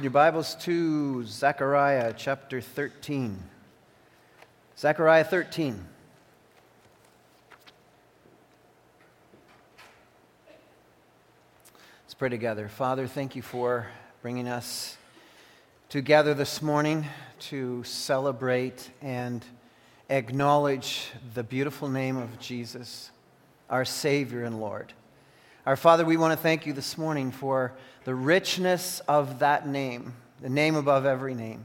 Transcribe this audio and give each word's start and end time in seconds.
Open 0.00 0.04
your 0.04 0.12
Bibles 0.12 0.54
to 0.54 1.26
Zechariah 1.26 2.14
chapter 2.16 2.62
13. 2.62 3.38
Zechariah 4.78 5.24
13. 5.24 5.84
Let's 12.02 12.14
pray 12.16 12.30
together. 12.30 12.68
Father, 12.68 13.06
thank 13.06 13.36
you 13.36 13.42
for 13.42 13.88
bringing 14.22 14.48
us 14.48 14.96
together 15.90 16.32
this 16.32 16.62
morning 16.62 17.04
to 17.50 17.84
celebrate 17.84 18.88
and 19.02 19.44
acknowledge 20.08 21.10
the 21.34 21.42
beautiful 21.42 21.90
name 21.90 22.16
of 22.16 22.38
Jesus, 22.38 23.10
our 23.68 23.84
Savior 23.84 24.44
and 24.44 24.62
Lord. 24.62 24.94
Our 25.70 25.76
Father, 25.76 26.04
we 26.04 26.16
want 26.16 26.32
to 26.32 26.36
thank 26.36 26.66
you 26.66 26.72
this 26.72 26.98
morning 26.98 27.30
for 27.30 27.74
the 28.02 28.12
richness 28.12 28.98
of 29.06 29.38
that 29.38 29.68
name, 29.68 30.14
the 30.40 30.48
name 30.48 30.74
above 30.74 31.06
every 31.06 31.32
name. 31.32 31.64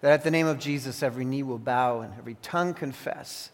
That 0.00 0.10
at 0.10 0.24
the 0.24 0.32
name 0.32 0.48
of 0.48 0.58
Jesus, 0.58 1.00
every 1.00 1.24
knee 1.24 1.44
will 1.44 1.60
bow 1.60 2.00
and 2.00 2.12
every 2.18 2.34
tongue 2.42 2.74
confess 2.74 3.50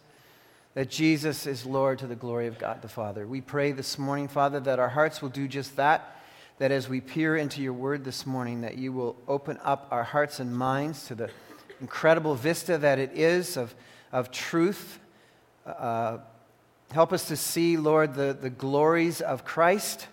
that 0.73 0.89
Jesus 0.89 1.47
is 1.47 1.67
Lord 1.67 1.99
to 1.99 2.07
the 2.07 2.15
glory 2.15 2.47
of 2.47 2.59
God 2.59 2.81
the 2.81 2.89
Father. 2.89 3.27
We 3.27 3.43
pray 3.43 3.73
this 3.73 3.99
morning, 3.99 4.29
Father, 4.29 4.61
that 4.61 4.79
our 4.79 4.89
hearts 4.89 5.21
will 5.21 5.29
do 5.29 5.47
just 5.47 5.77
that, 5.77 6.23
that 6.57 6.71
as 6.71 6.89
we 6.89 7.03
peer 7.03 7.37
into 7.37 7.61
your 7.61 7.75
word 7.75 8.03
this 8.03 8.25
morning, 8.25 8.63
that 8.63 8.79
you 8.79 8.95
will 8.95 9.15
open 9.29 9.59
up 9.63 9.89
our 9.91 10.05
hearts 10.05 10.41
and 10.41 10.57
minds 10.57 11.07
to 11.09 11.15
the 11.15 11.29
incredible 11.83 12.35
vista 12.35 12.79
that 12.79 12.99
it 12.99 13.13
is 13.13 13.59
of, 13.59 13.75
of 14.11 14.31
truth. 14.31 15.01
Uh, 15.67 16.17
Help 16.93 17.13
us 17.13 17.29
to 17.29 17.37
see, 17.37 17.77
Lord, 17.77 18.15
the, 18.15 18.37
the 18.41 18.51
glories 18.51 19.21
of 19.21 19.45
Christ 19.45 20.07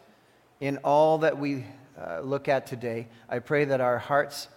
in 0.59 0.77
all 0.77 1.19
that 1.19 1.37
we 1.37 1.65
uh, 1.97 2.21
look 2.21 2.47
at 2.47 2.67
today. 2.67 3.07
I 3.29 3.39
pray 3.39 3.65
that 3.65 3.79
our 3.79 3.99
hearts 3.99 4.47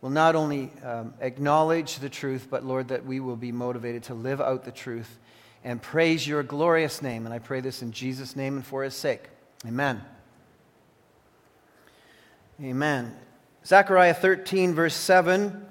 will 0.00 0.10
not 0.10 0.34
only 0.34 0.70
um, 0.82 1.14
acknowledge 1.20 1.98
the 1.98 2.08
truth, 2.08 2.48
but, 2.50 2.64
Lord, 2.64 2.88
that 2.88 3.04
we 3.04 3.20
will 3.20 3.36
be 3.36 3.52
motivated 3.52 4.04
to 4.04 4.14
live 4.14 4.40
out 4.40 4.64
the 4.64 4.72
truth 4.72 5.18
and 5.62 5.80
praise 5.80 6.26
your 6.26 6.42
glorious 6.42 7.02
name. 7.02 7.26
And 7.26 7.34
I 7.34 7.38
pray 7.38 7.60
this 7.60 7.82
in 7.82 7.92
Jesus' 7.92 8.34
name 8.34 8.56
and 8.56 8.66
for 8.66 8.82
his 8.82 8.94
sake. 8.94 9.28
Amen. 9.66 10.00
Amen. 12.62 13.14
Zechariah 13.66 14.14
13, 14.14 14.74
verse 14.74 14.94
7 14.94 15.66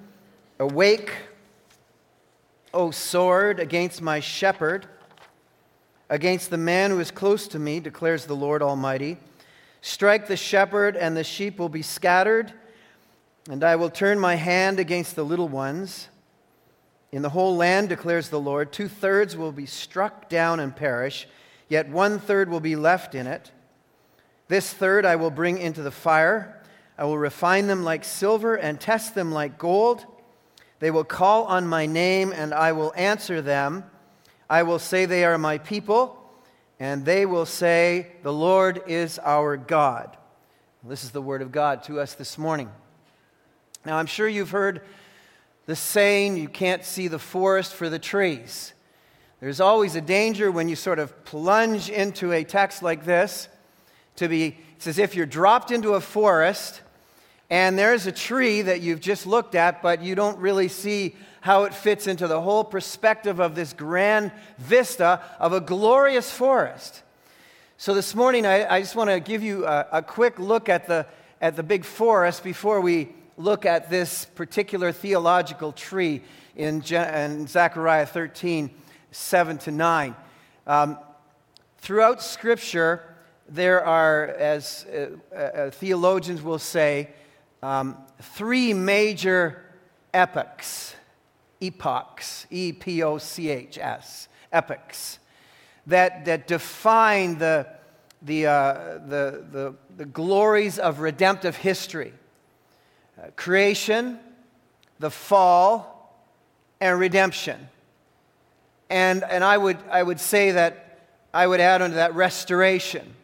Awake, 0.59 1.13
O 2.73 2.91
sword, 2.91 3.59
against 3.59 4.01
my 4.01 4.19
shepherd 4.19 4.85
against 6.09 6.49
the 6.49 6.57
man 6.57 6.91
who 6.91 6.99
is 6.99 7.11
close 7.11 7.47
to 7.49 7.59
me, 7.59 7.79
declares 7.79 8.25
the 8.25 8.35
Lord 8.35 8.61
Almighty. 8.61 9.17
Strike 9.81 10.27
the 10.27 10.37
shepherd, 10.37 10.97
and 10.97 11.15
the 11.15 11.23
sheep 11.23 11.59
will 11.59 11.69
be 11.69 11.81
scattered, 11.81 12.51
and 13.49 13.63
I 13.63 13.75
will 13.75 13.89
turn 13.89 14.19
my 14.19 14.35
hand 14.35 14.79
against 14.79 15.15
the 15.15 15.23
little 15.23 15.47
ones. 15.47 16.09
In 17.11 17.21
the 17.21 17.29
whole 17.29 17.55
land, 17.55 17.89
declares 17.89 18.29
the 18.29 18.39
Lord, 18.39 18.71
two 18.71 18.87
thirds 18.87 19.37
will 19.37 19.51
be 19.51 19.65
struck 19.65 20.29
down 20.29 20.59
and 20.59 20.75
perish, 20.75 21.27
yet 21.67 21.89
one 21.89 22.19
third 22.19 22.49
will 22.49 22.59
be 22.59 22.75
left 22.75 23.15
in 23.15 23.25
it. 23.25 23.51
This 24.47 24.73
third 24.73 25.05
I 25.05 25.15
will 25.15 25.31
bring 25.31 25.57
into 25.57 25.81
the 25.81 25.91
fire. 25.91 26.61
I 26.97 27.05
will 27.05 27.17
refine 27.17 27.67
them 27.67 27.83
like 27.83 28.03
silver 28.03 28.55
and 28.55 28.79
test 28.79 29.15
them 29.15 29.31
like 29.31 29.57
gold. 29.57 30.05
They 30.79 30.91
will 30.91 31.03
call 31.03 31.45
on 31.45 31.67
my 31.67 31.85
name, 31.85 32.33
and 32.33 32.53
I 32.53 32.71
will 32.71 32.93
answer 32.95 33.41
them. 33.41 33.85
I 34.49 34.63
will 34.63 34.79
say 34.79 35.05
they 35.05 35.25
are 35.25 35.37
my 35.37 35.57
people, 35.57 36.17
and 36.79 37.05
they 37.05 37.25
will 37.25 37.45
say, 37.45 38.07
The 38.23 38.33
Lord 38.33 38.81
is 38.87 39.19
our 39.19 39.57
God. 39.57 40.17
This 40.83 41.03
is 41.03 41.11
the 41.11 41.21
word 41.21 41.41
of 41.41 41.51
God 41.51 41.83
to 41.83 41.99
us 41.99 42.13
this 42.13 42.37
morning. 42.37 42.69
Now, 43.85 43.97
I'm 43.97 44.05
sure 44.05 44.27
you've 44.27 44.51
heard 44.51 44.81
the 45.65 45.75
saying, 45.75 46.35
you 46.37 46.47
can't 46.47 46.83
see 46.83 47.07
the 47.07 47.19
forest 47.19 47.75
for 47.75 47.89
the 47.89 47.99
trees. 47.99 48.73
There's 49.39 49.59
always 49.59 49.95
a 49.95 50.01
danger 50.01 50.51
when 50.51 50.67
you 50.67 50.75
sort 50.75 50.99
of 50.99 51.23
plunge 51.25 51.89
into 51.89 52.31
a 52.31 52.43
text 52.43 52.81
like 52.81 53.05
this 53.05 53.47
to 54.15 54.27
be, 54.27 54.57
it's 54.75 54.87
as 54.87 54.97
if 54.97 55.15
you're 55.15 55.25
dropped 55.25 55.69
into 55.69 55.93
a 55.93 56.01
forest 56.01 56.81
and 57.49 57.79
there's 57.79 58.05
a 58.05 58.11
tree 58.11 58.61
that 58.61 58.81
you've 58.81 58.99
just 58.99 59.25
looked 59.25 59.55
at, 59.55 59.81
but 59.81 60.03
you 60.03 60.13
don't 60.13 60.37
really 60.37 60.67
see 60.67 61.15
how 61.41 61.63
it 61.63 61.73
fits 61.73 62.05
into 62.05 62.27
the 62.27 62.39
whole 62.39 62.63
perspective 62.63 63.39
of 63.39 63.55
this 63.55 63.73
grand 63.73 64.31
vista 64.57 65.21
of 65.39 65.53
a 65.53 65.61
glorious 65.61 66.31
forest. 66.31 67.01
So 67.77 67.93
this 67.93 68.13
morning, 68.13 68.45
I, 68.45 68.75
I 68.75 68.81
just 68.81 68.95
want 68.95 69.09
to 69.09 69.19
give 69.19 69.41
you 69.41 69.65
a, 69.65 69.87
a, 69.93 70.01
quick 70.01 70.37
look 70.37 70.69
at 70.69 70.85
the, 70.85 71.07
at 71.41 71.55
the 71.55 71.63
big 71.63 71.85
forest 71.85 72.43
before 72.43 72.81
we 72.81 73.09
look 73.37 73.65
at 73.65 73.89
this 73.89 74.25
particular 74.25 74.91
theological 74.91 75.71
tree 75.71 76.21
in, 76.55 76.81
Je- 76.81 77.23
in 77.23 77.47
Zechariah 77.47 78.05
13, 78.05 78.69
7 79.11 79.57
to 79.59 79.71
9. 79.71 80.15
Um, 80.67 80.99
throughout 81.77 82.21
Scripture, 82.21 83.15
there 83.47 83.83
are, 83.83 84.27
as 84.27 84.85
uh, 84.85 85.35
uh, 85.35 85.69
theologians 85.71 86.41
will 86.41 86.59
say, 86.59 87.09
um, 87.61 87.97
three 88.21 88.73
major 88.73 89.63
epochs. 90.13 90.95
Epochs, 91.61 92.47
E 92.49 92.71
P 92.71 93.03
O 93.03 93.17
C 93.17 93.49
H 93.49 93.77
S, 93.77 94.29
epochs, 94.53 95.19
that, 95.87 96.23
that 96.23 96.47
define 96.47 97.37
the, 97.37 97.67
the, 98.21 98.47
uh, 98.47 98.73
the, 99.05 99.43
the, 99.51 99.75
the, 99.97 100.05
glories 100.05 100.79
of 100.79 101.01
redemptive 101.01 101.57
history. 101.57 102.13
Uh, 103.21 103.27
creation, 103.35 104.19
the 104.99 105.11
fall, 105.11 106.15
and 106.79 106.97
redemption. 106.97 107.67
And, 108.89 109.23
and 109.25 109.43
I, 109.43 109.57
would, 109.57 109.77
I 109.91 110.01
would 110.01 110.21
say 110.21 110.51
that 110.51 110.99
I 111.33 111.45
would 111.45 111.59
add 111.59 111.81
onto 111.81 111.95
that 111.95 112.15
restoration, 112.15 113.15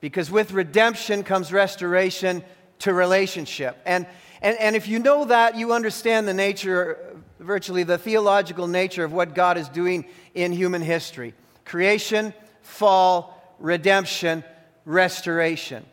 because 0.00 0.30
with 0.30 0.52
redemption 0.52 1.22
comes 1.22 1.52
restoration 1.52 2.42
to 2.80 2.92
relationship. 2.92 3.76
And, 3.86 4.06
and, 4.42 4.58
and 4.58 4.76
if 4.76 4.88
you 4.88 4.98
know 4.98 5.24
that, 5.26 5.56
you 5.56 5.72
understand 5.72 6.28
the 6.28 6.34
nature 6.34 7.14
virtually 7.44 7.82
the 7.82 7.98
theological 7.98 8.66
nature 8.66 9.04
of 9.04 9.12
what 9.12 9.34
God 9.34 9.58
is 9.58 9.68
doing 9.68 10.06
in 10.34 10.52
human 10.52 10.82
history 10.82 11.34
creation, 11.64 12.34
fall, 12.60 13.56
redemption, 13.58 14.44
restoration. 14.84 15.84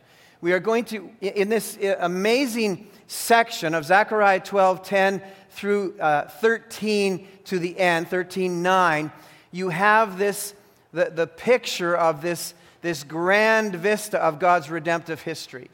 We 0.42 0.52
are 0.54 0.60
going 0.60 0.86
to, 0.86 1.10
in 1.22 1.50
this 1.50 1.78
amazing 2.00 2.90
section 3.08 3.74
of 3.74 3.86
Zechariah 3.86 4.40
12 4.40 4.84
10 4.84 5.22
through 5.52 6.00
uh, 6.00 6.28
13 6.28 7.28
to 7.46 7.60
the 7.60 7.78
end, 7.80 8.08
13 8.08 8.62
9, 8.62 9.12
you 9.52 9.70
have 9.70 10.18
this, 10.18 10.54
the, 10.94 11.12
the 11.14 11.28
picture 11.28 11.96
of 11.96 12.22
this, 12.22 12.54
this 12.82 13.04
grand 13.04 13.76
vista 13.76 14.18
of 14.20 14.40
God's 14.40 14.70
redemptive 14.70 15.22
history. 15.22 15.70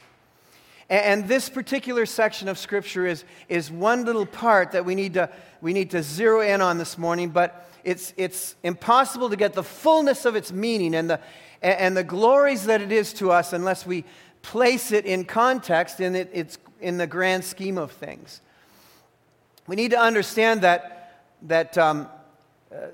And 0.90 1.28
this 1.28 1.50
particular 1.50 2.06
section 2.06 2.48
of 2.48 2.58
Scripture 2.58 3.06
is, 3.06 3.24
is 3.48 3.70
one 3.70 4.06
little 4.06 4.24
part 4.24 4.72
that 4.72 4.86
we 4.86 4.94
need, 4.94 5.14
to, 5.14 5.28
we 5.60 5.74
need 5.74 5.90
to 5.90 6.02
zero 6.02 6.40
in 6.40 6.62
on 6.62 6.78
this 6.78 6.96
morning, 6.96 7.28
but 7.28 7.68
it's, 7.84 8.14
it's 8.16 8.56
impossible 8.62 9.28
to 9.28 9.36
get 9.36 9.52
the 9.52 9.62
fullness 9.62 10.24
of 10.24 10.34
its 10.34 10.50
meaning 10.50 10.94
and 10.94 11.10
the, 11.10 11.20
and 11.60 11.94
the 11.94 12.04
glories 12.04 12.64
that 12.64 12.80
it 12.80 12.90
is 12.90 13.12
to 13.14 13.30
us 13.30 13.52
unless 13.52 13.84
we 13.84 14.04
place 14.40 14.90
it 14.90 15.04
in 15.04 15.26
context 15.26 16.00
in, 16.00 16.16
it, 16.16 16.30
it's, 16.32 16.56
in 16.80 16.96
the 16.96 17.06
grand 17.06 17.44
scheme 17.44 17.76
of 17.76 17.92
things. 17.92 18.40
We 19.66 19.76
need 19.76 19.90
to 19.90 20.00
understand 20.00 20.62
that, 20.62 21.26
that 21.42 21.76
um, 21.76 22.08
uh, 22.72 22.86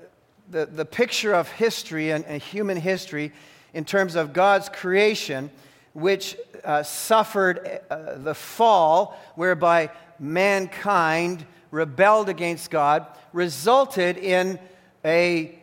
the, 0.51 0.65
the 0.65 0.85
picture 0.85 1.33
of 1.33 1.49
history 1.49 2.11
and, 2.11 2.25
and 2.25 2.41
human 2.41 2.75
history 2.75 3.31
in 3.73 3.85
terms 3.85 4.15
of 4.15 4.33
God's 4.33 4.67
creation– 4.67 5.49
which 5.95 6.35
uh, 6.65 6.83
suffered 6.83 7.79
uh, 7.89 8.17
the 8.17 8.35
fall, 8.35 9.17
whereby 9.35 9.89
mankind 10.19 11.45
rebelled 11.71 12.27
against 12.27 12.69
God, 12.69 13.07
resulted 13.31 14.17
in 14.17 14.59
a 15.05 15.57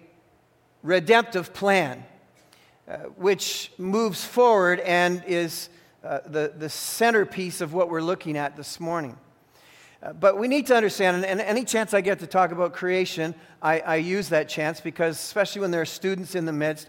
redemptive 0.82 1.52
plan, 1.52 2.02
uh, 2.88 2.96
which 3.17 3.73
moves 3.76 4.25
forward 4.25 4.81
and 4.81 5.23
is 5.26 5.69
uh, 6.02 6.20
the, 6.25 6.52
the 6.56 6.69
centerpiece 6.69 7.61
of 7.61 7.75
what 7.75 7.90
we're 7.90 8.00
looking 8.00 8.38
at 8.38 8.56
this 8.56 8.81
morning. 8.81 9.19
Uh, 10.02 10.14
but 10.14 10.38
we 10.38 10.49
need 10.49 10.67
to 10.67 10.75
understand, 10.75 11.26
and 11.26 11.43
any 11.43 11.64
chance 11.64 11.93
I 11.93 12.00
get 12.00 12.20
to 12.20 12.26
talk 12.26 12.52
about 12.52 12.73
creation, 12.73 13.35
I, 13.61 13.81
I 13.81 13.96
use 13.96 14.31
that 14.31 14.49
chance 14.49 14.81
because, 14.81 15.17
especially 15.17 15.61
when 15.61 15.70
there 15.73 15.82
are 15.82 15.87
students 15.87 16.35
in 16.35 16.46
the 16.46 16.52
midst, 16.52 16.88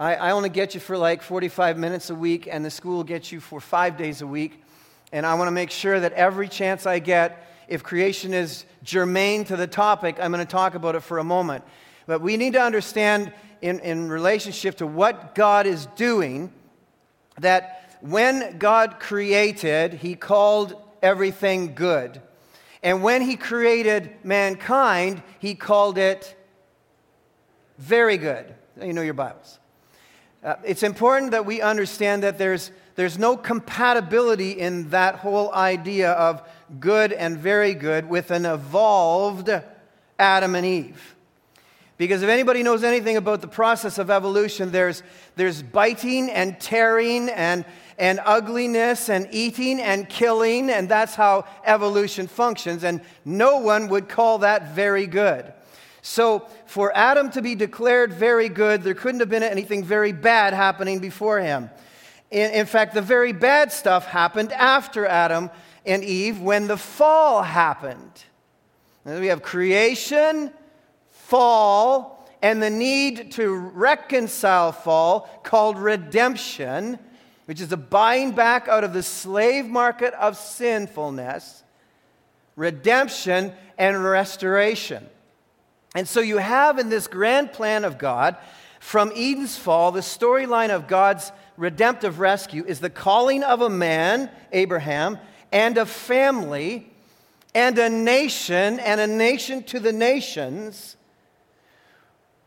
I, 0.00 0.14
I 0.14 0.30
only 0.30 0.48
get 0.48 0.72
you 0.72 0.80
for 0.80 0.96
like 0.96 1.20
45 1.20 1.76
minutes 1.76 2.08
a 2.08 2.14
week, 2.14 2.48
and 2.50 2.64
the 2.64 2.70
school 2.70 3.04
gets 3.04 3.30
you 3.30 3.38
for 3.38 3.60
five 3.60 3.98
days 3.98 4.22
a 4.22 4.26
week. 4.26 4.62
And 5.12 5.26
I 5.26 5.34
want 5.34 5.48
to 5.48 5.52
make 5.52 5.70
sure 5.70 6.00
that 6.00 6.14
every 6.14 6.48
chance 6.48 6.86
I 6.86 7.00
get, 7.00 7.46
if 7.68 7.82
creation 7.82 8.32
is 8.32 8.64
germane 8.82 9.44
to 9.44 9.56
the 9.56 9.66
topic, 9.66 10.16
I'm 10.18 10.32
going 10.32 10.44
to 10.44 10.50
talk 10.50 10.74
about 10.74 10.94
it 10.94 11.00
for 11.00 11.18
a 11.18 11.24
moment. 11.24 11.64
But 12.06 12.22
we 12.22 12.38
need 12.38 12.54
to 12.54 12.62
understand, 12.62 13.30
in, 13.60 13.78
in 13.80 14.08
relationship 14.08 14.78
to 14.78 14.86
what 14.86 15.34
God 15.34 15.66
is 15.66 15.84
doing, 15.96 16.50
that 17.38 17.98
when 18.00 18.56
God 18.56 19.00
created, 19.00 19.92
He 19.92 20.14
called 20.14 20.74
everything 21.02 21.74
good. 21.74 22.22
And 22.82 23.02
when 23.02 23.20
he 23.20 23.36
created 23.36 24.10
mankind, 24.24 25.22
he 25.38 25.54
called 25.54 25.98
it 25.98 26.34
very 27.76 28.16
good. 28.16 28.54
You 28.80 28.94
know 28.94 29.02
your 29.02 29.12
Bibles. 29.12 29.59
Uh, 30.42 30.54
it's 30.64 30.82
important 30.82 31.32
that 31.32 31.44
we 31.44 31.60
understand 31.60 32.22
that 32.22 32.38
there's, 32.38 32.70
there's 32.94 33.18
no 33.18 33.36
compatibility 33.36 34.52
in 34.52 34.88
that 34.88 35.16
whole 35.16 35.52
idea 35.52 36.12
of 36.12 36.42
good 36.78 37.12
and 37.12 37.36
very 37.36 37.74
good 37.74 38.08
with 38.08 38.30
an 38.30 38.46
evolved 38.46 39.50
Adam 40.18 40.54
and 40.54 40.64
Eve. 40.64 41.14
Because 41.98 42.22
if 42.22 42.30
anybody 42.30 42.62
knows 42.62 42.82
anything 42.82 43.18
about 43.18 43.42
the 43.42 43.48
process 43.48 43.98
of 43.98 44.08
evolution, 44.08 44.72
there's, 44.72 45.02
there's 45.36 45.62
biting 45.62 46.30
and 46.30 46.58
tearing 46.58 47.28
and, 47.28 47.66
and 47.98 48.18
ugliness 48.24 49.10
and 49.10 49.28
eating 49.32 49.78
and 49.78 50.08
killing, 50.08 50.70
and 50.70 50.88
that's 50.88 51.14
how 51.14 51.44
evolution 51.66 52.26
functions. 52.26 52.82
And 52.82 53.02
no 53.26 53.58
one 53.58 53.88
would 53.88 54.08
call 54.08 54.38
that 54.38 54.74
very 54.74 55.06
good. 55.06 55.52
So, 56.02 56.46
for 56.66 56.96
Adam 56.96 57.30
to 57.32 57.42
be 57.42 57.54
declared 57.54 58.12
very 58.12 58.48
good, 58.48 58.82
there 58.82 58.94
couldn't 58.94 59.20
have 59.20 59.28
been 59.28 59.42
anything 59.42 59.84
very 59.84 60.12
bad 60.12 60.54
happening 60.54 60.98
before 60.98 61.40
him. 61.40 61.70
In, 62.30 62.50
in, 62.52 62.66
fact, 62.66 62.94
the 62.94 63.02
very 63.02 63.32
bad 63.32 63.72
stuff 63.72 64.06
happened 64.06 64.52
after 64.52 65.04
Adam 65.04 65.50
and 65.84 66.02
Eve 66.02 66.40
when 66.40 66.68
the 66.68 66.76
fall 66.76 67.42
happened. 67.42 68.24
We 69.04 69.26
have 69.26 69.42
creation, 69.42 70.52
fall, 71.10 72.28
and 72.42 72.62
the 72.62 72.70
need 72.70 73.32
to 73.32 73.54
reconcile 73.54 74.72
fall 74.72 75.28
called 75.42 75.78
redemption, 75.78 76.98
which 77.44 77.60
is 77.60 77.72
a 77.72 77.76
buying 77.76 78.32
back 78.32 78.68
out 78.68 78.84
of 78.84 78.92
the 78.92 79.02
slave 79.02 79.66
market 79.66 80.14
of 80.14 80.36
sinfulness, 80.36 81.62
redemption, 82.56 83.52
and 83.76 84.02
restoration. 84.02 85.06
And 85.94 86.06
so 86.06 86.20
you 86.20 86.38
have 86.38 86.78
in 86.78 86.88
this 86.88 87.06
grand 87.06 87.52
plan 87.52 87.84
of 87.84 87.98
God, 87.98 88.36
from 88.78 89.12
Eden's 89.14 89.56
fall, 89.56 89.92
the 89.92 90.00
storyline 90.00 90.70
of 90.70 90.86
God's 90.86 91.32
redemptive 91.56 92.18
rescue 92.18 92.64
is 92.66 92.80
the 92.80 92.90
calling 92.90 93.42
of 93.42 93.60
a 93.60 93.68
man, 93.68 94.30
Abraham, 94.52 95.18
and 95.52 95.76
a 95.76 95.84
family, 95.84 96.90
and 97.54 97.78
a 97.78 97.90
nation, 97.90 98.78
and 98.78 99.00
a 99.00 99.06
nation 99.06 99.62
to 99.64 99.80
the 99.80 99.92
nations, 99.92 100.96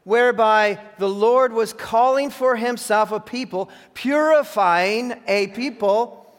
whereby 0.05 0.79
the 0.97 1.09
Lord 1.09 1.53
was 1.53 1.73
calling 1.73 2.29
for 2.29 2.55
himself 2.55 3.11
a 3.11 3.19
people, 3.19 3.69
purifying 3.93 5.21
a 5.27 5.47
people, 5.47 6.33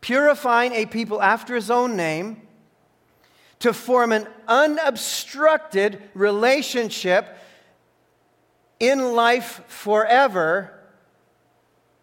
purifying 0.00 0.72
a 0.72 0.86
people 0.86 1.22
after 1.22 1.54
his 1.54 1.70
own 1.70 1.96
name 1.96 2.45
to 3.66 3.72
form 3.72 4.12
an 4.12 4.28
unobstructed 4.46 6.00
relationship 6.14 7.36
in 8.78 9.14
life 9.14 9.60
forever 9.66 10.72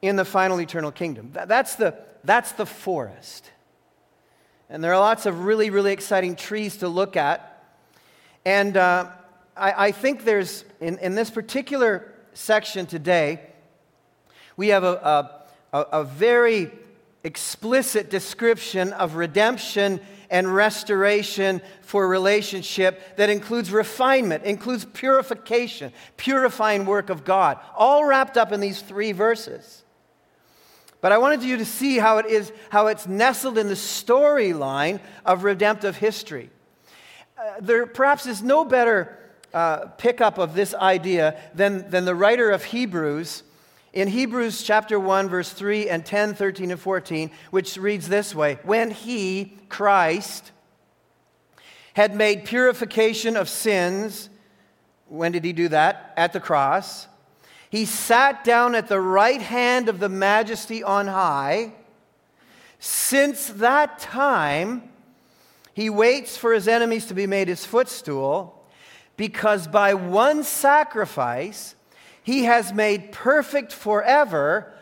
in 0.02 0.18
the 0.18 0.26
final 0.26 0.60
eternal 0.60 0.92
kingdom. 0.92 1.32
That's 1.32 1.76
the, 1.76 1.98
that's 2.26 2.52
the 2.52 2.66
forest. 2.66 3.50
And 4.70 4.84
there 4.84 4.92
are 4.92 5.00
lots 5.00 5.26
of 5.26 5.46
really, 5.46 5.70
really 5.70 5.94
exciting 5.94 6.36
trees 6.36 6.76
to 6.78 6.90
look 6.90 7.16
at. 7.16 7.64
And 8.44 8.76
uh, 8.76 9.12
I, 9.56 9.88
I, 9.88 9.92
think 9.94 10.26
there's, 10.26 10.66
in, 10.82 10.98
in 10.98 11.16
this 11.16 11.30
particular 11.30 12.12
section 12.34 12.88
today, 12.88 13.40
we 14.58 14.68
have 14.68 14.84
a, 14.84 15.46
a, 15.72 15.80
a 15.80 16.04
very 16.04 16.74
explicit 17.24 18.10
description 18.10 18.92
of 18.92 19.16
redemption 19.16 20.02
and 20.34 20.54
restoration 20.54 21.62
for 21.82 22.08
relationship 22.08 23.16
that 23.18 23.30
includes 23.30 23.72
refinement, 23.72 24.44
includes 24.44 24.84
purification, 24.84 25.94
purifying 26.18 26.88
work 26.88 27.12
of 27.12 27.24
God, 27.24 27.60
all 27.78 28.04
wrapped 28.04 28.36
up 28.36 28.52
in 28.52 28.60
these 28.60 28.82
three 28.82 29.12
verses. 29.12 29.84
But 31.02 31.12
I 31.12 31.20
wanted 31.20 31.44
you 31.44 31.58
to 31.58 31.66
see 31.66 32.00
how 32.00 32.18
it 32.18 32.26
is, 32.26 32.52
how 32.72 32.88
it's 32.88 33.08
nestled 33.08 33.60
in 33.60 33.68
the 33.68 33.76
storyline 33.76 35.00
of 35.24 35.44
redemptive 35.44 35.98
history. 35.98 36.50
Uh, 37.38 37.54
there 37.62 37.86
perhaps 37.86 38.26
is 38.26 38.42
no 38.42 38.66
better 38.66 39.16
uh, 39.54 39.86
pickup 39.98 40.40
of 40.40 40.56
this 40.56 40.74
idea 40.74 41.40
than, 41.54 41.88
than 41.92 42.06
the 42.06 42.16
writer 42.16 42.50
of 42.50 42.64
Hebrews 42.64 43.44
in 43.94 44.08
Hebrews 44.08 44.64
chapter 44.64 45.00
1, 45.00 45.30
verse 45.30 45.52
3 45.52 45.88
and 45.88 46.04
10, 46.04 46.34
13, 46.34 46.72
and 46.72 46.80
14, 46.80 47.30
which 47.52 47.78
reads 47.78 48.10
this 48.10 48.34
way 48.34 48.58
When 48.64 48.90
he, 48.92 49.58
Christ, 49.70 50.52
had 51.94 52.16
made 52.16 52.44
purification 52.44 53.38
of 53.38 53.48
sins, 53.48 54.30
when 55.08 55.32
did 55.32 55.46
he 55.46 55.54
do 55.54 55.68
that? 55.70 56.14
At 56.18 56.34
the 56.34 56.40
cross. 56.40 57.08
He 57.70 57.86
sat 57.86 58.44
down 58.44 58.76
at 58.76 58.88
the 58.88 59.00
right 59.00 59.42
hand 59.42 59.90
of 59.90 60.00
the 60.00 60.10
majesty 60.10 60.84
on 60.84 61.08
high. 61.08 61.74
Since 62.80 63.48
that 63.48 64.00
time, 64.00 64.90
he 65.74 65.90
waits 65.90 66.36
for 66.36 66.54
his 66.54 66.68
enemies 66.68 67.06
to 67.08 67.14
be 67.14 67.26
made 67.26 67.48
his 67.48 67.66
footstool, 67.66 68.64
because 69.18 69.68
by 69.68 69.94
one 69.94 70.44
sacrifice, 70.44 71.76
he 72.24 72.46
has 72.46 72.74
made 72.74 73.12
perfect 73.12 73.72
forever 73.72 74.74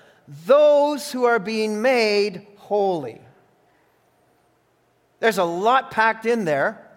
those 0.45 1.11
who 1.11 1.25
are 1.25 1.39
being 1.39 1.81
made 1.81 2.47
holy. 2.57 3.19
There's 5.19 5.37
a 5.37 5.43
lot 5.43 5.91
packed 5.91 6.25
in 6.25 6.45
there, 6.45 6.87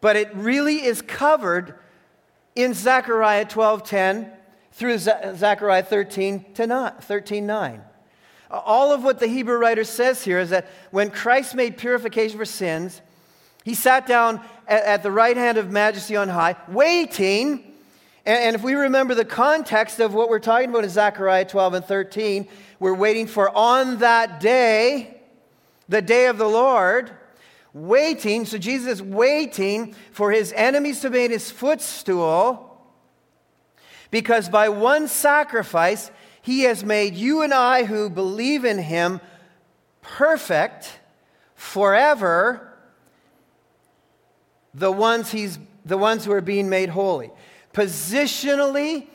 but 0.00 0.16
it 0.16 0.34
really 0.34 0.84
is 0.84 1.02
covered 1.02 1.74
in 2.54 2.74
Zechariah 2.74 3.44
12:10 3.44 4.30
through 4.72 4.98
Zechariah 4.98 5.82
13 5.82 6.54
to 6.54 6.94
13 7.00 7.46
9. 7.46 7.84
All 8.50 8.92
of 8.92 9.02
what 9.02 9.18
the 9.18 9.26
Hebrew 9.26 9.56
writer 9.56 9.84
says 9.84 10.24
here 10.24 10.38
is 10.38 10.50
that 10.50 10.66
when 10.90 11.10
Christ 11.10 11.54
made 11.54 11.76
purification 11.76 12.38
for 12.38 12.44
sins, 12.44 13.00
he 13.64 13.74
sat 13.74 14.06
down 14.06 14.40
at 14.66 15.02
the 15.02 15.10
right 15.10 15.36
hand 15.36 15.56
of 15.56 15.70
majesty 15.70 16.16
on 16.16 16.28
high, 16.28 16.56
waiting 16.68 17.71
and, 18.24 18.54
if 18.54 18.62
we 18.62 18.74
remember 18.74 19.14
the 19.14 19.24
context 19.24 19.98
of 19.98 20.14
what 20.14 20.28
we're 20.28 20.38
talking 20.38 20.70
about 20.70 20.84
in 20.84 20.90
Zechariah 20.90 21.44
12 21.44 21.74
and 21.74 21.84
13, 21.84 22.46
we're 22.78 22.94
waiting 22.94 23.26
for 23.26 23.50
on 23.56 23.98
that 23.98 24.38
day, 24.38 25.20
the 25.88 26.00
day 26.00 26.26
of 26.26 26.38
the 26.38 26.48
Lord, 26.48 27.10
waiting. 27.72 28.44
So 28.44 28.58
Jesus 28.58 29.00
is 29.00 29.02
waiting 29.02 29.96
for 30.12 30.30
his 30.30 30.52
enemies 30.52 31.00
to 31.00 31.10
be 31.10 31.26
his 31.26 31.50
footstool 31.50 32.68
because 34.12 34.48
by 34.48 34.68
one 34.68 35.08
sacrifice, 35.08 36.12
he 36.42 36.62
has 36.62 36.84
made 36.84 37.14
you 37.14 37.42
and 37.42 37.52
I 37.52 37.84
who 37.84 38.08
believe 38.08 38.64
in 38.64 38.78
him 38.78 39.20
perfect 40.00 41.00
forever, 41.56 42.72
the 44.74 44.92
ones, 44.92 45.32
he's, 45.32 45.58
the 45.84 45.98
ones 45.98 46.24
who 46.24 46.32
are 46.32 46.40
being 46.40 46.68
made 46.68 46.90
holy 46.90 47.32
positionally, 47.72 49.06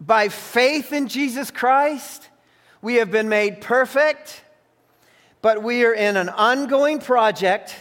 by 0.00 0.28
faith 0.28 0.92
in 0.92 1.08
Jesus 1.08 1.50
Christ, 1.50 2.28
we 2.80 2.96
have 2.96 3.10
been 3.10 3.28
made 3.28 3.60
perfect, 3.60 4.42
but 5.42 5.62
we 5.62 5.84
are 5.84 5.92
in 5.92 6.16
an 6.16 6.28
ongoing 6.28 7.00
project 7.00 7.74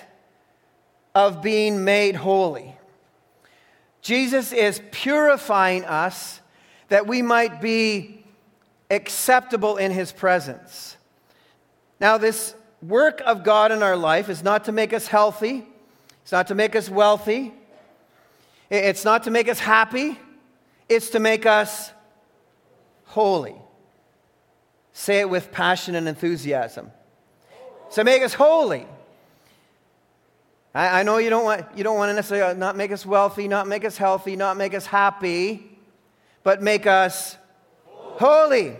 of 1.14 1.42
being 1.42 1.84
made 1.84 2.16
holy. 2.16 2.76
Jesus 4.02 4.54
is 4.54 4.82
purifying 4.92 5.84
us 5.86 6.42
that 6.90 7.08
we 7.08 7.22
might 7.22 7.60
be 7.60 8.24
acceptable 8.90 9.78
in 9.78 9.92
his 9.92 10.12
presence. 10.12 10.96
Now, 12.00 12.18
this 12.18 12.56
work 12.82 13.22
of 13.26 13.44
God 13.44 13.72
in 13.72 13.84
our 13.84 13.98
life 13.98 14.30
is 14.30 14.44
not 14.44 14.66
to 14.66 14.72
make 14.72 14.94
us 14.94 15.08
healthy, 15.08 15.66
it's 16.22 16.32
not 16.32 16.48
to 16.48 16.56
make 16.56 16.76
us 16.76 16.90
wealthy, 16.90 17.54
it's 18.70 19.06
not 19.06 19.24
to 19.24 19.32
make 19.32 19.48
us 19.48 19.60
happy, 19.60 20.20
it's 20.90 21.10
to 21.12 21.20
make 21.20 21.46
us 21.46 21.92
holy. 23.06 23.56
Say 24.94 25.20
it 25.20 25.30
with 25.30 25.52
passion 25.52 25.96
and 25.96 26.08
enthusiasm. 26.08 26.92
So 27.90 28.04
make 28.04 28.22
us 28.22 28.34
holy. 28.34 28.86
I, 30.74 31.00
I, 31.00 31.04
know 31.04 31.18
you 31.18 31.30
don't, 31.30 31.46
want, 31.46 31.66
you 31.76 31.84
don't 31.84 31.98
want 31.98 32.10
to 32.10 32.14
necessarily 32.14 32.52
uh, 32.52 32.58
not 32.58 32.76
make 32.76 32.92
us 32.92 33.06
wealthy, 33.06 33.48
not 33.48 33.68
make 33.68 33.86
us 33.86 33.98
healthy, 33.98 34.36
not 34.36 34.58
make 34.58 34.74
us 34.74 34.86
happy, 34.86 35.78
but 36.44 36.62
make 36.62 36.86
us 36.86 37.38
holy. 37.94 38.76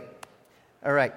All 0.86 0.94
right. 0.94 1.14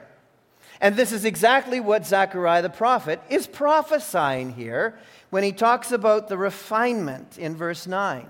And 0.80 0.96
this 0.96 1.12
is 1.12 1.24
exactly 1.24 1.80
what 1.80 2.06
Zechariah 2.06 2.62
the 2.62 2.70
prophet 2.70 3.20
is 3.28 3.46
prophesying 3.46 4.52
here 4.52 4.98
when 5.30 5.42
he 5.42 5.52
talks 5.52 5.92
about 5.92 6.28
the 6.28 6.38
refinement 6.38 7.36
in 7.38 7.56
verse 7.56 7.86
9 7.86 8.26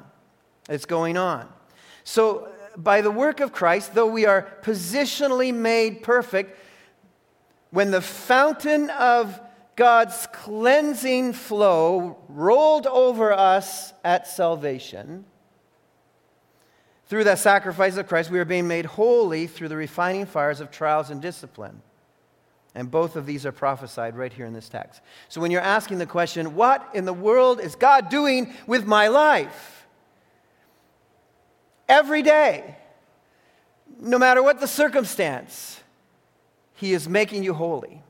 that's 0.71 0.87
going 0.87 1.17
on. 1.17 1.49
So, 2.05 2.49
by 2.77 3.01
the 3.01 3.11
work 3.11 3.41
of 3.41 3.53
Christ, 3.53 3.93
though 3.93 4.07
we 4.07 4.25
are 4.25 4.49
positionally 4.63 5.53
made 5.53 6.05
perfect, 6.05 6.57
when 7.71 7.91
the 7.91 8.01
fountain 8.01 8.89
of 8.91 9.41
God's 9.75 10.29
cleansing 10.33 11.33
flow 11.33 12.19
rolled 12.29 12.87
over 12.87 13.33
us 13.33 13.93
at 14.05 14.29
salvation. 14.29 15.25
Through 17.07 17.25
that 17.25 17.41
sacrifice 17.41 17.97
of 17.97 18.07
Christ, 18.07 18.31
we 18.31 18.39
are 18.39 18.45
being 18.45 18.69
made 18.69 18.85
holy 18.85 19.49
through 19.49 19.69
the 19.69 19.77
refining 19.77 20.27
fires 20.27 20.61
of 20.61 20.71
trials 20.71 21.11
and 21.11 21.21
discipline. 21.21 21.83
And 22.75 22.91
both 22.91 23.17
of 23.17 23.27
these 23.27 23.45
are 23.45 23.53
prophesied 23.53 24.17
right 24.17 24.33
here 24.33 24.47
in 24.47 24.53
this 24.53 24.69
text. 24.69 25.01
So 25.29 25.41
when 25.41 25.51
you're 25.51 25.61
asking 25.61 25.99
the 25.99 26.07
question, 26.07 26.55
what 26.55 26.89
in 26.95 27.05
the 27.05 27.13
world 27.13 27.59
is 27.59 27.75
God 27.75 28.11
doing 28.11 28.55
with 28.69 28.87
my 28.87 29.09
life? 29.09 29.80
Every 31.91 32.23
day, 32.23 32.77
no 33.99 34.17
matter 34.17 34.45
what 34.45 34.61
the 34.61 34.69
circumstance, 34.69 35.81
He 36.75 36.93
is 36.93 37.09
making 37.09 37.43
you 37.43 37.53
holy. 37.53 38.01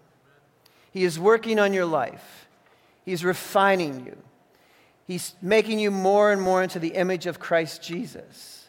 He 0.93 1.03
is 1.03 1.19
working 1.19 1.59
on 1.59 1.73
your 1.73 1.87
life. 1.87 2.47
He's 3.07 3.25
refining 3.25 4.05
you. 4.05 4.19
He's 5.07 5.35
making 5.41 5.79
you 5.79 5.91
more 5.91 6.31
and 6.31 6.43
more 6.43 6.63
into 6.63 6.79
the 6.79 6.91
image 6.91 7.27
of 7.27 7.41
Christ 7.41 7.83
Jesus. 7.83 8.69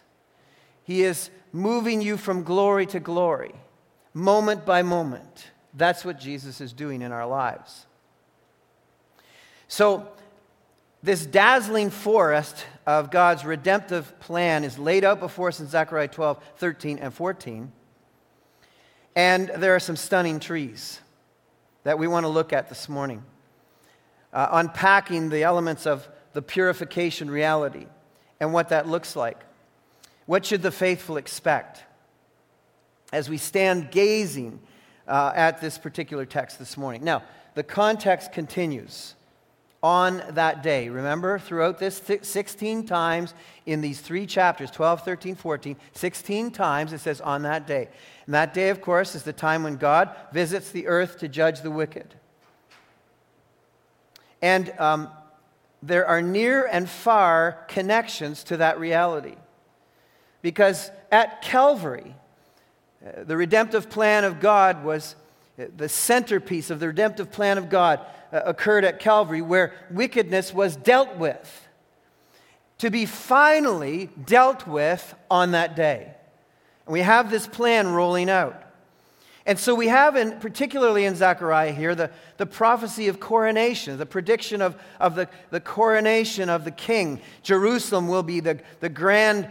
He 0.86 1.03
is 1.03 1.30
moving 1.51 2.01
you 2.01 2.15
from 2.15 2.44
glory 2.44 2.86
to 2.86 3.01
glory, 3.01 3.53
moment 4.13 4.65
by 4.65 4.82
moment. 4.82 5.51
That's 5.74 6.06
what 6.06 6.22
Jesus 6.22 6.62
is 6.62 6.72
doing 6.72 7.01
in 7.01 7.12
our 7.12 7.27
lives. 7.27 7.86
So, 9.68 10.08
this 11.03 11.25
dazzling 11.25 11.89
forest 11.89 12.65
of 12.86 13.10
God's 13.12 13.43
redemptive 13.43 14.20
plan 14.20 14.63
is 14.63 14.77
laid 14.77 15.03
out 15.03 15.20
before 15.20 15.48
us 15.48 15.60
in 15.60 15.67
Zechariah 15.67 16.08
12, 16.08 16.43
13, 16.58 17.00
and 17.00 17.13
14. 17.13 17.72
And 19.15 19.50
there 19.50 19.75
are 19.75 19.79
some 19.79 19.96
stunning 19.96 20.39
trees 20.39 21.00
that 21.84 21.98
we 21.98 22.08
want 22.08 22.25
to 22.25 22.29
look 22.29 22.53
at 22.53 22.70
this 22.70 22.88
morning, 22.88 23.24
uh, 24.31 24.48
unpacking 24.51 25.29
the 25.29 25.43
elements 25.43 25.88
of 25.88 26.08
the 26.34 26.41
purification 26.41 27.29
reality 27.29 27.88
and 28.39 28.53
what 28.53 28.70
that 28.70 28.88
looks 28.88 29.15
like. 29.15 29.43
What 30.27 30.46
should 30.46 30.62
the 30.62 30.72
faithful 30.72 31.17
expect? 31.17 31.84
As 33.12 33.29
we 33.29 33.38
stand 33.38 33.91
gazing 33.91 34.60
uh, 35.08 35.34
at 35.36 35.60
this 35.60 35.77
particular 35.77 36.25
text 36.25 36.60
this 36.60 36.77
morning. 36.77 37.03
Now, 37.03 37.24
the 37.55 37.63
context 37.63 38.31
continues 38.31 39.15
on 39.83 40.21
that 40.31 40.61
day. 40.61 40.89
Remember, 40.89 41.39
throughout 41.39 41.79
this 41.79 42.00
th- 42.00 42.23
16 42.23 42.85
times 42.85 43.33
in 43.65 43.81
these 43.81 44.00
three 44.00 44.25
chapters 44.25 44.69
12, 44.69 45.03
13, 45.03 45.35
14, 45.35 45.75
16 45.93 46.51
times 46.51 46.93
it 46.93 47.00
says 47.00 47.19
on 47.19 47.41
that 47.43 47.65
day. 47.65 47.88
And 48.25 48.35
that 48.35 48.53
day, 48.53 48.69
of 48.69 48.81
course, 48.81 49.15
is 49.15 49.23
the 49.23 49.33
time 49.33 49.63
when 49.63 49.77
God 49.77 50.15
visits 50.31 50.71
the 50.71 50.88
earth 50.88 51.19
to 51.19 51.27
judge 51.27 51.61
the 51.61 51.71
wicked. 51.71 52.13
And 54.41 54.71
um, 54.79 55.09
there 55.81 56.05
are 56.05 56.21
near 56.21 56.65
and 56.65 56.88
far 56.88 57.65
connections 57.67 58.43
to 58.45 58.57
that 58.57 58.79
reality. 58.79 59.35
Because 60.43 60.91
at 61.11 61.41
Calvary, 61.41 62.15
uh, 63.05 63.23
the 63.23 63.38
redemptive 63.38 63.89
plan 63.89 64.23
of 64.23 64.39
God 64.39 64.83
was 64.83 65.15
uh, 65.59 65.65
the 65.75 65.89
centerpiece 65.89 66.69
of 66.69 66.79
the 66.79 66.88
redemptive 66.88 67.31
plan 67.31 67.57
of 67.57 67.69
God 67.69 68.00
Uh, 68.31 68.41
occurred 68.45 68.85
at 68.85 69.00
Calvary, 69.00 69.41
where 69.41 69.73
wickedness 69.89 70.53
was 70.53 70.77
dealt 70.77 71.17
with, 71.17 71.67
to 72.77 72.89
be 72.89 73.05
finally 73.05 74.09
dealt 74.25 74.65
with 74.65 75.13
on 75.29 75.51
that 75.51 75.75
day. 75.75 76.13
And 76.85 76.93
we 76.93 77.01
have 77.01 77.29
this 77.29 77.45
plan 77.45 77.89
rolling 77.89 78.29
out. 78.29 78.71
And 79.45 79.57
so 79.57 79.73
we 79.73 79.88
have, 79.88 80.15
in, 80.15 80.39
particularly 80.39 81.05
in 81.05 81.15
Zechariah 81.15 81.73
here, 81.73 81.95
the, 81.95 82.11
the 82.38 82.45
prophecy 82.45 83.07
of 83.07 83.19
coronation, 83.19 83.97
the 83.97 84.05
prediction 84.05 84.61
of, 84.61 84.79
of 85.00 85.15
the, 85.15 85.27
the 85.50 85.59
coronation 85.59 86.47
of 86.47 86.63
the 86.63 86.71
king. 86.71 87.19
Jerusalem 87.41 88.07
will 88.07 88.21
be 88.21 88.39
the, 88.39 88.59
the 88.81 88.89
grand 88.89 89.50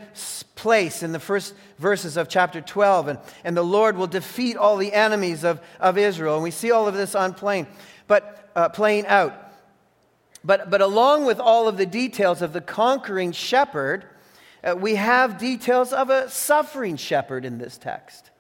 place 0.55 1.03
in 1.03 1.11
the 1.11 1.19
first 1.19 1.55
verses 1.79 2.17
of 2.17 2.29
chapter 2.29 2.61
12, 2.61 3.09
and, 3.09 3.19
and 3.43 3.57
the 3.57 3.63
Lord 3.63 3.97
will 3.97 4.07
defeat 4.07 4.57
all 4.57 4.77
the 4.77 4.93
enemies 4.93 5.43
of, 5.43 5.61
of 5.81 5.99
Israel. 5.99 6.35
And 6.35 6.45
we 6.45 6.53
see 6.53 6.71
all 6.71 6.87
of 6.87 6.95
this 6.95 7.17
on 7.17 7.35
playing, 7.35 7.67
but, 8.11 8.51
uh, 8.57 8.69
playing 8.69 9.07
out. 9.07 9.53
But, 10.43 10.69
but 10.69 10.81
along 10.81 11.27
with 11.27 11.39
all 11.39 11.69
of 11.69 11.77
the 11.77 11.87
details 11.87 12.43
of 12.43 12.53
the 12.53 12.61
conquering 12.61 13.31
shepherd, 13.31 14.05
uh, 14.65 14.75
we 14.77 14.97
have 14.97 15.39
details 15.39 15.93
of 15.93 16.11
a 16.11 16.29
suffering 16.29 16.97
shepherd 16.97 17.45
in 17.45 17.59
this 17.59 17.79
text. 17.79 18.31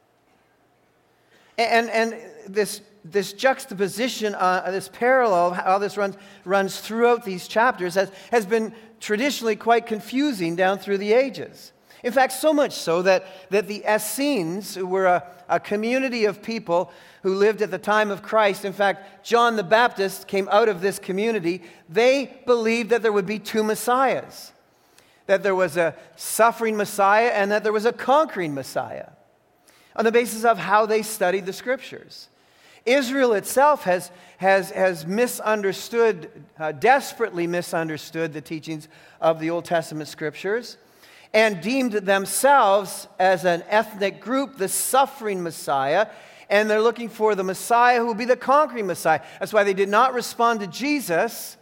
And, 1.56 1.88
and 1.88 2.16
this, 2.48 2.80
this 3.04 3.32
juxtaposition, 3.32 4.34
uh, 4.34 4.72
this 4.72 4.88
parallel, 4.88 5.52
how 5.52 5.78
this 5.78 5.96
runs, 5.96 6.16
runs 6.44 6.80
throughout 6.80 7.24
these 7.24 7.46
chapters, 7.46 7.94
has, 7.94 8.10
has 8.32 8.46
been 8.46 8.74
traditionally 8.98 9.54
quite 9.54 9.86
confusing 9.86 10.56
down 10.56 10.78
through 10.78 10.98
the 10.98 11.12
ages. 11.12 11.72
In 12.02 12.12
fact, 12.12 12.32
so 12.32 12.52
much 12.52 12.72
so 12.72 13.02
that, 13.02 13.24
that 13.50 13.68
the 13.68 13.84
Essenes, 13.88 14.74
who 14.74 14.88
were 14.88 15.06
a, 15.06 15.24
a 15.48 15.60
community 15.60 16.24
of 16.24 16.42
people 16.42 16.90
who 17.22 17.34
lived 17.34 17.62
at 17.62 17.70
the 17.70 17.78
time 17.78 18.10
of 18.10 18.22
Christ, 18.22 18.64
in 18.64 18.72
fact, 18.72 19.24
John 19.24 19.56
the 19.56 19.62
Baptist 19.62 20.26
came 20.26 20.48
out 20.50 20.68
of 20.68 20.80
this 20.80 20.98
community, 20.98 21.62
they 21.88 22.40
believed 22.46 22.90
that 22.90 23.02
there 23.02 23.12
would 23.12 23.26
be 23.26 23.38
two 23.38 23.62
Messiahs 23.62 24.52
that 25.30 25.44
there 25.44 25.54
was 25.54 25.76
a 25.76 25.94
suffering 26.16 26.76
Messiah 26.76 27.28
and 27.28 27.52
that 27.52 27.62
there 27.62 27.72
was 27.72 27.84
a 27.84 27.92
conquering 27.92 28.52
Messiah 28.52 29.10
on 29.94 30.04
the 30.04 30.10
basis 30.10 30.44
of 30.44 30.58
how 30.58 30.86
they 30.86 31.02
studied 31.02 31.46
the 31.46 31.52
scriptures. 31.52 32.28
Israel 32.84 33.34
itself 33.34 33.84
has, 33.84 34.10
has, 34.38 34.70
has 34.70 35.06
misunderstood, 35.06 36.30
uh, 36.58 36.72
desperately 36.72 37.46
misunderstood 37.46 38.32
the 38.32 38.40
teachings 38.40 38.88
of 39.20 39.38
the 39.38 39.50
Old 39.50 39.64
Testament 39.64 40.08
scriptures 40.08 40.78
and 41.32 41.60
deemed 41.60 41.92
themselves 41.92 43.06
as 43.20 43.44
an 43.44 43.62
ethnic 43.68 44.20
group 44.20 44.56
the 44.56 44.68
suffering 44.68 45.44
Messiah. 45.44 46.08
And 46.50 46.68
they're 46.68 46.82
looking 46.82 47.08
for 47.08 47.34
the 47.34 47.44
Messiah 47.44 48.00
who 48.00 48.06
will 48.06 48.14
be 48.14 48.24
the 48.26 48.36
conquering 48.36 48.86
Messiah. 48.86 49.22
That's 49.38 49.52
why 49.52 49.64
they 49.64 49.72
did 49.72 49.88
not 49.88 50.12
respond 50.12 50.60
to 50.60 50.66
Jesus 50.66 51.56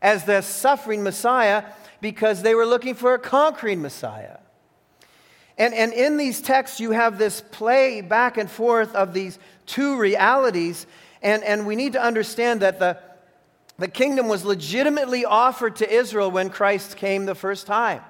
as 0.00 0.24
the 0.24 0.40
suffering 0.40 1.04
Messiah 1.04 1.64
because 2.00 2.42
they 2.42 2.54
were 2.54 2.66
looking 2.66 2.94
for 2.94 3.14
a 3.14 3.18
conquering 3.18 3.82
Messiah. 3.82 4.38
And, 5.58 5.74
and 5.74 5.92
in 5.92 6.16
these 6.16 6.40
texts, 6.40 6.80
you 6.80 6.92
have 6.92 7.18
this 7.18 7.40
play 7.40 8.00
back 8.00 8.38
and 8.38 8.50
forth 8.50 8.94
of 8.94 9.12
these 9.12 9.38
two 9.66 9.98
realities. 9.98 10.86
And, 11.22 11.44
and 11.44 11.66
we 11.66 11.76
need 11.76 11.92
to 11.92 12.02
understand 12.02 12.62
that 12.62 12.78
the, 12.78 12.98
the 13.78 13.86
kingdom 13.86 14.28
was 14.28 14.44
legitimately 14.44 15.26
offered 15.26 15.76
to 15.76 15.90
Israel 15.90 16.30
when 16.30 16.48
Christ 16.48 16.96
came 16.96 17.26
the 17.26 17.34
first 17.34 17.66
time. 17.66 18.02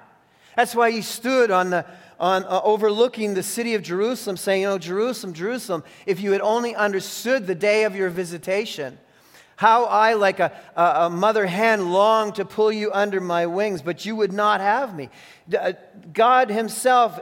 That's 0.55 0.73
why 0.73 0.91
he 0.91 1.01
stood 1.01 1.51
on 1.51 1.71
the, 1.71 1.85
on, 2.23 2.45
uh, 2.45 2.61
overlooking 2.63 3.33
the 3.33 3.43
city 3.43 3.75
of 3.75 3.81
Jerusalem, 3.81 4.37
saying, 4.37 4.63
know, 4.63 4.77
Jerusalem, 4.77 5.33
Jerusalem, 5.33 5.83
if 6.05 6.21
you 6.21 6.31
had 6.31 6.39
only 6.39 6.73
understood 6.73 7.45
the 7.45 7.53
day 7.53 7.83
of 7.83 7.97
your 7.97 8.09
visitation, 8.09 8.97
how 9.57 9.83
I, 9.83 10.13
like 10.13 10.39
a, 10.39 10.53
a, 10.77 11.09
mother 11.09 11.45
hen, 11.45 11.91
long 11.91 12.31
to 12.33 12.45
pull 12.45 12.71
you 12.71 12.93
under 12.93 13.19
my 13.19 13.45
wings, 13.45 13.81
but 13.81 14.05
you 14.05 14.15
would 14.15 14.31
not 14.31 14.61
have 14.61 14.95
me. 14.95 15.09
Uh, 15.53 15.73
God 16.13 16.49
Himself 16.49 17.19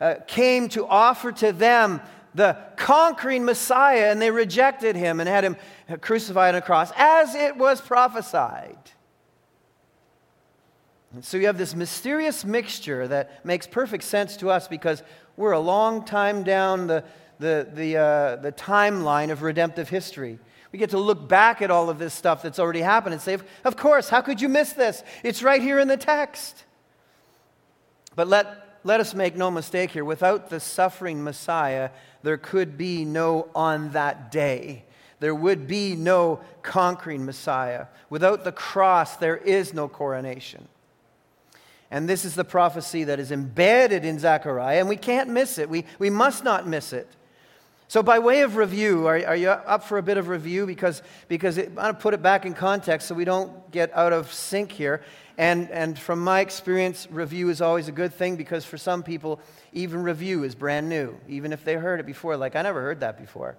uh, 0.00 0.16
came 0.26 0.68
to 0.70 0.84
offer 0.84 1.30
to 1.30 1.52
them 1.52 2.00
the 2.34 2.58
conquering 2.74 3.44
Messiah, 3.44 4.10
and 4.10 4.20
they 4.20 4.32
rejected 4.32 4.96
Him 4.96 5.20
and 5.20 5.28
had 5.28 5.44
Him 5.44 5.56
crucified 6.00 6.56
on 6.56 6.58
a 6.58 6.64
cross, 6.64 6.90
as 6.96 7.36
it 7.36 7.56
was 7.56 7.80
prophesied. 7.80 8.78
So 11.22 11.36
you 11.38 11.46
have 11.46 11.58
this 11.58 11.74
mysterious 11.74 12.44
mixture 12.44 13.08
that 13.08 13.44
makes 13.44 13.66
perfect 13.66 14.04
sense 14.04 14.36
to 14.38 14.50
us 14.50 14.68
because 14.68 15.02
we're 15.36 15.52
a 15.52 15.60
long 15.60 16.04
time 16.04 16.44
down 16.44 16.86
the, 16.86 17.02
the, 17.40 17.68
the, 17.74 17.96
uh, 17.96 18.36
the 18.36 18.52
timeline 18.52 19.30
of 19.30 19.42
redemptive 19.42 19.88
history. 19.88 20.38
We 20.70 20.78
get 20.78 20.90
to 20.90 20.98
look 20.98 21.28
back 21.28 21.62
at 21.62 21.70
all 21.72 21.90
of 21.90 21.98
this 21.98 22.14
stuff 22.14 22.42
that's 22.42 22.60
already 22.60 22.80
happened 22.80 23.14
and 23.14 23.20
say, 23.20 23.38
Of 23.64 23.76
course, 23.76 24.08
how 24.08 24.20
could 24.20 24.40
you 24.40 24.48
miss 24.48 24.72
this? 24.72 25.02
It's 25.24 25.42
right 25.42 25.60
here 25.60 25.80
in 25.80 25.88
the 25.88 25.96
text. 25.96 26.64
But 28.14 28.28
let, 28.28 28.78
let 28.84 29.00
us 29.00 29.12
make 29.12 29.36
no 29.36 29.50
mistake 29.50 29.90
here 29.90 30.04
without 30.04 30.48
the 30.48 30.60
suffering 30.60 31.24
Messiah, 31.24 31.90
there 32.22 32.38
could 32.38 32.78
be 32.78 33.04
no 33.04 33.48
on 33.52 33.90
that 33.92 34.30
day. 34.30 34.84
There 35.18 35.34
would 35.34 35.66
be 35.66 35.96
no 35.96 36.40
conquering 36.62 37.26
Messiah. 37.26 37.86
Without 38.08 38.44
the 38.44 38.52
cross, 38.52 39.16
there 39.16 39.36
is 39.36 39.74
no 39.74 39.88
coronation. 39.88 40.68
And 41.90 42.08
this 42.08 42.24
is 42.24 42.34
the 42.34 42.44
prophecy 42.44 43.04
that 43.04 43.18
is 43.18 43.32
embedded 43.32 44.04
in 44.04 44.18
Zechariah, 44.18 44.78
and 44.78 44.88
we 44.88 44.96
can't 44.96 45.28
miss 45.28 45.58
it. 45.58 45.68
We, 45.68 45.84
we 45.98 46.08
must 46.08 46.44
not 46.44 46.66
miss 46.66 46.92
it. 46.92 47.08
So, 47.88 48.04
by 48.04 48.20
way 48.20 48.42
of 48.42 48.54
review, 48.54 49.08
are, 49.08 49.26
are 49.26 49.34
you 49.34 49.48
up 49.50 49.82
for 49.82 49.98
a 49.98 50.02
bit 50.02 50.16
of 50.16 50.28
review? 50.28 50.64
Because, 50.64 51.02
because 51.26 51.58
it, 51.58 51.72
I 51.76 51.86
want 51.86 51.98
to 51.98 52.02
put 52.02 52.14
it 52.14 52.22
back 52.22 52.46
in 52.46 52.54
context 52.54 53.08
so 53.08 53.16
we 53.16 53.24
don't 53.24 53.72
get 53.72 53.92
out 53.96 54.12
of 54.12 54.32
sync 54.32 54.70
here. 54.70 55.02
And, 55.36 55.68
and 55.72 55.98
from 55.98 56.22
my 56.22 56.38
experience, 56.38 57.08
review 57.10 57.48
is 57.48 57.60
always 57.60 57.88
a 57.88 57.92
good 57.92 58.14
thing 58.14 58.36
because 58.36 58.64
for 58.64 58.78
some 58.78 59.02
people, 59.02 59.40
even 59.72 60.04
review 60.04 60.44
is 60.44 60.54
brand 60.54 60.88
new, 60.88 61.18
even 61.28 61.52
if 61.52 61.64
they 61.64 61.74
heard 61.74 61.98
it 61.98 62.06
before. 62.06 62.36
Like, 62.36 62.54
I 62.54 62.62
never 62.62 62.80
heard 62.80 63.00
that 63.00 63.18
before. 63.18 63.56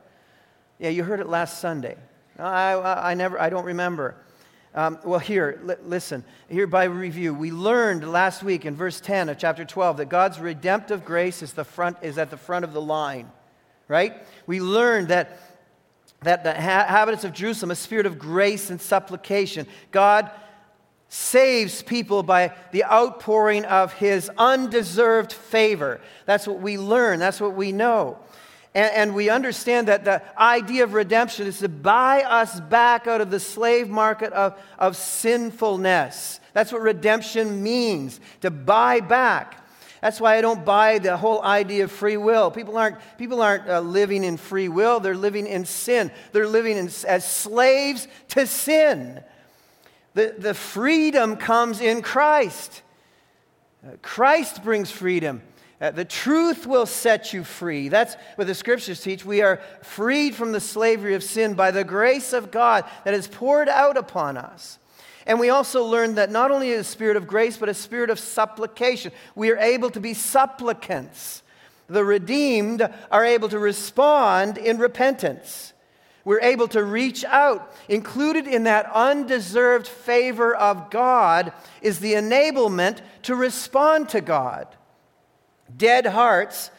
Yeah, 0.80 0.90
you 0.90 1.04
heard 1.04 1.20
it 1.20 1.28
last 1.28 1.60
Sunday. 1.60 1.98
I, 2.40 2.72
I, 2.72 3.12
I 3.12 3.14
never, 3.16 3.38
I 3.38 3.50
don't 3.50 3.66
remember. 3.66 4.16
Um, 4.74 5.00
well, 5.04 5.20
here, 5.20 5.60
li- 5.64 5.76
listen. 5.84 6.24
Here 6.48 6.68
by 6.68 6.86
review, 6.86 7.34
we 7.34 7.52
learned 7.52 8.10
last 8.10 8.42
week 8.42 8.66
in 8.66 8.76
verse 8.76 9.02
10 9.02 9.28
of 9.28 9.38
chapter 9.38 9.66
12 9.66 9.98
that 9.98 10.10
God's 10.10 10.40
redemptive 10.40 11.04
grace 11.04 11.42
is, 11.42 11.54
the 11.54 11.66
front, 11.66 11.98
is 12.02 12.18
at 12.18 12.30
the 12.30 12.38
front 12.38 12.64
of 12.64 12.72
the 12.72 12.82
line, 12.82 13.30
right? 13.90 14.24
We 14.48 14.62
learned 14.62 15.10
that, 15.10 15.40
that 16.22 16.46
the 16.46 16.54
ha- 16.54 16.84
inhabitants 16.84 17.26
of 17.26 17.34
Jerusalem, 17.34 17.72
a 17.72 17.76
spirit 17.76 18.06
of 18.06 18.18
grace 18.18 18.70
and 18.70 18.80
supplication. 18.80 19.68
God 19.92 20.32
saves 21.10 21.84
people 21.84 22.24
by 22.24 22.54
the 22.72 22.86
outpouring 22.86 23.66
of 23.66 23.92
his 23.92 24.32
undeserved 24.38 25.34
favor. 25.34 26.00
That's 26.26 26.48
what 26.48 26.62
we 26.62 26.78
learn, 26.78 27.20
that's 27.20 27.42
what 27.42 27.56
we 27.56 27.74
know. 27.74 28.20
And, 28.74 28.94
and, 28.94 29.16
we 29.16 29.30
understand 29.30 29.90
that 29.90 30.06
the 30.06 30.22
idea 30.40 30.86
of 30.86 30.94
redemption 30.94 31.46
is 31.46 31.60
to 31.60 31.68
buy 31.68 32.22
us 32.22 32.58
back 32.60 33.06
out 33.06 33.20
of 33.20 33.30
the 33.30 33.40
slave 33.40 33.90
market 33.90 34.32
of, 34.32 34.58
of 34.80 34.96
sinfulness. 34.96 36.40
That's 36.54 36.72
what 36.72 36.82
redemption 36.82 37.62
means, 37.62 38.20
to 38.42 38.50
buy 38.50 39.02
back. 39.02 39.62
That's 40.02 40.20
why 40.20 40.38
I 40.38 40.42
don't 40.42 40.66
buy 40.66 40.98
the 40.98 41.16
whole 41.16 41.44
idea 41.44 41.84
of 41.84 41.92
free 41.92 42.18
will. 42.18 42.50
People 42.50 42.78
aren't, 42.78 42.98
people 43.20 43.42
aren't 43.42 43.70
uh, 43.70 43.82
living 43.82 44.24
in 44.24 44.38
free 44.38 44.68
will, 44.68 45.00
they're 45.00 45.16
living 45.16 45.46
in 45.46 45.66
sin. 45.66 46.12
They're 46.32 46.48
living 46.48 46.78
in, 46.78 46.90
as 47.08 47.30
slaves 47.30 48.08
to 48.30 48.48
sin. 48.48 49.22
The, 50.14 50.36
the 50.38 50.54
freedom 50.54 51.38
comes 51.38 51.82
in 51.82 52.02
Christ. 52.02 52.82
Uh, 53.86 53.92
Christ 54.02 54.64
brings 54.64 54.90
freedom. 54.90 55.42
Uh, 55.82 55.90
the 55.90 56.06
truth 56.06 56.68
will 56.68 56.86
set 56.86 57.34
you 57.34 57.44
free. 57.44 57.90
That's 57.90 58.16
what 58.36 58.46
the 58.46 58.54
scriptures 58.54 59.02
teach. 59.02 59.26
We 59.26 59.42
are 59.42 59.60
freed 59.82 60.36
from 60.36 60.52
the 60.52 60.60
slavery 60.60 61.16
of 61.16 61.24
sin 61.24 61.56
by 61.56 61.72
the 61.72 61.84
grace 61.84 62.34
of 62.34 62.52
God 62.52 62.86
that 63.04 63.16
is 63.16 63.28
poured 63.28 63.68
out 63.68 63.98
upon 63.98 64.38
us. 64.38 64.78
And 65.26 65.40
we 65.40 65.50
also 65.50 65.84
learn 65.84 66.16
that 66.16 66.30
not 66.30 66.52
only 66.52 66.74
a 66.74 66.84
spirit 66.84 67.18
of 67.18 67.28
grace, 67.28 67.58
but 67.58 67.70
a 67.70 67.74
spirit 67.74 68.12
of 68.12 68.20
supplication. 68.20 69.12
We 69.34 69.50
are 69.52 69.58
able 69.58 69.90
to 69.92 70.00
be 70.00 70.14
supplicants. 70.14 71.42
The 71.88 72.06
redeemed 72.06 72.88
are 73.10 73.26
able 73.26 73.50
to 73.50 73.60
respond 73.60 74.60
in 74.60 74.78
repentance. 74.78 75.74
We're 76.24 76.42
able 76.42 76.68
to 76.70 76.84
reach 76.84 77.26
out. 77.26 77.74
Included 77.90 78.48
in 78.48 78.64
that 78.64 78.90
undeserved 78.94 79.88
favor 79.88 80.56
of 80.56 80.92
God 80.92 81.54
is 81.82 82.00
the 82.00 82.14
enablement 82.14 83.00
to 83.24 83.36
respond 83.36 84.10
to 84.10 84.22
God. 84.22 84.68
Dead 85.78 86.06
hearts 86.06 86.72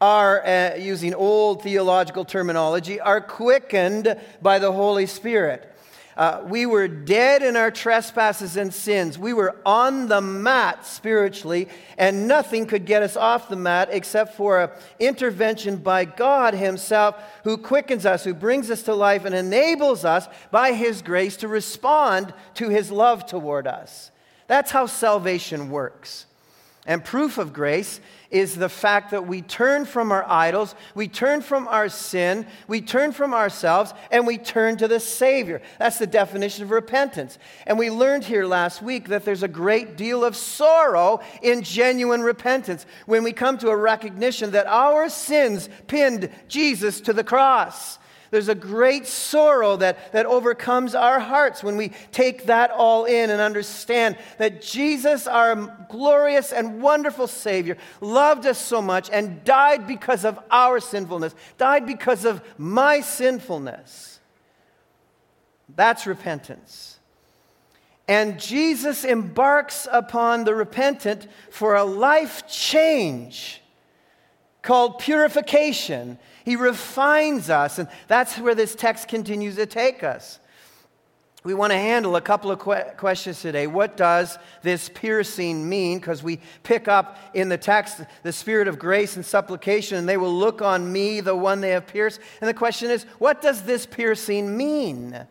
are, 0.00 0.44
uh, 0.44 0.74
using 0.76 1.14
old 1.14 1.62
theological 1.62 2.24
terminology, 2.24 3.00
are 3.00 3.20
quickened 3.20 4.18
by 4.40 4.58
the 4.58 4.72
Holy 4.72 5.06
Spirit. 5.06 5.68
Uh, 6.16 6.42
we 6.44 6.66
were 6.66 6.88
dead 6.88 7.42
in 7.42 7.56
our 7.56 7.70
trespasses 7.70 8.56
and 8.56 8.72
sins. 8.72 9.18
We 9.18 9.32
were 9.32 9.56
on 9.64 10.08
the 10.08 10.20
mat 10.20 10.84
spiritually, 10.84 11.68
and 11.96 12.28
nothing 12.28 12.66
could 12.66 12.84
get 12.84 13.02
us 13.02 13.16
off 13.16 13.48
the 13.48 13.56
mat 13.56 13.88
except 13.90 14.34
for 14.34 14.60
an 14.60 14.70
intervention 15.00 15.76
by 15.76 16.04
God 16.04 16.52
Himself, 16.52 17.16
who 17.44 17.56
quickens 17.56 18.04
us, 18.04 18.24
who 18.24 18.34
brings 18.34 18.70
us 18.70 18.82
to 18.82 18.94
life, 18.94 19.24
and 19.24 19.34
enables 19.34 20.04
us 20.04 20.28
by 20.50 20.72
His 20.72 21.00
grace 21.00 21.36
to 21.38 21.48
respond 21.48 22.34
to 22.54 22.68
His 22.68 22.90
love 22.90 23.24
toward 23.24 23.66
us. 23.66 24.10
That's 24.48 24.70
how 24.70 24.86
salvation 24.86 25.70
works. 25.70 26.26
And 26.84 27.04
proof 27.04 27.38
of 27.38 27.52
grace 27.52 28.00
is 28.32 28.56
the 28.56 28.68
fact 28.68 29.10
that 29.10 29.26
we 29.26 29.42
turn 29.42 29.84
from 29.84 30.10
our 30.10 30.28
idols, 30.28 30.74
we 30.94 31.06
turn 31.06 31.42
from 31.42 31.68
our 31.68 31.88
sin, 31.88 32.46
we 32.66 32.80
turn 32.80 33.12
from 33.12 33.34
ourselves, 33.34 33.92
and 34.10 34.26
we 34.26 34.38
turn 34.38 34.78
to 34.78 34.88
the 34.88 34.98
Savior. 34.98 35.60
That's 35.78 35.98
the 35.98 36.06
definition 36.06 36.64
of 36.64 36.70
repentance. 36.70 37.38
And 37.66 37.78
we 37.78 37.90
learned 37.90 38.24
here 38.24 38.46
last 38.46 38.82
week 38.82 39.08
that 39.08 39.26
there's 39.26 39.42
a 39.42 39.48
great 39.48 39.96
deal 39.98 40.24
of 40.24 40.34
sorrow 40.34 41.20
in 41.42 41.62
genuine 41.62 42.22
repentance 42.22 42.86
when 43.04 43.22
we 43.22 43.32
come 43.32 43.58
to 43.58 43.68
a 43.68 43.76
recognition 43.76 44.52
that 44.52 44.66
our 44.66 45.10
sins 45.10 45.68
pinned 45.86 46.30
Jesus 46.48 47.02
to 47.02 47.12
the 47.12 47.24
cross. 47.24 47.98
There's 48.32 48.48
a 48.48 48.54
great 48.54 49.06
sorrow 49.06 49.76
that, 49.76 50.10
that 50.14 50.24
overcomes 50.24 50.94
our 50.94 51.20
hearts 51.20 51.62
when 51.62 51.76
we 51.76 51.90
take 52.12 52.46
that 52.46 52.70
all 52.70 53.04
in 53.04 53.28
and 53.28 53.42
understand 53.42 54.16
that 54.38 54.62
Jesus, 54.62 55.26
our 55.26 55.54
glorious 55.90 56.50
and 56.50 56.80
wonderful 56.80 57.26
Savior, 57.26 57.76
loved 58.00 58.46
us 58.46 58.58
so 58.58 58.80
much 58.80 59.10
and 59.10 59.44
died 59.44 59.86
because 59.86 60.24
of 60.24 60.38
our 60.50 60.80
sinfulness, 60.80 61.34
died 61.58 61.84
because 61.84 62.24
of 62.24 62.40
my 62.56 63.02
sinfulness. 63.02 64.18
That's 65.76 66.06
repentance. 66.06 67.00
And 68.08 68.40
Jesus 68.40 69.04
embarks 69.04 69.86
upon 69.92 70.44
the 70.44 70.54
repentant 70.54 71.28
for 71.50 71.74
a 71.74 71.84
life 71.84 72.48
change 72.48 73.60
called 74.62 75.00
purification. 75.00 76.18
He 76.44 76.56
refines 76.56 77.50
us, 77.50 77.78
and 77.78 77.88
that's 78.08 78.38
where 78.38 78.54
this 78.54 78.74
text 78.74 79.08
continues 79.08 79.56
to 79.56 79.66
take 79.66 80.02
us. 80.02 80.38
We 81.44 81.54
want 81.54 81.72
to 81.72 81.78
handle 81.78 82.14
a 82.14 82.20
couple 82.20 82.52
of 82.52 82.60
que- 82.60 82.92
questions 82.96 83.40
today. 83.40 83.66
What 83.66 83.96
does 83.96 84.38
this 84.62 84.88
piercing 84.88 85.68
mean? 85.68 85.98
Because 85.98 86.22
we 86.22 86.38
pick 86.62 86.86
up 86.86 87.18
in 87.34 87.48
the 87.48 87.58
text 87.58 88.00
the 88.22 88.32
spirit 88.32 88.68
of 88.68 88.78
grace 88.78 89.16
and 89.16 89.26
supplication, 89.26 89.98
and 89.98 90.08
they 90.08 90.16
will 90.16 90.32
look 90.32 90.62
on 90.62 90.92
me, 90.92 91.20
the 91.20 91.34
one 91.34 91.60
they 91.60 91.70
have 91.70 91.88
pierced. 91.88 92.20
And 92.40 92.48
the 92.48 92.54
question 92.54 92.90
is, 92.90 93.04
what 93.18 93.42
does 93.42 93.62
this 93.62 93.86
piercing 93.86 94.56
mean? 94.56 95.26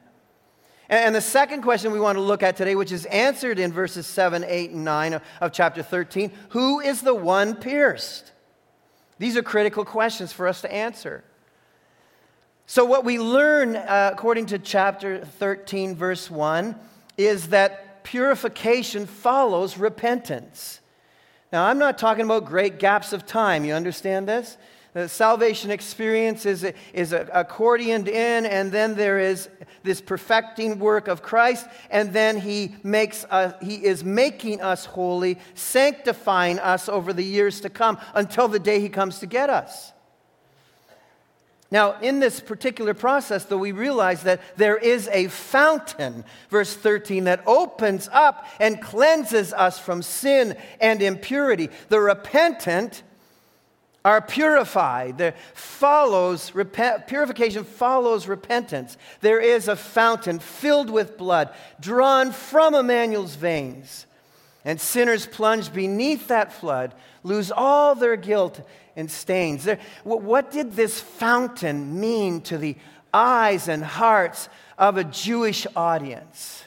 And 0.89 1.15
the 1.15 1.21
second 1.21 1.61
question 1.61 1.93
we 1.93 2.01
want 2.01 2.17
to 2.17 2.21
look 2.21 2.43
at 2.43 2.57
today, 2.57 2.75
which 2.75 2.91
is 2.91 3.05
answered 3.05 3.59
in 3.59 3.71
verses 3.71 4.05
7, 4.05 4.43
8, 4.45 4.71
and 4.71 4.83
9 4.83 5.13
of, 5.13 5.21
of 5.39 5.53
chapter 5.53 5.81
13 5.81 6.33
who 6.49 6.81
is 6.81 7.01
the 7.01 7.15
one 7.15 7.55
pierced? 7.55 8.33
These 9.21 9.37
are 9.37 9.43
critical 9.43 9.85
questions 9.85 10.33
for 10.33 10.47
us 10.47 10.61
to 10.61 10.73
answer. 10.73 11.23
So, 12.65 12.85
what 12.85 13.05
we 13.05 13.19
learn, 13.19 13.75
uh, 13.75 14.09
according 14.11 14.47
to 14.47 14.57
chapter 14.57 15.23
13, 15.23 15.95
verse 15.95 16.31
1, 16.31 16.73
is 17.19 17.49
that 17.49 18.03
purification 18.03 19.05
follows 19.05 19.77
repentance. 19.77 20.79
Now, 21.53 21.65
I'm 21.65 21.77
not 21.77 21.99
talking 21.99 22.25
about 22.25 22.45
great 22.45 22.79
gaps 22.79 23.13
of 23.13 23.27
time. 23.27 23.63
You 23.63 23.75
understand 23.75 24.27
this? 24.27 24.57
The 24.93 25.07
salvation 25.07 25.71
experience 25.71 26.45
is, 26.45 26.65
is 26.93 27.13
accordioned 27.13 28.09
in, 28.09 28.45
and 28.45 28.73
then 28.73 28.95
there 28.95 29.19
is 29.19 29.47
this 29.83 30.01
perfecting 30.01 30.79
work 30.79 31.07
of 31.07 31.21
Christ, 31.21 31.65
and 31.89 32.11
then 32.11 32.37
he, 32.37 32.75
makes 32.83 33.23
us, 33.25 33.53
he 33.61 33.75
is 33.75 34.03
making 34.03 34.61
us 34.61 34.85
holy, 34.85 35.37
sanctifying 35.53 36.59
us 36.59 36.89
over 36.89 37.13
the 37.13 37.23
years 37.23 37.61
to 37.61 37.69
come 37.69 37.99
until 38.13 38.49
the 38.49 38.59
day 38.59 38.81
he 38.81 38.89
comes 38.89 39.19
to 39.19 39.27
get 39.27 39.49
us. 39.49 39.93
Now, 41.71 41.97
in 42.01 42.19
this 42.19 42.41
particular 42.41 42.93
process, 42.93 43.45
though, 43.45 43.57
we 43.57 43.71
realize 43.71 44.23
that 44.23 44.41
there 44.57 44.75
is 44.75 45.07
a 45.07 45.29
fountain, 45.29 46.25
verse 46.49 46.75
13, 46.75 47.23
that 47.23 47.43
opens 47.47 48.09
up 48.11 48.45
and 48.59 48.81
cleanses 48.81 49.53
us 49.53 49.79
from 49.79 50.01
sin 50.01 50.57
and 50.81 51.01
impurity. 51.01 51.69
The 51.87 52.01
repentant 52.01 53.03
are 54.03 54.21
purified. 54.21 55.17
There 55.17 55.35
follows 55.53 56.51
purification 56.51 57.63
follows 57.63 58.27
repentance. 58.27 58.97
There 59.21 59.39
is 59.39 59.67
a 59.67 59.75
fountain 59.75 60.39
filled 60.39 60.89
with 60.89 61.17
blood 61.17 61.53
drawn 61.79 62.31
from 62.31 62.75
Emmanuel's 62.75 63.35
veins. 63.35 64.05
And 64.63 64.79
sinners 64.79 65.25
plunged 65.25 65.73
beneath 65.73 66.27
that 66.27 66.53
flood 66.53 66.93
lose 67.23 67.51
all 67.51 67.95
their 67.95 68.15
guilt 68.15 68.61
and 68.95 69.09
stains. 69.09 69.63
There, 69.63 69.79
what 70.03 70.51
did 70.51 70.73
this 70.73 70.99
fountain 70.99 71.99
mean 71.99 72.41
to 72.41 72.57
the 72.57 72.75
eyes 73.13 73.67
and 73.67 73.83
hearts 73.83 74.49
of 74.77 74.97
a 74.97 75.03
Jewish 75.03 75.65
audience? 75.75 76.63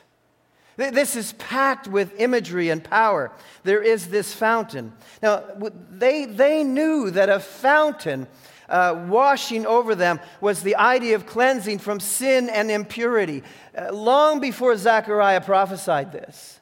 This 0.77 1.15
is 1.15 1.33
packed 1.35 1.87
with 1.87 2.19
imagery 2.19 2.69
and 2.71 2.83
power. 2.83 3.31
There 3.63 3.83
is 3.83 4.09
this 4.09 4.35
fountain. 4.35 4.93
Now, 5.23 5.45
they, 5.91 6.25
they 6.25 6.65
knew 6.65 7.11
that 7.11 7.29
a 7.29 7.39
fountain 7.39 8.27
uh, 8.69 9.05
washing 9.09 9.67
over 9.67 9.95
them 9.95 10.21
was 10.41 10.63
the 10.63 10.77
idea 10.77 11.15
of 11.15 11.27
cleansing 11.27 11.79
from 11.79 12.01
sin 12.01 12.49
and 12.49 12.71
impurity, 12.71 13.43
uh, 13.77 13.93
long 13.93 14.41
before 14.41 14.77
Zechariah 14.77 15.41
prophesied 15.41 16.13
this. 16.13 16.61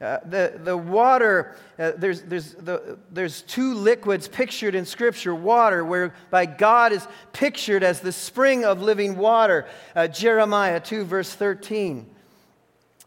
Uh, 0.00 0.18
the, 0.24 0.58
the 0.64 0.74
water, 0.74 1.54
uh, 1.78 1.92
there's, 1.98 2.22
there's, 2.22 2.54
the, 2.54 2.98
there's 3.10 3.42
two 3.42 3.74
liquids 3.74 4.28
pictured 4.28 4.74
in 4.74 4.86
Scripture 4.86 5.34
water, 5.34 5.84
whereby 5.84 6.46
God 6.46 6.92
is 6.92 7.06
pictured 7.34 7.82
as 7.82 8.00
the 8.00 8.12
spring 8.12 8.64
of 8.64 8.80
living 8.80 9.18
water. 9.18 9.66
Uh, 9.94 10.08
Jeremiah 10.08 10.80
2, 10.80 11.04
verse 11.04 11.34
13. 11.34 12.06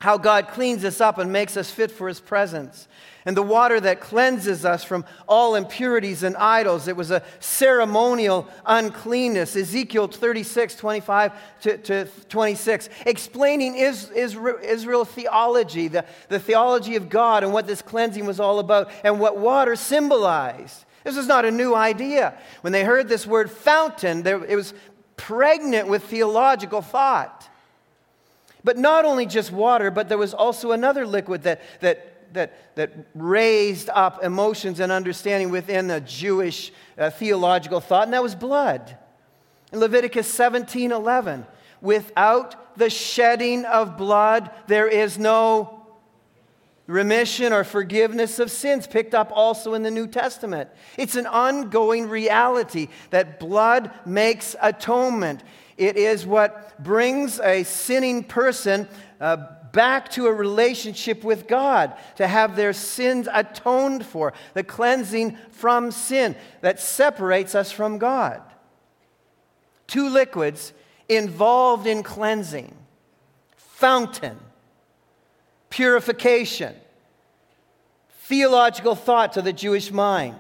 How 0.04 0.18
God 0.18 0.50
cleans 0.50 0.84
us 0.84 1.00
up 1.00 1.18
and 1.18 1.32
makes 1.32 1.56
us 1.56 1.72
fit 1.72 1.90
for 1.90 2.10
his 2.10 2.20
presence. 2.20 2.90
And 3.24 3.38
the 3.38 3.42
water 3.42 3.80
that 3.80 4.02
cleanses 4.02 4.66
us 4.66 4.84
from 4.84 5.06
all 5.30 5.56
impurities 5.56 6.24
and 6.24 6.36
idols. 6.36 6.90
It 6.90 6.98
was 6.98 7.10
a 7.10 7.24
ceremonial 7.40 8.50
uncleanness. 8.66 9.56
Ezekiel 9.56 10.10
36, 10.10 10.76
25 10.76 11.32
to, 11.62 11.78
to 11.78 12.06
26, 12.28 12.90
explaining 13.06 13.76
Israel, 13.76 14.58
Israel 14.62 15.06
theology, 15.06 15.88
the, 15.88 16.04
the 16.28 16.38
theology 16.38 16.98
of 16.98 17.08
God, 17.08 17.46
and 17.46 17.54
what 17.54 17.66
this 17.66 17.82
cleansing 17.82 18.26
was 18.26 18.42
all 18.42 18.60
about, 18.60 18.92
and 19.06 19.22
what 19.22 19.38
water 19.38 19.78
symbolized. 19.78 20.84
This 21.06 21.16
is 21.16 21.28
not 21.28 21.46
a 21.46 21.52
new 21.52 21.74
idea. 21.74 22.38
When 22.60 22.74
they 22.74 22.84
heard 22.84 23.08
this 23.08 23.26
word 23.26 23.50
fountain, 23.50 24.28
it 24.28 24.58
was 24.58 24.74
pregnant 25.16 25.88
with 25.88 26.04
theological 26.04 26.82
thought. 26.82 27.50
But 28.64 28.78
not 28.78 29.06
only 29.06 29.26
just 29.26 29.52
water, 29.52 29.92
but 29.92 30.10
there 30.10 30.18
was 30.18 30.34
also 30.34 30.72
another 30.72 31.06
liquid 31.06 31.44
that, 31.44 31.62
that, 31.82 32.34
that, 32.34 32.76
that 32.76 32.92
raised 33.14 33.90
up 33.90 34.24
emotions 34.24 34.80
and 34.80 34.92
understanding 34.92 35.50
within 35.50 35.88
the 35.88 36.02
Jewish 36.02 36.72
uh, 36.98 37.10
theological 37.10 37.82
thought, 37.82 38.06
and 38.06 38.14
that 38.14 38.24
was 38.24 38.36
blood. 38.36 38.98
In 39.72 39.80
Leviticus 39.80 40.32
17 40.32 40.92
11, 40.92 41.46
without 41.82 42.78
the 42.78 42.90
shedding 42.90 43.66
of 43.66 43.98
blood, 43.98 44.50
there 44.68 44.88
is 44.88 45.18
no 45.18 45.84
remission 46.88 47.54
or 47.54 47.64
forgiveness 47.64 48.40
of 48.40 48.52
sins, 48.52 48.88
picked 48.88 49.14
up 49.14 49.32
also 49.34 49.74
in 49.74 49.84
the 49.84 49.92
New 49.92 50.08
Testament. 50.08 50.70
It's 50.98 51.16
an 51.16 51.26
ongoing 51.26 52.10
reality 52.10 52.90
that 53.10 53.40
blood 53.40 53.92
makes 54.06 54.56
atonement. 54.62 55.44
It 55.78 55.98
is 55.98 56.26
what 56.26 56.82
brings 56.84 57.40
a 57.40 57.64
sinning 57.64 58.24
person 58.24 58.88
uh, 59.20 59.38
back 59.72 60.10
to 60.12 60.28
a 60.28 60.34
relationship 60.34 61.24
with 61.24 61.48
God, 61.48 61.94
to 62.18 62.28
have 62.28 62.56
their 62.56 62.74
sins 62.74 63.28
atoned 63.34 64.06
for, 64.06 64.34
the 64.54 64.64
cleansing 64.64 65.38
from 65.50 65.92
sin 65.92 66.36
that 66.62 66.80
separates 66.80 67.56
us 67.56 67.72
from 67.72 67.98
God. 67.98 68.42
Two 69.88 70.10
liquids 70.10 70.74
involved 71.10 71.88
in 71.88 72.04
cleansing 72.04 72.74
fountain, 73.58 74.38
purification, 75.70 76.76
theological 78.22 78.96
thought 78.96 79.34
to 79.34 79.42
the 79.42 79.52
Jewish 79.52 79.92
mind. 79.92 80.40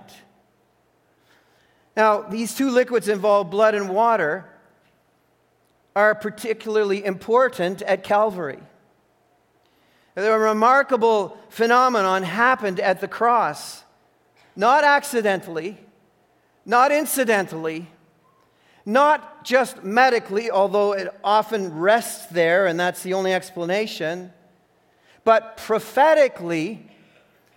Now, 1.97 2.21
these 2.21 2.55
two 2.55 2.69
liquids 2.69 3.07
involve 3.07 3.49
blood 3.49 3.75
and 3.75 3.89
water 3.89 4.45
are 5.95 6.15
particularly 6.15 7.03
important 7.05 7.81
at 7.83 8.03
Calvary. 8.03 8.59
A 10.15 10.37
remarkable 10.37 11.37
phenomenon 11.49 12.23
happened 12.23 12.79
at 12.79 13.01
the 13.01 13.07
cross, 13.07 13.83
not 14.55 14.83
accidentally, 14.83 15.77
not 16.65 16.91
incidentally, 16.91 17.87
not 18.85 19.43
just 19.43 19.83
medically, 19.83 20.51
although 20.51 20.93
it 20.93 21.07
often 21.23 21.73
rests 21.79 22.27
there, 22.27 22.67
and 22.67 22.79
that's 22.79 23.01
the 23.01 23.13
only 23.13 23.33
explanation, 23.33 24.31
but 25.23 25.57
prophetically, 25.57 26.85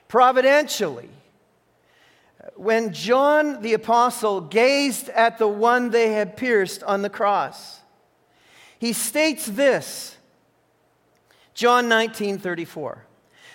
providentially. 0.08 1.10
When 2.54 2.92
John 2.92 3.60
the 3.60 3.74
Apostle 3.74 4.40
gazed 4.40 5.08
at 5.10 5.38
the 5.38 5.48
one 5.48 5.90
they 5.90 6.12
had 6.12 6.36
pierced 6.36 6.82
on 6.84 7.02
the 7.02 7.10
cross, 7.10 7.80
he 8.78 8.92
states 8.92 9.46
this 9.46 10.16
John 11.54 11.88
19 11.88 12.38
34. 12.38 13.06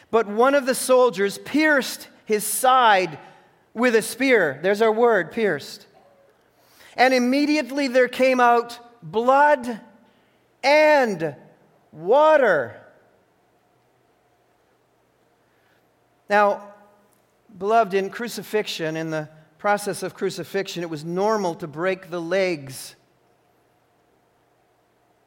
But 0.10 0.27
one 0.27 0.55
of 0.55 0.65
the 0.65 0.75
soldiers 0.75 1.38
pierced 1.38 2.10
his 2.25 2.43
side 2.43 3.17
with 3.73 3.95
a 3.95 4.01
spear. 4.01 4.60
There's 4.62 4.81
our 4.81 4.91
word, 4.91 5.31
pierced. 5.31 5.88
And 6.97 7.13
immediately 7.13 7.88
there 7.88 8.10
came 8.10 8.39
out 8.39 8.79
blood 9.01 9.79
and 10.63 11.36
water. 11.91 12.75
Now, 16.29 16.73
beloved, 17.57 17.93
in 17.93 18.10
crucifixion, 18.10 18.97
in 18.97 19.10
the 19.10 19.29
process 19.57 20.03
of 20.03 20.13
crucifixion, 20.13 20.84
it 20.84 20.89
was 20.89 21.05
normal 21.05 21.55
to 21.55 21.67
break 21.67 22.10
the 22.10 22.21
legs 22.21 22.95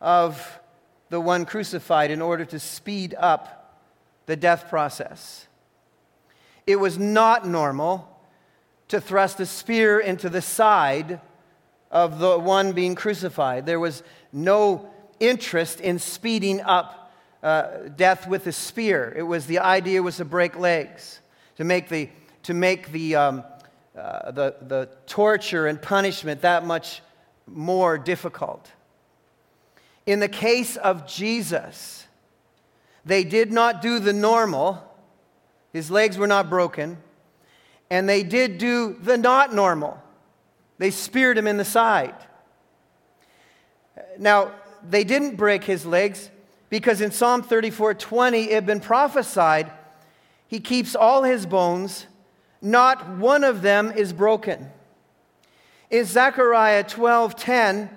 of 0.04 0.60
the 1.08 1.18
one 1.18 1.46
crucified 1.46 2.10
in 2.10 2.20
order 2.20 2.44
to 2.44 2.58
speed 2.58 3.14
up 3.18 3.80
the 4.26 4.36
death 4.36 4.68
process. 4.68 5.48
It 6.66 6.76
was 6.76 6.98
not 6.98 7.48
normal 7.48 8.08
to 8.88 9.00
thrust 9.00 9.40
a 9.40 9.46
spear 9.46 9.98
into 9.98 10.28
the 10.28 10.42
side 10.42 11.20
of 11.90 12.18
the 12.18 12.38
one 12.38 12.72
being 12.72 12.94
crucified. 12.94 13.64
There 13.64 13.80
was 13.80 14.02
no 14.30 14.90
interest 15.20 15.80
in 15.80 15.98
speeding 15.98 16.60
up 16.60 17.12
uh, 17.42 17.88
death 17.96 18.28
with 18.28 18.46
a 18.46 18.52
spear. 18.52 19.12
It 19.16 19.22
was 19.22 19.46
the 19.46 19.60
idea 19.60 20.02
was 20.02 20.18
to 20.18 20.24
break 20.26 20.58
legs, 20.58 21.20
to 21.56 21.64
make 21.64 21.88
the, 21.88 22.10
to 22.42 22.52
make 22.52 22.92
the, 22.92 23.16
um, 23.16 23.44
uh, 23.96 24.32
the, 24.32 24.56
the 24.60 24.88
torture 25.06 25.66
and 25.66 25.80
punishment 25.80 26.42
that 26.42 26.66
much 26.66 27.00
more 27.46 27.96
difficult. 27.96 28.70
In 30.06 30.20
the 30.20 30.28
case 30.28 30.76
of 30.76 31.06
Jesus, 31.06 32.06
they 33.04 33.24
did 33.24 33.52
not 33.52 33.80
do 33.80 33.98
the 33.98 34.12
normal, 34.12 34.82
his 35.72 35.90
legs 35.90 36.18
were 36.18 36.26
not 36.26 36.50
broken, 36.50 36.98
and 37.90 38.08
they 38.08 38.22
did 38.22 38.58
do 38.58 38.96
the 39.00 39.16
not 39.16 39.54
normal. 39.54 40.00
They 40.78 40.90
speared 40.90 41.38
him 41.38 41.46
in 41.46 41.56
the 41.56 41.64
side. 41.64 42.14
Now, 44.18 44.52
they 44.88 45.04
didn't 45.04 45.36
break 45.36 45.64
his 45.64 45.86
legs 45.86 46.30
because 46.68 47.00
in 47.00 47.10
Psalm 47.10 47.42
34 47.42 47.94
20 47.94 48.44
it 48.44 48.52
had 48.52 48.66
been 48.66 48.80
prophesied, 48.80 49.70
he 50.48 50.60
keeps 50.60 50.94
all 50.94 51.22
his 51.22 51.46
bones, 51.46 52.06
not 52.60 53.16
one 53.16 53.44
of 53.44 53.62
them 53.62 53.92
is 53.92 54.12
broken. 54.12 54.70
In 55.90 56.04
Zechariah 56.04 56.84
12 56.84 57.36
10, 57.36 57.90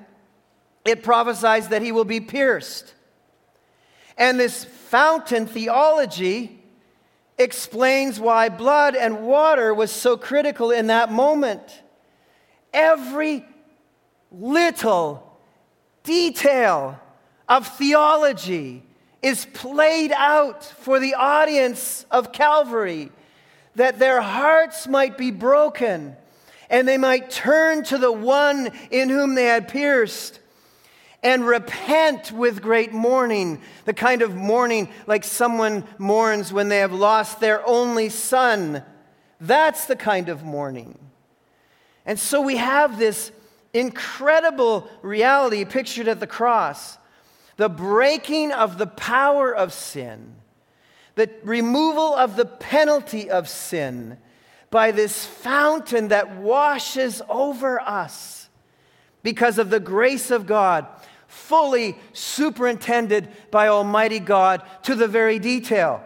it 0.90 1.04
prophesies 1.04 1.70
that 1.70 1.82
he 1.82 1.92
will 1.92 2.06
be 2.06 2.20
pierced. 2.20 2.94
And 4.18 4.40
this 4.40 4.64
fountain 4.64 5.46
theology 5.46 6.60
explains 7.38 8.20
why 8.20 8.50
blood 8.50 8.96
and 8.96 9.22
water 9.22 9.74
was 9.74 9.92
so 9.92 10.18
critical 10.18 10.72
in 10.72 10.88
that 10.88 11.12
moment. 11.12 11.82
Every 12.74 13.46
little 14.32 15.40
detail 16.04 17.00
of 17.48 17.68
theology 17.78 18.84
is 19.22 19.46
played 19.54 20.12
out 20.12 20.64
for 20.64 21.00
the 21.00 21.14
audience 21.14 22.06
of 22.10 22.32
Calvary 22.32 23.12
that 23.76 24.00
their 24.00 24.22
hearts 24.22 24.88
might 24.88 25.18
be 25.18 25.32
broken 25.32 26.16
and 26.70 26.88
they 26.88 26.98
might 26.98 27.30
turn 27.30 27.84
to 27.84 27.98
the 27.98 28.12
one 28.12 28.72
in 28.92 29.10
whom 29.10 29.36
they 29.36 29.46
had 29.46 29.68
pierced 29.68 30.40
and 31.24 31.46
repent 31.46 32.32
with 32.32 32.62
great 32.62 32.94
mourning, 32.94 33.62
the 33.86 33.94
kind 33.94 34.22
of 34.22 34.36
mourning 34.36 34.90
like 35.08 35.24
someone 35.24 35.84
mourns 35.98 36.54
when 36.54 36.70
they 36.70 36.80
have 36.80 36.94
lost 36.94 37.40
their 37.40 37.68
only 37.68 38.10
son. 38.10 38.84
That's 39.42 39.86
the 39.86 39.96
kind 39.96 40.30
of 40.30 40.44
mourning. 40.44 41.00
And 42.06 42.20
so 42.20 42.42
we 42.42 42.58
have 42.58 42.98
this 42.98 43.32
incredible 43.74 44.90
reality 45.02 45.66
pictured 45.66 46.08
at 46.08 46.20
the 46.20 46.28
cross 46.28 46.98
the 47.58 47.68
breaking 47.68 48.52
of 48.52 48.78
the 48.78 48.86
power 48.86 49.54
of 49.54 49.74
sin, 49.74 50.36
the 51.16 51.28
removal 51.44 52.14
of 52.14 52.36
the 52.36 52.46
penalty 52.46 53.32
of 53.32 53.50
sin 53.50 54.16
by 54.70 54.92
this 54.92 55.26
fountain 55.26 56.10
that 56.10 56.36
washes 56.38 57.20
over 57.28 57.82
us 57.82 58.50
because 59.24 59.58
of 59.58 59.72
the 59.72 59.80
grace 59.80 60.30
of 60.30 60.46
God 60.46 60.86
fully 61.38 61.98
superintended 62.14 63.30
by 63.52 63.68
Almighty 63.68 64.20
God 64.20 64.64
to 64.84 64.96
the 64.96 65.08
very 65.08 65.40
detail. 65.40 66.04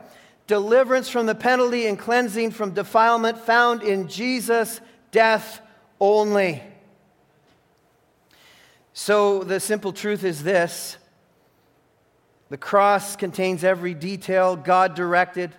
Deliverance 0.48 1.10
from 1.10 1.26
the 1.26 1.36
penalty 1.36 1.88
and 1.88 1.98
cleansing 1.98 2.52
from 2.52 2.74
defilement 2.74 3.38
found 3.38 3.82
in 3.82 4.08
Jesus' 4.08 4.82
death 5.12 5.62
only. 6.00 6.62
So 8.94 9.44
the 9.44 9.60
simple 9.60 9.94
truth 9.94 10.24
is 10.24 10.44
this 10.44 10.98
the 12.50 12.58
cross 12.58 13.16
contains 13.16 13.64
every 13.64 13.94
detail 13.94 14.58
God 14.58 14.94
directed 14.94 15.56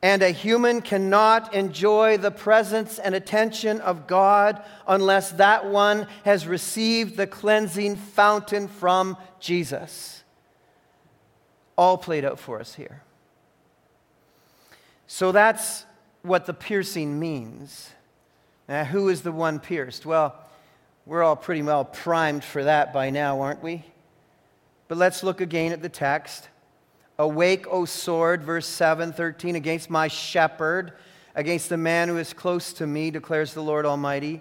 and 0.00 0.22
a 0.22 0.30
human 0.30 0.80
cannot 0.80 1.54
enjoy 1.54 2.18
the 2.18 2.30
presence 2.30 2.98
and 3.00 3.14
attention 3.14 3.80
of 3.80 4.06
God 4.06 4.62
unless 4.86 5.32
that 5.32 5.66
one 5.66 6.06
has 6.24 6.46
received 6.46 7.16
the 7.16 7.26
cleansing 7.26 7.96
fountain 7.96 8.68
from 8.68 9.16
Jesus. 9.40 10.22
all 11.76 11.96
played 11.96 12.24
out 12.24 12.40
for 12.40 12.58
us 12.58 12.74
here. 12.74 13.02
So 15.06 15.30
that's 15.32 15.86
what 16.22 16.44
the 16.44 16.52
piercing 16.52 17.18
means. 17.18 17.90
Now, 18.68 18.84
who 18.84 19.08
is 19.08 19.22
the 19.22 19.32
one 19.32 19.60
pierced? 19.60 20.04
Well, 20.04 20.34
we're 21.06 21.22
all 21.22 21.36
pretty 21.36 21.62
well 21.62 21.84
primed 21.84 22.44
for 22.44 22.64
that 22.64 22.92
by 22.92 23.10
now, 23.10 23.40
aren't 23.40 23.62
we? 23.62 23.84
But 24.88 24.98
let's 24.98 25.22
look 25.22 25.40
again 25.40 25.72
at 25.72 25.80
the 25.80 25.88
text. 25.88 26.48
Awake, 27.18 27.66
O 27.68 27.84
sword, 27.84 28.44
verse 28.44 28.66
7, 28.66 29.12
13, 29.12 29.56
against 29.56 29.90
my 29.90 30.06
shepherd, 30.06 30.92
against 31.34 31.68
the 31.68 31.76
man 31.76 32.08
who 32.08 32.16
is 32.16 32.32
close 32.32 32.72
to 32.74 32.86
me, 32.86 33.10
declares 33.10 33.54
the 33.54 33.62
Lord 33.62 33.84
Almighty. 33.86 34.40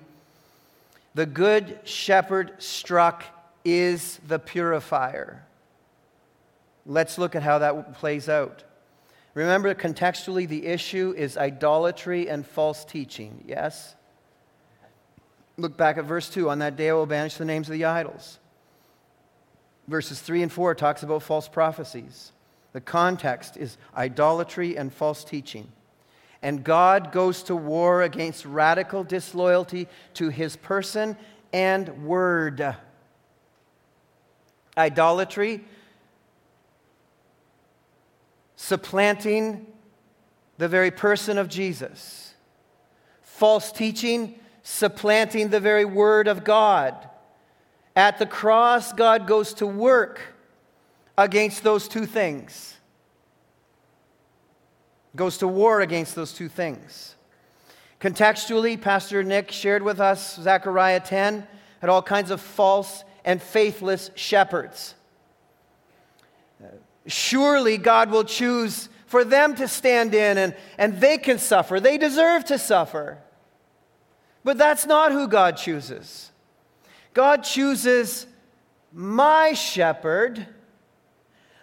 The 1.16 1.26
good 1.26 1.80
shepherd 1.84 2.54
struck 2.60 3.24
is 3.66 4.20
the 4.28 4.38
purifier. 4.38 5.44
Let's 6.86 7.18
look 7.18 7.36
at 7.36 7.44
how 7.44 7.60
that 7.60 7.96
plays 7.96 8.30
out. 8.30 8.64
Remember, 9.34 9.74
contextually, 9.76 10.48
the 10.48 10.66
issue 10.68 11.14
is 11.18 11.38
idolatry 11.38 12.30
and 12.30 12.46
false 12.46 12.86
teaching, 12.86 13.44
yes? 13.48 13.96
Look 15.58 15.76
back 15.76 15.98
at 15.98 16.06
verse 16.06 16.30
2. 16.30 16.50
On 16.50 16.60
that 16.60 16.76
day 16.76 16.90
I 16.90 16.94
will 16.94 17.06
banish 17.08 17.36
the 17.36 17.46
names 17.46 17.68
of 17.68 17.74
the 17.74 17.86
idols. 17.86 18.38
Verses 19.88 20.22
3 20.22 20.44
and 20.44 20.52
4 20.52 20.76
talks 20.76 21.02
about 21.04 21.24
false 21.24 21.48
prophecies. 21.48 22.32
The 22.74 22.82
context 22.82 23.58
is 23.58 23.78
idolatry 23.96 24.78
and 24.78 24.94
false 24.94 25.24
teaching. 25.24 25.72
And 26.42 26.64
God 26.64 27.12
goes 27.12 27.44
to 27.44 27.56
war 27.56 28.04
against 28.04 28.46
radical 28.46 29.04
disloyalty 29.04 29.88
to 30.16 30.30
his 30.30 30.56
person 30.56 31.18
and 31.52 32.06
word. 32.06 32.76
Idolatry, 34.78 35.64
supplanting 38.56 39.66
the 40.58 40.68
very 40.68 40.92
person 40.92 41.38
of 41.38 41.48
Jesus. 41.48 42.36
False 43.22 43.72
teaching, 43.72 44.40
supplanting 44.62 45.50
the 45.50 45.60
very 45.60 45.86
word 45.86 46.28
of 46.28 46.44
God. 46.44 47.10
At 47.96 48.20
the 48.20 48.26
cross, 48.28 48.94
God 48.94 49.26
goes 49.26 49.54
to 49.56 49.66
work 49.66 50.22
against 51.18 51.64
those 51.64 51.88
two 51.88 52.06
things. 52.06 52.76
Goes 55.16 55.38
to 55.40 55.48
war 55.48 55.82
against 55.82 56.16
those 56.16 56.34
two 56.34 56.50
things. 56.50 57.16
Contextually, 58.00 58.80
Pastor 58.80 59.24
Nick 59.24 59.52
shared 59.52 59.82
with 59.82 60.00
us 60.00 60.36
Zechariah 60.36 61.00
10 61.00 61.48
had 61.82 61.90
all 61.90 62.02
kinds 62.02 62.32
of 62.32 62.42
false 62.42 63.04
and 63.26 63.42
faithless 63.42 64.12
shepherds. 64.16 64.96
Surely 67.08 67.78
God 67.78 68.12
will 68.12 68.24
choose 68.24 68.90
for 69.06 69.24
them 69.24 69.56
to 69.56 69.68
stand 69.68 70.14
in 70.14 70.38
and, 70.38 70.56
and 70.78 71.00
they 71.00 71.18
can 71.18 71.40
suffer. 71.40 71.80
They 71.80 71.98
deserve 71.98 72.46
to 72.46 72.60
suffer. 72.60 73.18
But 74.44 74.58
that's 74.58 74.86
not 74.86 75.12
who 75.12 75.28
God 75.28 75.58
chooses. 75.58 76.32
God 77.14 77.44
chooses 77.44 78.28
my 78.94 79.54
shepherd 79.54 80.48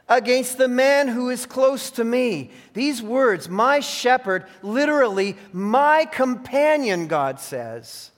against 0.08 0.58
the 0.58 0.68
man 0.68 1.08
who 1.08 1.30
is 1.30 1.46
close 1.46 1.90
to 1.92 2.04
me. 2.04 2.50
These 2.74 3.02
words, 3.02 3.48
my 3.48 3.80
shepherd, 3.80 4.44
literally, 4.62 5.36
my 5.52 6.04
companion, 6.04 7.06
God 7.06 7.40
says. 7.40 8.10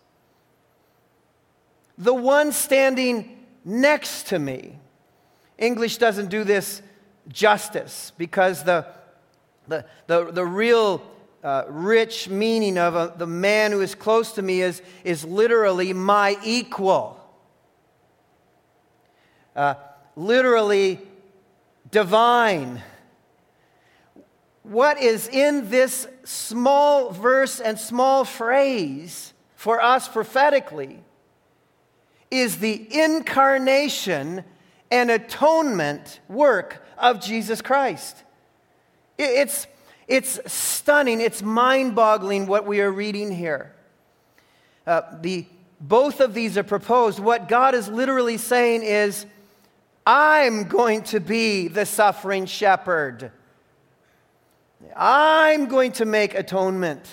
The 1.98 2.14
one 2.14 2.52
standing 2.52 3.46
next 3.64 4.28
to 4.28 4.38
me. 4.38 4.78
English 5.58 5.98
doesn't 5.98 6.28
do 6.28 6.44
this 6.44 6.82
justice 7.28 8.12
because 8.18 8.64
the, 8.64 8.86
the, 9.68 9.84
the, 10.06 10.32
the 10.32 10.44
real 10.44 11.02
uh, 11.42 11.64
rich 11.68 12.28
meaning 12.28 12.76
of 12.76 12.96
a, 12.96 13.14
the 13.16 13.26
man 13.26 13.70
who 13.70 13.80
is 13.80 13.94
close 13.94 14.32
to 14.32 14.42
me 14.42 14.60
is, 14.60 14.82
is 15.04 15.24
literally 15.24 15.92
my 15.92 16.36
equal. 16.42 17.20
Uh, 19.54 19.74
literally 20.16 21.00
divine. 21.96 22.82
What 24.64 25.00
is 25.00 25.28
in 25.28 25.70
this 25.70 26.06
small 26.24 27.10
verse 27.10 27.58
and 27.58 27.78
small 27.78 28.26
phrase 28.26 29.32
for 29.54 29.80
us 29.80 30.06
prophetically 30.06 31.02
is 32.30 32.58
the 32.58 32.86
incarnation 32.94 34.44
and 34.90 35.10
atonement 35.10 36.20
work 36.28 36.86
of 36.98 37.22
Jesus 37.22 37.62
Christ. 37.62 38.24
It's, 39.16 39.66
it's 40.06 40.38
stunning, 40.52 41.22
it's 41.22 41.40
mind 41.42 41.94
boggling 41.94 42.46
what 42.46 42.66
we 42.66 42.82
are 42.82 42.92
reading 42.92 43.32
here. 43.32 43.74
Uh, 44.86 45.00
the, 45.22 45.46
both 45.80 46.20
of 46.20 46.34
these 46.34 46.58
are 46.58 46.62
proposed. 46.62 47.20
What 47.20 47.48
God 47.48 47.74
is 47.74 47.88
literally 47.88 48.36
saying 48.36 48.82
is, 48.82 49.24
I'm 50.06 50.64
going 50.64 51.02
to 51.04 51.18
be 51.18 51.66
the 51.66 51.84
suffering 51.84 52.46
shepherd. 52.46 53.32
I'm 54.94 55.66
going 55.66 55.92
to 55.92 56.04
make 56.04 56.34
atonement. 56.34 57.04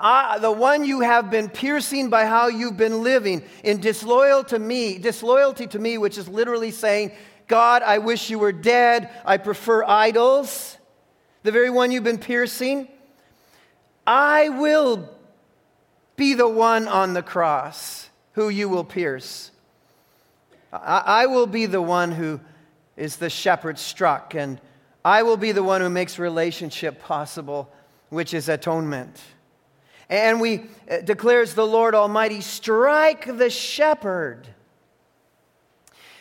I, 0.00 0.38
the 0.40 0.50
one 0.50 0.84
you 0.84 1.00
have 1.00 1.30
been 1.30 1.48
piercing 1.48 2.10
by 2.10 2.26
how 2.26 2.48
you've 2.48 2.76
been 2.76 3.02
living 3.02 3.44
in 3.62 3.80
disloyal 3.80 4.44
to 4.44 4.58
me, 4.58 4.98
disloyalty 4.98 5.66
to 5.68 5.78
me, 5.78 5.96
which 5.96 6.18
is 6.18 6.28
literally 6.28 6.72
saying, 6.72 7.12
God, 7.46 7.82
I 7.82 7.98
wish 7.98 8.30
you 8.30 8.38
were 8.38 8.52
dead. 8.52 9.10
I 9.24 9.36
prefer 9.36 9.84
idols. 9.84 10.76
The 11.44 11.52
very 11.52 11.70
one 11.70 11.92
you've 11.92 12.04
been 12.04 12.18
piercing. 12.18 12.88
I 14.06 14.48
will 14.50 15.08
be 16.16 16.34
the 16.34 16.48
one 16.48 16.88
on 16.88 17.14
the 17.14 17.22
cross 17.22 18.10
who 18.32 18.48
you 18.48 18.68
will 18.68 18.84
pierce. 18.84 19.50
I, 20.82 21.26
will 21.26 21.46
be 21.46 21.66
the 21.66 21.82
one 21.82 22.10
who 22.10 22.40
is 22.96 23.16
the 23.16 23.30
shepherd 23.30 23.78
struck, 23.78 24.34
and 24.34 24.60
I 25.04 25.22
will 25.22 25.36
be 25.36 25.52
the 25.52 25.62
one 25.62 25.80
who 25.80 25.88
makes 25.88 26.18
relationship 26.18 27.00
possible, 27.00 27.72
which 28.08 28.34
is 28.34 28.48
atonement. 28.48 29.20
And 30.08 30.40
we 30.40 30.64
uh, 30.90 30.98
declares 30.98 31.54
the 31.54 31.66
Lord 31.66 31.94
Almighty, 31.94 32.40
strike 32.40 33.38
the 33.38 33.50
shepherd. 33.50 34.48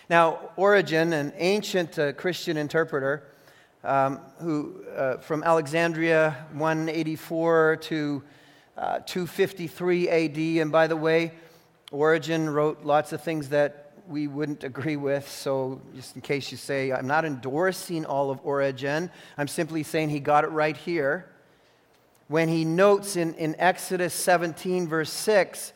Now, 0.09 0.51
Origen, 0.55 1.13
an 1.13 1.33
ancient 1.37 1.97
uh, 1.97 2.13
Christian 2.13 2.55
interpreter, 2.55 3.23
um, 3.83 4.19
who 4.39 4.83
uh, 4.95 5.17
from 5.17 5.43
Alexandria 5.43 6.45
184 6.53 7.77
to 7.81 8.23
uh, 8.77 8.99
253 8.99 10.09
AD, 10.09 10.37
and 10.61 10.71
by 10.71 10.87
the 10.87 10.95
way, 10.95 11.31
Origen 11.91 12.49
wrote 12.49 12.83
lots 12.83 13.13
of 13.13 13.21
things 13.21 13.49
that 13.49 13.82
we 14.13 14.27
wouldn't 14.27 14.63
agree 14.63 14.95
with. 14.95 15.27
So, 15.27 15.81
just 15.95 16.13
in 16.13 16.21
case 16.21 16.51
you 16.51 16.57
say, 16.57 16.91
I'm 16.91 17.07
not 17.07 17.25
endorsing 17.25 18.05
all 18.05 18.29
of 18.29 18.39
Origen, 18.43 19.09
I'm 19.39 19.47
simply 19.47 19.81
saying 19.81 20.09
he 20.09 20.19
got 20.19 20.43
it 20.43 20.51
right 20.51 20.77
here. 20.77 21.31
When 22.27 22.47
he 22.47 22.63
notes 22.63 23.15
in, 23.15 23.33
in 23.33 23.55
Exodus 23.57 24.13
17, 24.13 24.87
verse 24.87 25.09
6, 25.09 25.73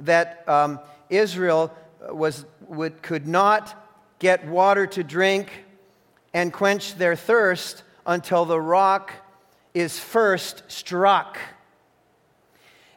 that 0.00 0.46
um, 0.46 0.78
Israel 1.08 1.74
was, 2.10 2.44
would, 2.68 3.00
could 3.00 3.26
not 3.26 3.74
get 4.18 4.46
water 4.46 4.86
to 4.88 5.02
drink 5.02 5.64
and 6.34 6.52
quench 6.52 6.96
their 6.96 7.16
thirst 7.16 7.82
until 8.04 8.44
the 8.44 8.60
rock 8.60 9.10
is 9.72 9.98
first 9.98 10.64
struck. 10.68 11.38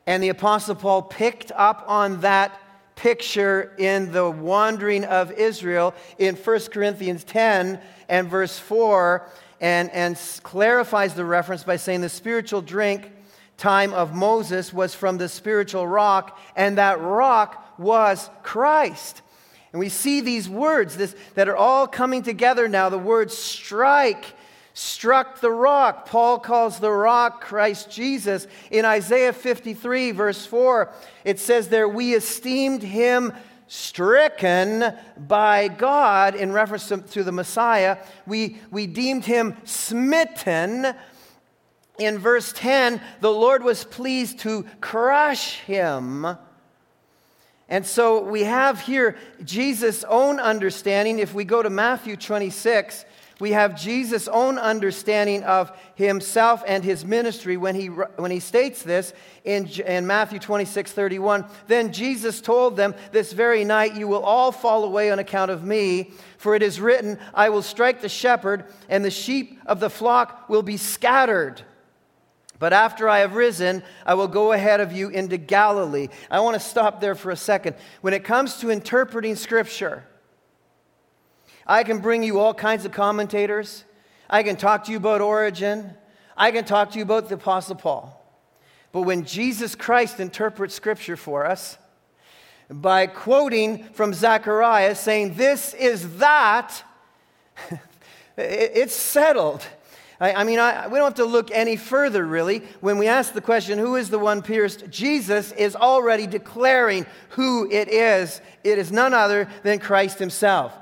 And 0.05 0.21
the 0.21 0.27
Apostle 0.27 0.75
Paul 0.75 1.03
picked 1.03 1.53
up 1.53 1.85
on 1.87 2.19
that 2.19 2.59
picture 2.95 3.73
in 3.77 4.11
the 4.11 4.29
wandering 4.29 5.03
of 5.05 5.31
Israel 5.31 5.93
in 6.17 6.35
1 6.35 6.59
Corinthians 6.71 7.23
10 7.23 7.79
and 8.09 8.29
verse 8.29 8.59
4 8.59 9.27
and, 9.61 9.89
and 9.91 10.19
clarifies 10.43 11.13
the 11.13 11.25
reference 11.25 11.63
by 11.63 11.77
saying 11.77 12.01
the 12.01 12.09
spiritual 12.09 12.61
drink 12.61 13.11
time 13.57 13.93
of 13.93 14.13
Moses 14.13 14.73
was 14.73 14.93
from 14.93 15.17
the 15.17 15.29
spiritual 15.29 15.87
rock, 15.87 16.39
and 16.55 16.77
that 16.77 16.99
rock 16.99 17.79
was 17.79 18.29
Christ. 18.41 19.21
And 19.71 19.79
we 19.79 19.89
see 19.89 20.21
these 20.21 20.49
words 20.49 20.97
this, 20.97 21.15
that 21.35 21.47
are 21.47 21.55
all 21.55 21.87
coming 21.87 22.23
together 22.23 22.67
now. 22.67 22.89
The 22.89 22.97
word 22.97 23.31
strike 23.31 24.25
struck 24.73 25.39
the 25.39 25.51
rock. 25.51 26.07
Paul 26.07 26.39
calls 26.39 26.79
the 26.79 26.91
rock 26.91 27.41
Christ 27.41 27.91
Jesus. 27.91 28.47
In 28.71 28.85
Isaiah 28.85 29.33
53, 29.33 30.11
verse 30.11 30.45
4, 30.45 30.91
it 31.23 31.39
says 31.39 31.69
there, 31.69 31.87
We 31.87 32.15
esteemed 32.15 32.83
him 32.83 33.33
stricken 33.67 34.93
by 35.17 35.67
God 35.67 36.35
in 36.35 36.51
reference 36.51 36.87
to, 36.89 36.97
to 36.97 37.23
the 37.23 37.31
Messiah. 37.31 37.97
We, 38.27 38.57
we 38.71 38.87
deemed 38.87 39.25
him 39.25 39.55
smitten. 39.63 40.93
In 41.99 42.17
verse 42.17 42.51
10, 42.53 43.01
the 43.21 43.31
Lord 43.31 43.63
was 43.63 43.83
pleased 43.83 44.39
to 44.39 44.65
crush 44.81 45.59
him. 45.59 46.37
And 47.69 47.85
so 47.85 48.21
we 48.21 48.43
have 48.43 48.81
here 48.81 49.15
Jesus' 49.43 50.03
own 50.03 50.39
understanding. 50.39 51.19
If 51.19 51.33
we 51.33 51.45
go 51.45 51.63
to 51.63 51.69
Matthew 51.69 52.15
26, 52.15 53.05
we 53.39 53.51
have 53.51 53.79
Jesus' 53.79 54.27
own 54.27 54.59
understanding 54.59 55.43
of 55.43 55.75
himself 55.95 56.63
and 56.67 56.83
his 56.83 57.03
ministry 57.03 57.57
when 57.57 57.73
he, 57.73 57.87
when 57.87 58.29
he 58.29 58.39
states 58.39 58.83
this 58.83 59.11
in, 59.43 59.67
in 59.67 60.05
Matthew 60.05 60.39
26 60.39 60.91
31. 60.91 61.45
Then 61.67 61.91
Jesus 61.91 62.41
told 62.41 62.77
them, 62.77 62.93
This 63.11 63.33
very 63.33 63.63
night 63.63 63.95
you 63.95 64.07
will 64.07 64.23
all 64.23 64.51
fall 64.51 64.83
away 64.83 65.11
on 65.11 65.19
account 65.19 65.49
of 65.49 65.63
me, 65.63 66.11
for 66.37 66.55
it 66.55 66.61
is 66.61 66.79
written, 66.79 67.19
I 67.33 67.49
will 67.49 67.63
strike 67.63 68.01
the 68.01 68.09
shepherd, 68.09 68.65
and 68.87 69.03
the 69.03 69.11
sheep 69.11 69.59
of 69.65 69.79
the 69.79 69.89
flock 69.89 70.47
will 70.47 70.63
be 70.63 70.77
scattered. 70.77 71.63
But 72.59 72.71
after 72.71 73.09
I 73.09 73.19
have 73.19 73.35
risen, 73.35 73.83
I 74.05 74.13
will 74.13 74.27
go 74.27 74.53
ahead 74.53 74.79
of 74.79 74.93
you 74.93 75.09
into 75.09 75.37
Galilee. 75.37 76.07
I 76.29 76.39
want 76.39 76.53
to 76.53 76.59
stop 76.59 77.01
there 77.01 77.15
for 77.15 77.31
a 77.31 77.35
second. 77.35 77.75
When 78.01 78.13
it 78.13 78.23
comes 78.23 78.57
to 78.59 78.69
interpreting 78.69 79.35
Scripture, 79.35 80.05
I 81.65 81.83
can 81.83 81.99
bring 81.99 82.23
you 82.23 82.39
all 82.39 82.53
kinds 82.53 82.85
of 82.85 82.91
commentators. 82.91 83.83
I 84.29 84.43
can 84.43 84.55
talk 84.55 84.85
to 84.85 84.91
you 84.91 84.97
about 84.97 85.21
Origen. 85.21 85.93
I 86.35 86.51
can 86.51 86.65
talk 86.65 86.91
to 86.91 86.97
you 86.97 87.03
about 87.03 87.29
the 87.29 87.35
Apostle 87.35 87.75
Paul. 87.75 88.19
But 88.91 89.03
when 89.03 89.25
Jesus 89.25 89.75
Christ 89.75 90.19
interprets 90.19 90.75
Scripture 90.75 91.15
for 91.15 91.45
us, 91.45 91.77
by 92.69 93.07
quoting 93.07 93.83
from 93.93 94.13
Zechariah 94.13 94.95
saying, 94.95 95.35
This 95.35 95.73
is 95.73 96.17
that, 96.17 96.83
it's 98.37 98.95
settled. 98.95 99.65
I, 100.19 100.33
I 100.33 100.43
mean, 100.43 100.59
I, 100.59 100.87
we 100.87 100.95
don't 100.95 101.05
have 101.05 101.15
to 101.15 101.25
look 101.25 101.51
any 101.51 101.75
further, 101.75 102.25
really. 102.25 102.59
When 102.81 102.97
we 102.97 103.07
ask 103.07 103.33
the 103.33 103.41
question, 103.41 103.77
Who 103.79 103.95
is 103.95 104.09
the 104.09 104.19
one 104.19 104.41
pierced? 104.41 104.89
Jesus 104.89 105.51
is 105.53 105.75
already 105.75 106.27
declaring 106.27 107.05
who 107.29 107.69
it 107.69 107.89
is. 107.89 108.41
It 108.63 108.77
is 108.77 108.91
none 108.91 109.13
other 109.13 109.49
than 109.63 109.79
Christ 109.79 110.19
Himself. 110.19 110.73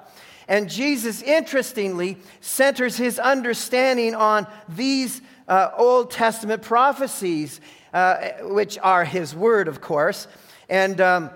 And 0.51 0.69
Jesus, 0.69 1.21
interestingly, 1.21 2.17
centers 2.41 2.97
his 2.97 3.19
understanding 3.19 4.13
on 4.13 4.45
these 4.67 5.21
uh, 5.47 5.69
Old 5.77 6.11
Testament 6.11 6.61
prophecies, 6.61 7.61
uh, 7.93 8.31
which 8.41 8.77
are 8.79 9.05
his 9.05 9.33
word, 9.33 9.69
of 9.69 9.79
course. 9.79 10.27
And 10.67 10.99
um, 10.99 11.29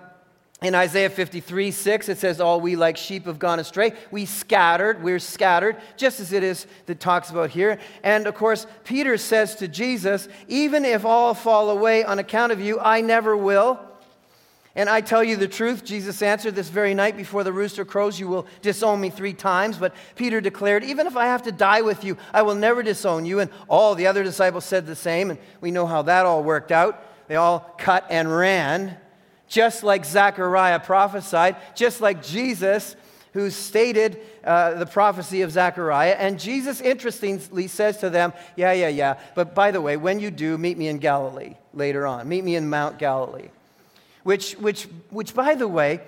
in 0.61 0.75
Isaiah 0.75 1.09
53 1.09 1.71
6, 1.71 2.09
it 2.09 2.17
says, 2.17 2.41
All 2.41 2.59
we 2.59 2.75
like 2.75 2.97
sheep 2.97 3.25
have 3.27 3.39
gone 3.39 3.57
astray. 3.57 3.93
We 4.11 4.25
scattered, 4.25 5.01
we're 5.01 5.19
scattered, 5.19 5.77
just 5.95 6.19
as 6.19 6.33
it 6.33 6.43
is 6.43 6.67
that 6.87 6.99
talks 6.99 7.29
about 7.29 7.51
here. 7.51 7.79
And 8.03 8.27
of 8.27 8.35
course, 8.35 8.67
Peter 8.83 9.17
says 9.17 9.55
to 9.55 9.69
Jesus, 9.69 10.27
Even 10.49 10.83
if 10.83 11.05
all 11.05 11.33
fall 11.33 11.69
away 11.69 12.03
on 12.03 12.19
account 12.19 12.51
of 12.51 12.59
you, 12.59 12.81
I 12.81 12.99
never 12.99 13.37
will. 13.37 13.79
And 14.77 14.89
I 14.89 14.99
tell 14.99 15.23
you 15.23 15.37
the 15.37 15.47
truth, 15.47 15.85
Jesus 15.85 16.21
answered, 16.21 16.53
This 16.53 16.67
very 16.67 16.93
night 16.93 17.15
before 17.15 17.45
the 17.45 17.53
rooster 17.53 17.85
crows, 17.85 18.19
you 18.19 18.27
will 18.27 18.45
disown 18.61 18.99
me 18.99 19.09
three 19.09 19.33
times. 19.33 19.77
But 19.77 19.95
Peter 20.15 20.41
declared, 20.41 20.83
Even 20.83 21.07
if 21.07 21.15
I 21.15 21.27
have 21.27 21.43
to 21.43 21.51
die 21.51 21.81
with 21.81 22.03
you, 22.03 22.17
I 22.33 22.41
will 22.41 22.55
never 22.55 22.83
disown 22.83 23.25
you. 23.25 23.39
And 23.39 23.49
all 23.69 23.95
the 23.95 24.07
other 24.07 24.21
disciples 24.21 24.65
said 24.65 24.85
the 24.85 24.95
same. 24.95 25.29
And 25.29 25.39
we 25.61 25.71
know 25.71 25.87
how 25.87 26.01
that 26.03 26.25
all 26.25 26.43
worked 26.43 26.73
out. 26.73 27.01
They 27.29 27.37
all 27.37 27.59
cut 27.77 28.05
and 28.09 28.35
ran, 28.35 28.97
just 29.47 29.81
like 29.81 30.03
Zechariah 30.03 30.81
prophesied, 30.81 31.55
just 31.73 32.01
like 32.01 32.21
Jesus, 32.21 32.97
who 33.31 33.49
stated 33.49 34.19
uh, 34.43 34.73
the 34.73 34.85
prophecy 34.85 35.41
of 35.41 35.51
Zechariah. 35.51 36.17
And 36.19 36.37
Jesus, 36.37 36.81
interestingly, 36.81 37.67
says 37.67 37.99
to 37.99 38.09
them, 38.09 38.33
Yeah, 38.57 38.73
yeah, 38.73 38.89
yeah. 38.89 39.19
But 39.35 39.55
by 39.55 39.71
the 39.71 39.79
way, 39.79 39.95
when 39.95 40.19
you 40.19 40.31
do, 40.31 40.57
meet 40.57 40.77
me 40.77 40.89
in 40.89 40.97
Galilee 40.97 41.55
later 41.73 42.05
on. 42.05 42.27
Meet 42.27 42.43
me 42.43 42.57
in 42.57 42.69
Mount 42.69 42.99
Galilee 42.99 43.51
which, 44.25 44.53
which, 44.53 44.87
which 45.11 45.35
by 45.35 45.53
the 45.53 45.67
way, 45.67 46.01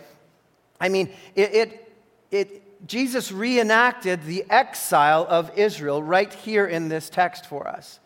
I 0.82 0.90
mean, 0.90 1.10
it, 1.36 1.54
it, 1.54 1.94
it, 2.32 2.88
Jesus 2.88 3.32
reenacted 3.32 4.24
the 4.24 4.44
exile 4.50 5.28
of 5.30 5.56
Israel 5.56 6.02
right 6.02 6.34
here 6.34 6.66
in 6.66 6.90
this 6.90 7.12
text 7.12 7.46
for 7.46 7.68
us. 7.68 8.00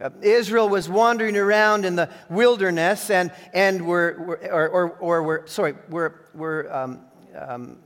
Uh, 0.00 0.08
Israel 0.22 0.70
was 0.70 0.88
wandering 0.88 1.36
around 1.36 1.84
in 1.84 1.94
the 1.94 2.08
wilderness 2.30 3.10
and, 3.10 3.30
and 3.52 3.86
were, 3.86 4.16
were 4.18 4.50
or, 4.50 4.68
or, 4.68 4.90
or 4.92 5.22
were, 5.22 5.42
sorry, 5.44 5.74
were, 5.90 6.22
were 6.32 6.74
um, 6.74 7.00
um, 7.38 7.78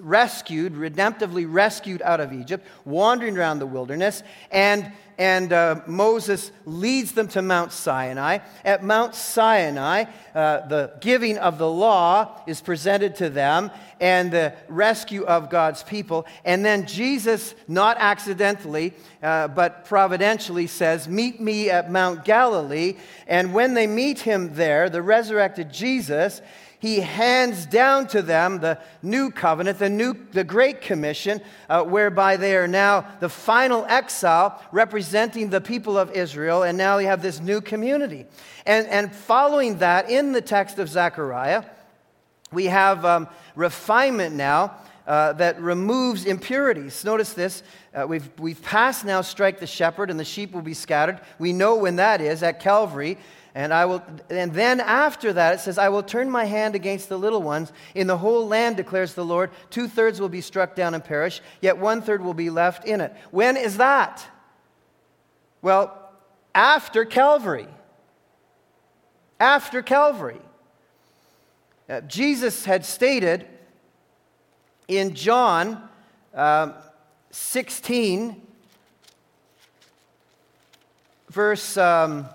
rescued, 0.00 0.74
redemptively 0.74 1.46
rescued 1.48 2.02
out 2.02 2.20
of 2.20 2.32
Egypt, 2.32 2.66
wandering 2.84 3.38
around 3.38 3.58
the 3.58 3.66
wilderness, 3.66 4.22
and, 4.50 4.90
and 5.18 5.52
uh, 5.52 5.80
Moses 5.86 6.50
leads 6.64 7.12
them 7.12 7.28
to 7.28 7.42
Mount 7.42 7.72
Sinai. 7.72 8.38
At 8.64 8.84
Mount 8.84 9.14
Sinai, 9.14 10.04
uh, 10.34 10.66
the 10.66 10.92
giving 11.00 11.38
of 11.38 11.58
the 11.58 11.70
law 11.70 12.40
is 12.46 12.60
presented 12.60 13.16
to 13.16 13.30
them, 13.30 13.70
and 14.00 14.30
the 14.30 14.54
rescue 14.68 15.24
of 15.24 15.48
God's 15.48 15.82
people. 15.82 16.26
And 16.44 16.64
then 16.64 16.86
Jesus, 16.86 17.54
not 17.66 17.96
accidentally, 17.98 18.92
uh, 19.22 19.48
but 19.48 19.86
providentially, 19.86 20.66
says, 20.66 21.08
Meet 21.08 21.40
me 21.40 21.70
at 21.70 21.90
Mount 21.90 22.24
Galilee. 22.24 22.96
And 23.26 23.54
when 23.54 23.74
they 23.74 23.86
meet 23.86 24.20
him 24.20 24.54
there, 24.54 24.90
the 24.90 25.02
resurrected 25.02 25.72
Jesus, 25.72 26.42
he 26.86 27.00
hands 27.00 27.66
down 27.66 28.06
to 28.06 28.22
them 28.22 28.60
the 28.60 28.78
new 29.02 29.30
covenant, 29.30 29.78
the, 29.78 29.88
new, 29.88 30.14
the 30.30 30.44
Great 30.44 30.80
Commission, 30.80 31.40
uh, 31.68 31.82
whereby 31.82 32.36
they 32.36 32.56
are 32.56 32.68
now 32.68 33.04
the 33.18 33.28
final 33.28 33.84
exile 33.88 34.62
representing 34.70 35.50
the 35.50 35.60
people 35.60 35.98
of 35.98 36.12
Israel, 36.12 36.62
and 36.62 36.78
now 36.78 36.98
you 36.98 37.08
have 37.08 37.22
this 37.22 37.40
new 37.40 37.60
community. 37.60 38.24
And, 38.64 38.86
and 38.86 39.12
following 39.12 39.78
that, 39.78 40.10
in 40.10 40.30
the 40.30 40.40
text 40.40 40.78
of 40.78 40.88
Zechariah, 40.88 41.64
we 42.52 42.66
have 42.66 43.04
um, 43.04 43.28
refinement 43.56 44.36
now. 44.36 44.76
Uh, 45.06 45.32
that 45.34 45.60
removes 45.60 46.24
impurities. 46.24 47.04
Notice 47.04 47.32
this. 47.32 47.62
Uh, 47.94 48.04
we've, 48.08 48.28
we've 48.40 48.60
passed 48.60 49.04
now 49.04 49.20
strike 49.20 49.60
the 49.60 49.66
shepherd, 49.66 50.10
and 50.10 50.18
the 50.18 50.24
sheep 50.24 50.50
will 50.50 50.62
be 50.62 50.74
scattered. 50.74 51.20
We 51.38 51.52
know 51.52 51.76
when 51.76 51.94
that 51.94 52.20
is 52.20 52.42
at 52.42 52.58
Calvary. 52.58 53.16
And 53.56 53.72
I 53.72 53.86
will 53.86 54.02
and 54.28 54.52
then 54.52 54.80
after 54.80 55.32
that 55.32 55.54
it 55.54 55.60
says, 55.60 55.78
I 55.78 55.88
will 55.88 56.02
turn 56.02 56.30
my 56.30 56.44
hand 56.44 56.74
against 56.74 57.08
the 57.08 57.18
little 57.18 57.40
ones. 57.40 57.72
In 57.94 58.06
the 58.06 58.18
whole 58.18 58.46
land, 58.46 58.76
declares 58.76 59.14
the 59.14 59.24
Lord, 59.24 59.50
two 59.70 59.88
thirds 59.88 60.20
will 60.20 60.28
be 60.28 60.42
struck 60.42 60.74
down 60.74 60.92
and 60.92 61.02
perish, 61.02 61.40
yet 61.62 61.78
one 61.78 62.02
third 62.02 62.22
will 62.22 62.34
be 62.34 62.50
left 62.50 62.84
in 62.84 63.00
it. 63.00 63.16
When 63.30 63.56
is 63.56 63.78
that? 63.78 64.26
Well, 65.62 66.12
after 66.54 67.06
Calvary. 67.06 67.66
After 69.40 69.80
Calvary. 69.80 70.42
Uh, 71.88 72.02
Jesus 72.02 72.66
had 72.66 72.84
stated 72.84 73.46
in 74.86 75.14
John 75.14 75.88
uh, 76.34 76.72
16, 77.30 78.42
verse. 81.30 81.78
Um, 81.78 82.28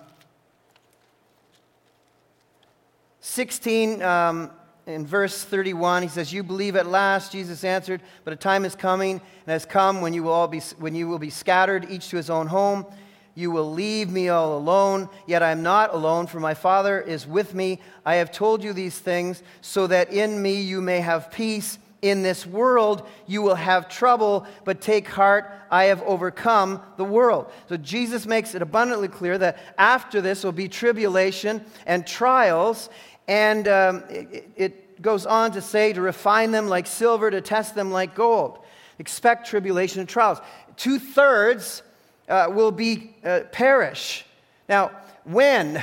16, 3.31 4.01
um, 4.01 4.51
in 4.85 5.07
verse 5.07 5.41
31, 5.45 6.03
he 6.03 6.09
says, 6.09 6.33
You 6.33 6.43
believe 6.43 6.75
at 6.75 6.85
last, 6.85 7.31
Jesus 7.31 7.63
answered, 7.63 8.01
but 8.25 8.33
a 8.33 8.35
time 8.35 8.65
is 8.65 8.75
coming 8.75 9.21
and 9.21 9.47
has 9.47 9.63
come 9.63 10.01
when 10.01 10.13
you 10.13 10.23
will 10.23 10.33
all 10.33 10.49
be, 10.49 10.59
when 10.79 10.95
you 10.95 11.07
will 11.07 11.17
be 11.17 11.29
scattered, 11.29 11.89
each 11.89 12.09
to 12.09 12.17
his 12.17 12.29
own 12.29 12.47
home. 12.47 12.85
You 13.33 13.49
will 13.49 13.71
leave 13.71 14.09
me 14.09 14.27
all 14.27 14.57
alone, 14.57 15.07
yet 15.27 15.41
I 15.41 15.51
am 15.51 15.63
not 15.63 15.93
alone, 15.93 16.27
for 16.27 16.41
my 16.41 16.53
Father 16.53 16.99
is 16.99 17.25
with 17.25 17.55
me. 17.55 17.79
I 18.05 18.15
have 18.15 18.33
told 18.33 18.65
you 18.65 18.73
these 18.73 18.99
things 18.99 19.43
so 19.61 19.87
that 19.87 20.11
in 20.11 20.41
me 20.41 20.59
you 20.59 20.81
may 20.81 20.99
have 20.99 21.31
peace. 21.31 21.79
In 22.01 22.23
this 22.23 22.47
world 22.47 23.07
you 23.27 23.43
will 23.43 23.55
have 23.55 23.87
trouble, 23.87 24.47
but 24.65 24.81
take 24.81 25.07
heart, 25.07 25.51
I 25.69 25.85
have 25.85 26.01
overcome 26.01 26.81
the 26.97 27.05
world. 27.05 27.51
So 27.69 27.77
Jesus 27.77 28.25
makes 28.25 28.55
it 28.55 28.61
abundantly 28.63 29.07
clear 29.07 29.37
that 29.37 29.59
after 29.77 30.19
this 30.19 30.43
will 30.43 30.51
be 30.51 30.67
tribulation 30.67 31.63
and 31.85 32.05
trials, 32.05 32.89
and 33.31 33.65
um, 33.69 34.03
it, 34.09 34.49
it 34.57 35.01
goes 35.01 35.25
on 35.25 35.53
to 35.53 35.61
say 35.61 35.93
to 35.93 36.01
refine 36.01 36.51
them 36.51 36.67
like 36.67 36.85
silver, 36.85 37.31
to 37.31 37.39
test 37.39 37.75
them 37.75 37.89
like 37.89 38.13
gold. 38.13 38.59
Expect 38.99 39.47
tribulation 39.47 40.01
and 40.01 40.09
trials. 40.09 40.39
Two 40.75 40.99
thirds 40.99 41.81
uh, 42.27 42.47
will 42.51 42.71
be 42.71 43.15
uh, 43.23 43.41
perish. 43.53 44.25
Now, 44.67 44.91
when? 45.23 45.81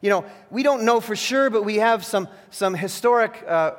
You 0.00 0.10
know, 0.10 0.24
we 0.50 0.64
don't 0.64 0.82
know 0.82 0.98
for 0.98 1.14
sure, 1.14 1.48
but 1.48 1.64
we 1.64 1.76
have 1.76 2.04
some, 2.04 2.26
some 2.50 2.74
historic, 2.74 3.44
uh, 3.46 3.74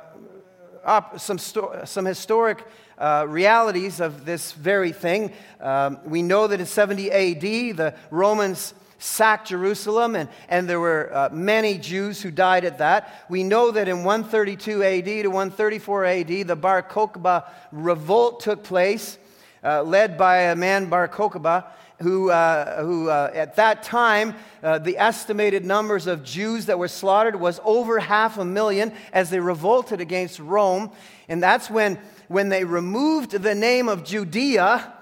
op- 0.82 1.20
some, 1.20 1.36
sto- 1.36 1.82
some 1.84 2.06
historic 2.06 2.64
uh, 2.96 3.26
realities 3.28 4.00
of 4.00 4.24
this 4.24 4.52
very 4.52 4.92
thing. 4.92 5.34
Um, 5.60 5.98
we 6.06 6.22
know 6.22 6.46
that 6.46 6.60
in 6.60 6.66
70 6.66 7.10
AD, 7.10 7.76
the 7.76 7.94
Romans 8.10 8.72
sacked 8.98 9.48
Jerusalem, 9.48 10.14
and, 10.14 10.28
and 10.48 10.68
there 10.68 10.80
were 10.80 11.14
uh, 11.14 11.28
many 11.32 11.78
Jews 11.78 12.22
who 12.22 12.30
died 12.30 12.64
at 12.64 12.78
that. 12.78 13.26
We 13.28 13.42
know 13.42 13.70
that 13.70 13.88
in 13.88 14.04
132 14.04 14.82
AD 14.82 15.04
to 15.04 15.28
134 15.28 16.04
AD, 16.04 16.26
the 16.46 16.56
Bar 16.56 16.82
Kokhba 16.82 17.44
revolt 17.72 18.40
took 18.40 18.62
place, 18.64 19.18
uh, 19.62 19.82
led 19.82 20.16
by 20.16 20.38
a 20.38 20.56
man, 20.56 20.88
Bar 20.88 21.08
Kokhba. 21.08 21.66
who, 22.00 22.30
uh, 22.30 22.82
who 22.84 23.08
uh, 23.08 23.30
at 23.34 23.56
that 23.56 23.82
time, 23.82 24.34
uh, 24.62 24.78
the 24.78 24.98
estimated 24.98 25.64
numbers 25.64 26.06
of 26.06 26.22
Jews 26.22 26.66
that 26.66 26.78
were 26.78 26.88
slaughtered 26.88 27.36
was 27.36 27.58
over 27.64 27.98
half 27.98 28.36
a 28.36 28.44
million 28.44 28.92
as 29.12 29.30
they 29.30 29.40
revolted 29.40 30.00
against 30.00 30.38
Rome. 30.38 30.90
And 31.28 31.42
that's 31.42 31.70
when, 31.70 31.98
when 32.28 32.50
they 32.50 32.64
removed 32.64 33.30
the 33.30 33.54
name 33.54 33.88
of 33.88 34.04
Judea 34.04 34.92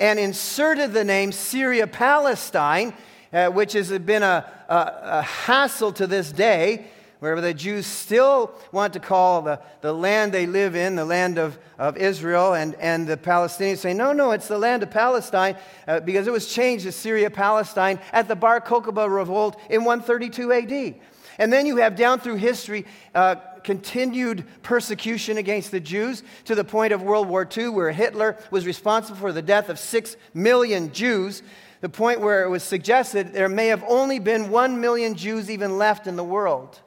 and 0.00 0.18
inserted 0.18 0.92
the 0.92 1.04
name 1.04 1.30
Syria 1.30 1.86
Palestine, 1.86 2.92
uh, 3.32 3.48
which 3.48 3.72
has 3.72 3.90
been 3.98 4.22
a, 4.22 4.50
a, 4.68 4.98
a 5.02 5.22
hassle 5.22 5.92
to 5.92 6.06
this 6.06 6.30
day 6.32 6.86
where 7.22 7.40
the 7.40 7.54
Jews 7.54 7.86
still 7.86 8.50
want 8.72 8.94
to 8.94 8.98
call 8.98 9.42
the, 9.42 9.60
the 9.80 9.92
land 9.92 10.32
they 10.32 10.44
live 10.44 10.74
in 10.74 10.96
the 10.96 11.04
land 11.04 11.38
of, 11.38 11.56
of 11.78 11.96
Israel, 11.96 12.54
and, 12.54 12.74
and 12.80 13.06
the 13.06 13.16
Palestinians 13.16 13.78
say, 13.78 13.94
no, 13.94 14.12
no, 14.12 14.32
it's 14.32 14.48
the 14.48 14.58
land 14.58 14.82
of 14.82 14.90
Palestine, 14.90 15.56
uh, 15.86 16.00
because 16.00 16.26
it 16.26 16.32
was 16.32 16.52
changed 16.52 16.84
to 16.84 16.90
Syria 16.90 17.30
Palestine 17.30 18.00
at 18.12 18.26
the 18.26 18.34
Bar 18.34 18.60
Kokhba 18.60 19.08
revolt 19.08 19.56
in 19.70 19.84
132 19.84 20.52
AD. 20.52 20.94
And 21.38 21.52
then 21.52 21.64
you 21.64 21.76
have 21.76 21.94
down 21.94 22.18
through 22.18 22.36
history 22.36 22.86
uh, 23.14 23.36
continued 23.62 24.44
persecution 24.62 25.38
against 25.38 25.70
the 25.70 25.78
Jews 25.78 26.24
to 26.46 26.56
the 26.56 26.64
point 26.64 26.92
of 26.92 27.02
World 27.02 27.28
War 27.28 27.48
II, 27.56 27.68
where 27.68 27.92
Hitler 27.92 28.36
was 28.50 28.66
responsible 28.66 29.20
for 29.20 29.32
the 29.32 29.42
death 29.42 29.68
of 29.68 29.78
six 29.78 30.16
million 30.34 30.92
Jews. 30.92 31.42
The 31.82 31.88
point 31.88 32.20
where 32.20 32.44
it 32.44 32.48
was 32.48 32.62
suggested 32.62 33.32
there 33.32 33.48
may 33.48 33.66
have 33.66 33.84
only 33.88 34.20
been 34.20 34.50
one 34.50 34.80
million 34.80 35.16
Jews 35.16 35.50
even 35.50 35.78
left 35.78 36.06
in 36.06 36.14
the 36.14 36.24
world. 36.24 36.80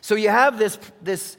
So 0.00 0.14
you 0.14 0.28
have 0.28 0.58
this, 0.58 0.78
this 1.02 1.36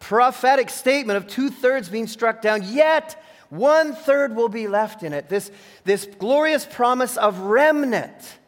prophetic 0.00 0.68
statement 0.70 1.16
of 1.16 1.28
two 1.28 1.50
thirds 1.50 1.88
being 1.88 2.08
struck 2.08 2.42
down, 2.42 2.62
yet 2.64 3.22
one 3.48 3.94
third 3.94 4.34
will 4.34 4.48
be 4.48 4.66
left 4.66 5.04
in 5.04 5.12
it. 5.12 5.28
This, 5.28 5.52
this 5.84 6.04
glorious 6.18 6.66
promise 6.66 7.16
of 7.16 7.38
remnant 7.38 8.38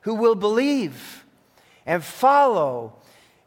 who 0.00 0.16
will 0.16 0.34
believe 0.34 1.24
and 1.86 2.02
follow 2.02 2.94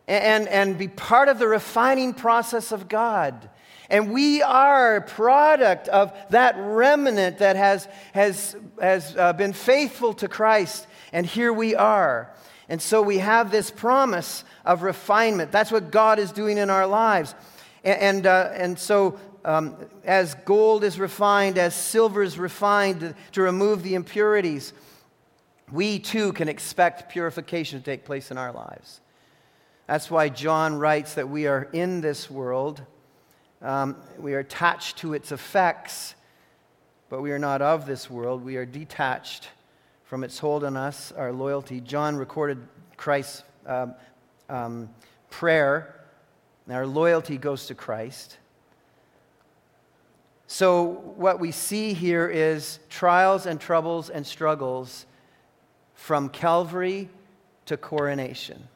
and, 0.08 0.48
and 0.48 0.78
be 0.78 0.88
part 0.88 1.28
of 1.28 1.40
the 1.40 1.48
refining 1.48 2.14
process 2.14 2.72
of 2.72 2.88
God. 2.88 3.50
And 3.90 4.12
we 4.12 4.42
are 4.42 4.98
a 4.98 5.02
product 5.02 5.88
of 5.88 6.14
that 6.30 6.56
remnant 6.58 7.38
that 7.40 7.56
has, 7.56 7.88
has, 8.14 8.56
has 8.82 9.16
uh, 9.16 9.34
been 9.34 9.54
faithful 9.54 10.14
to 10.16 10.28
Christ. 10.28 10.88
And 11.14 11.26
here 11.26 11.54
we 11.54 11.76
are. 11.76 12.32
And 12.70 12.82
so 12.82 13.02
we 13.02 13.20
have 13.20 13.50
this 13.50 13.72
promise 13.72 14.44
of 14.66 14.84
refinement. 14.84 15.52
That's 15.52 15.72
what 15.72 15.90
God 15.92 16.20
is 16.20 16.32
doing 16.32 16.58
in 16.58 16.70
our 16.70 16.86
lives. 16.86 17.34
And, 17.84 18.02
and, 18.02 18.28
uh, 18.28 18.50
and 18.54 18.78
so, 18.78 19.18
um, 19.46 19.78
as 20.04 20.36
gold 20.36 20.84
is 20.84 21.00
refined, 21.00 21.58
as 21.58 21.74
silver 21.74 22.22
is 22.22 22.38
refined 22.38 23.00
to, 23.00 23.16
to 23.32 23.42
remove 23.42 23.84
the 23.84 23.96
impurities, 23.96 24.74
we 25.72 26.00
too 26.00 26.34
can 26.34 26.50
expect 26.50 27.10
purification 27.10 27.80
to 27.80 27.86
take 27.86 28.04
place 28.04 28.32
in 28.32 28.38
our 28.38 28.52
lives. 28.52 29.00
That's 29.86 30.12
why 30.12 30.28
John 30.28 30.78
writes 30.78 31.14
that 31.14 31.30
we 31.30 31.48
are 31.48 31.70
in 31.72 32.02
this 32.02 32.30
world, 32.30 32.82
um, 33.62 33.96
we 34.20 34.34
are 34.34 34.40
attached 34.40 34.98
to 34.98 35.14
its 35.14 35.32
effects, 35.32 36.16
but 37.10 37.22
we 37.22 37.32
are 37.32 37.40
not 37.40 37.62
of 37.62 37.86
this 37.86 38.10
world. 38.10 38.44
We 38.44 38.58
are 38.58 38.66
detached 38.66 39.50
from 40.04 40.24
its 40.24 40.40
hold 40.40 40.64
on 40.64 40.78
us, 40.78 41.12
our 41.12 41.32
loyalty. 41.32 41.82
John 41.82 42.16
recorded 42.16 42.60
Christ's 42.96 43.44
um, 43.66 43.94
um, 44.50 44.90
prayer, 45.30 45.94
our 46.70 46.86
loyalty 46.86 47.38
goes 47.38 47.68
to 47.68 47.76
Christ. 47.76 48.38
So, 50.48 50.84
what 51.18 51.40
we 51.40 51.52
see 51.52 51.94
here 51.94 52.28
is 52.28 52.80
trials 52.90 53.46
and 53.46 53.60
troubles 53.60 54.10
and 54.10 54.26
struggles 54.26 55.06
from 55.94 56.30
Calvary 56.30 57.10
to 57.66 57.76
coronation. 57.76 58.68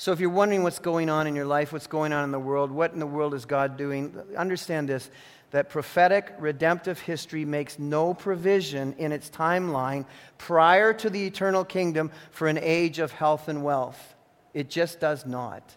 So, 0.00 0.12
if 0.12 0.20
you're 0.20 0.30
wondering 0.30 0.62
what's 0.62 0.78
going 0.78 1.10
on 1.10 1.26
in 1.26 1.36
your 1.36 1.44
life, 1.44 1.74
what's 1.74 1.86
going 1.86 2.14
on 2.14 2.24
in 2.24 2.30
the 2.30 2.40
world, 2.40 2.70
what 2.70 2.94
in 2.94 3.00
the 3.00 3.06
world 3.06 3.34
is 3.34 3.44
God 3.44 3.76
doing, 3.76 4.18
understand 4.34 4.88
this 4.88 5.10
that 5.50 5.68
prophetic 5.68 6.32
redemptive 6.38 6.98
history 6.98 7.44
makes 7.44 7.78
no 7.78 8.14
provision 8.14 8.94
in 8.94 9.12
its 9.12 9.28
timeline 9.28 10.06
prior 10.38 10.94
to 10.94 11.10
the 11.10 11.26
eternal 11.26 11.66
kingdom 11.66 12.10
for 12.30 12.48
an 12.48 12.56
age 12.56 12.98
of 12.98 13.12
health 13.12 13.46
and 13.48 13.62
wealth. 13.62 14.14
It 14.54 14.70
just 14.70 15.00
does 15.00 15.26
not. 15.26 15.76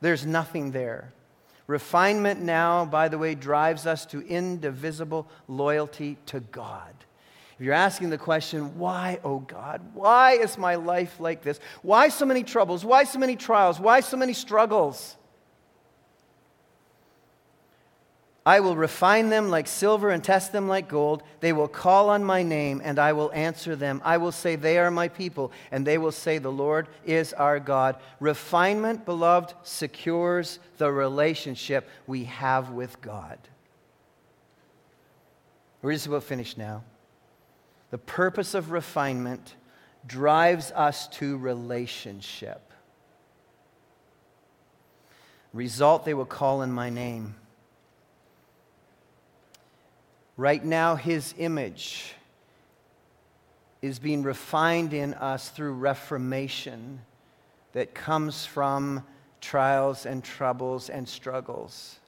There's 0.00 0.24
nothing 0.24 0.70
there. 0.70 1.12
Refinement 1.66 2.40
now, 2.40 2.84
by 2.84 3.08
the 3.08 3.18
way, 3.18 3.34
drives 3.34 3.84
us 3.84 4.06
to 4.06 4.20
indivisible 4.20 5.26
loyalty 5.48 6.18
to 6.26 6.38
God. 6.38 6.94
If 7.58 7.64
you're 7.64 7.74
asking 7.74 8.10
the 8.10 8.18
question, 8.18 8.78
why, 8.78 9.20
oh 9.24 9.40
God, 9.40 9.80
why 9.94 10.32
is 10.32 10.56
my 10.58 10.76
life 10.76 11.20
like 11.20 11.42
this? 11.42 11.60
Why 11.82 12.08
so 12.08 12.24
many 12.24 12.42
troubles? 12.42 12.84
Why 12.84 13.04
so 13.04 13.18
many 13.18 13.36
trials? 13.36 13.78
Why 13.78 14.00
so 14.00 14.16
many 14.16 14.32
struggles? 14.32 15.16
I 18.44 18.58
will 18.58 18.74
refine 18.74 19.28
them 19.28 19.50
like 19.50 19.68
silver 19.68 20.10
and 20.10 20.22
test 20.22 20.50
them 20.50 20.66
like 20.66 20.88
gold. 20.88 21.22
They 21.38 21.52
will 21.52 21.68
call 21.68 22.10
on 22.10 22.24
my 22.24 22.42
name, 22.42 22.80
and 22.82 22.98
I 22.98 23.12
will 23.12 23.30
answer 23.32 23.76
them. 23.76 24.02
I 24.04 24.16
will 24.16 24.32
say, 24.32 24.56
They 24.56 24.78
are 24.78 24.90
my 24.90 25.06
people, 25.06 25.52
and 25.70 25.86
they 25.86 25.96
will 25.96 26.10
say, 26.10 26.38
The 26.38 26.50
Lord 26.50 26.88
is 27.04 27.32
our 27.32 27.60
God. 27.60 27.96
Refinement, 28.18 29.04
beloved, 29.04 29.54
secures 29.62 30.58
the 30.78 30.90
relationship 30.90 31.88
we 32.08 32.24
have 32.24 32.70
with 32.70 33.00
God. 33.00 33.38
We're 35.80 35.92
just 35.92 36.06
about 36.06 36.24
finished 36.24 36.58
now. 36.58 36.82
The 37.92 37.98
purpose 37.98 38.54
of 38.54 38.70
refinement 38.70 39.54
drives 40.06 40.72
us 40.72 41.08
to 41.08 41.36
relationship. 41.36 42.72
Result, 45.52 46.06
they 46.06 46.14
will 46.14 46.24
call 46.24 46.62
in 46.62 46.72
my 46.72 46.88
name. 46.88 47.34
Right 50.38 50.64
now, 50.64 50.96
his 50.96 51.34
image 51.36 52.14
is 53.82 53.98
being 53.98 54.22
refined 54.22 54.94
in 54.94 55.12
us 55.12 55.50
through 55.50 55.74
reformation 55.74 57.02
that 57.74 57.94
comes 57.94 58.46
from 58.46 59.04
trials 59.42 60.06
and 60.06 60.24
troubles 60.24 60.88
and 60.88 61.06
struggles. 61.06 61.98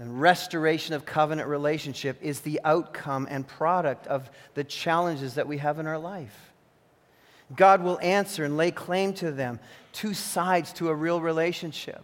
And 0.00 0.20
restoration 0.20 0.94
of 0.94 1.06
covenant 1.06 1.48
relationship 1.48 2.18
is 2.20 2.40
the 2.40 2.60
outcome 2.64 3.28
and 3.30 3.46
product 3.46 4.08
of 4.08 4.28
the 4.54 4.64
challenges 4.64 5.34
that 5.34 5.46
we 5.46 5.58
have 5.58 5.78
in 5.78 5.86
our 5.86 5.98
life. 5.98 6.52
God 7.54 7.82
will 7.82 8.00
answer 8.00 8.44
and 8.44 8.56
lay 8.56 8.72
claim 8.72 9.12
to 9.14 9.30
them, 9.30 9.60
two 9.92 10.14
sides 10.14 10.72
to 10.74 10.88
a 10.88 10.94
real 10.94 11.20
relationship. 11.20 12.02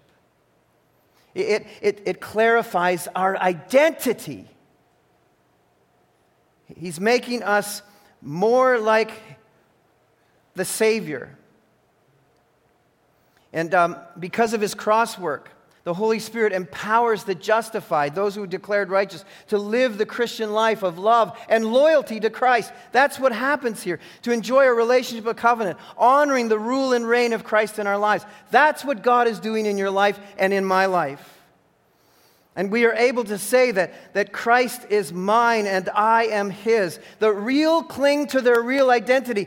It, 1.35 1.67
it, 1.81 2.03
it 2.05 2.21
clarifies 2.21 3.09
our 3.17 3.37
identity 3.37 4.47
He's 6.75 6.99
making 6.99 7.43
us 7.43 7.83
more 8.21 8.79
like 8.79 9.13
the 10.55 10.65
Savior. 10.65 11.37
And 13.53 13.75
um, 13.75 13.97
because 14.19 14.53
of 14.53 14.61
his 14.61 14.75
cross 14.75 15.19
work, 15.19 15.51
the 15.87 15.95
Holy 15.95 16.19
Spirit 16.19 16.53
empowers 16.53 17.23
the 17.23 17.37
justified, 17.37 18.17
those 18.17 18.35
who 18.35 18.43
are 18.43 18.49
declared 18.49 18.91
righteous, 18.91 19.25
to 19.47 19.57
live 19.57 19.99
the 19.99 20.05
Christian 20.05 20.53
life 20.53 20.83
of 20.83 20.99
love 20.99 21.39
and 21.49 21.65
loyalty 21.65 22.19
to 22.19 22.29
Christ. 22.29 22.73
That's 22.91 23.21
what 23.21 23.31
happens 23.31 23.85
here. 23.85 24.01
To 24.23 24.33
enjoy 24.33 24.65
a 24.65 24.75
relationship 24.75 25.27
of 25.27 25.37
covenant, 25.37 25.79
honoring 25.97 26.49
the 26.49 26.59
rule 26.59 26.93
and 26.93 27.07
reign 27.07 27.33
of 27.33 27.45
Christ 27.45 27.79
in 27.79 27.87
our 27.87 27.99
lives. 27.99 28.27
That's 28.51 28.85
what 28.85 29.05
God 29.05 29.29
is 29.29 29.39
doing 29.39 29.65
in 29.65 29.79
your 29.79 29.93
life 29.93 30.19
and 30.37 30.53
in 30.53 30.65
my 30.65 30.87
life. 30.87 31.41
And 32.57 32.73
we 32.73 32.85
are 32.85 32.95
able 32.95 33.23
to 33.23 33.39
say 33.39 33.71
that, 33.71 34.13
that 34.15 34.33
Christ 34.33 34.87
is 34.91 35.13
mine 35.13 35.69
and 35.69 35.89
I 35.91 36.25
am 36.25 36.51
his. 36.51 36.99
The 37.21 37.33
real 37.33 37.85
cling 37.85 38.27
to 38.29 38.41
their 38.41 38.61
real 38.61 38.91
identity. 38.91 39.47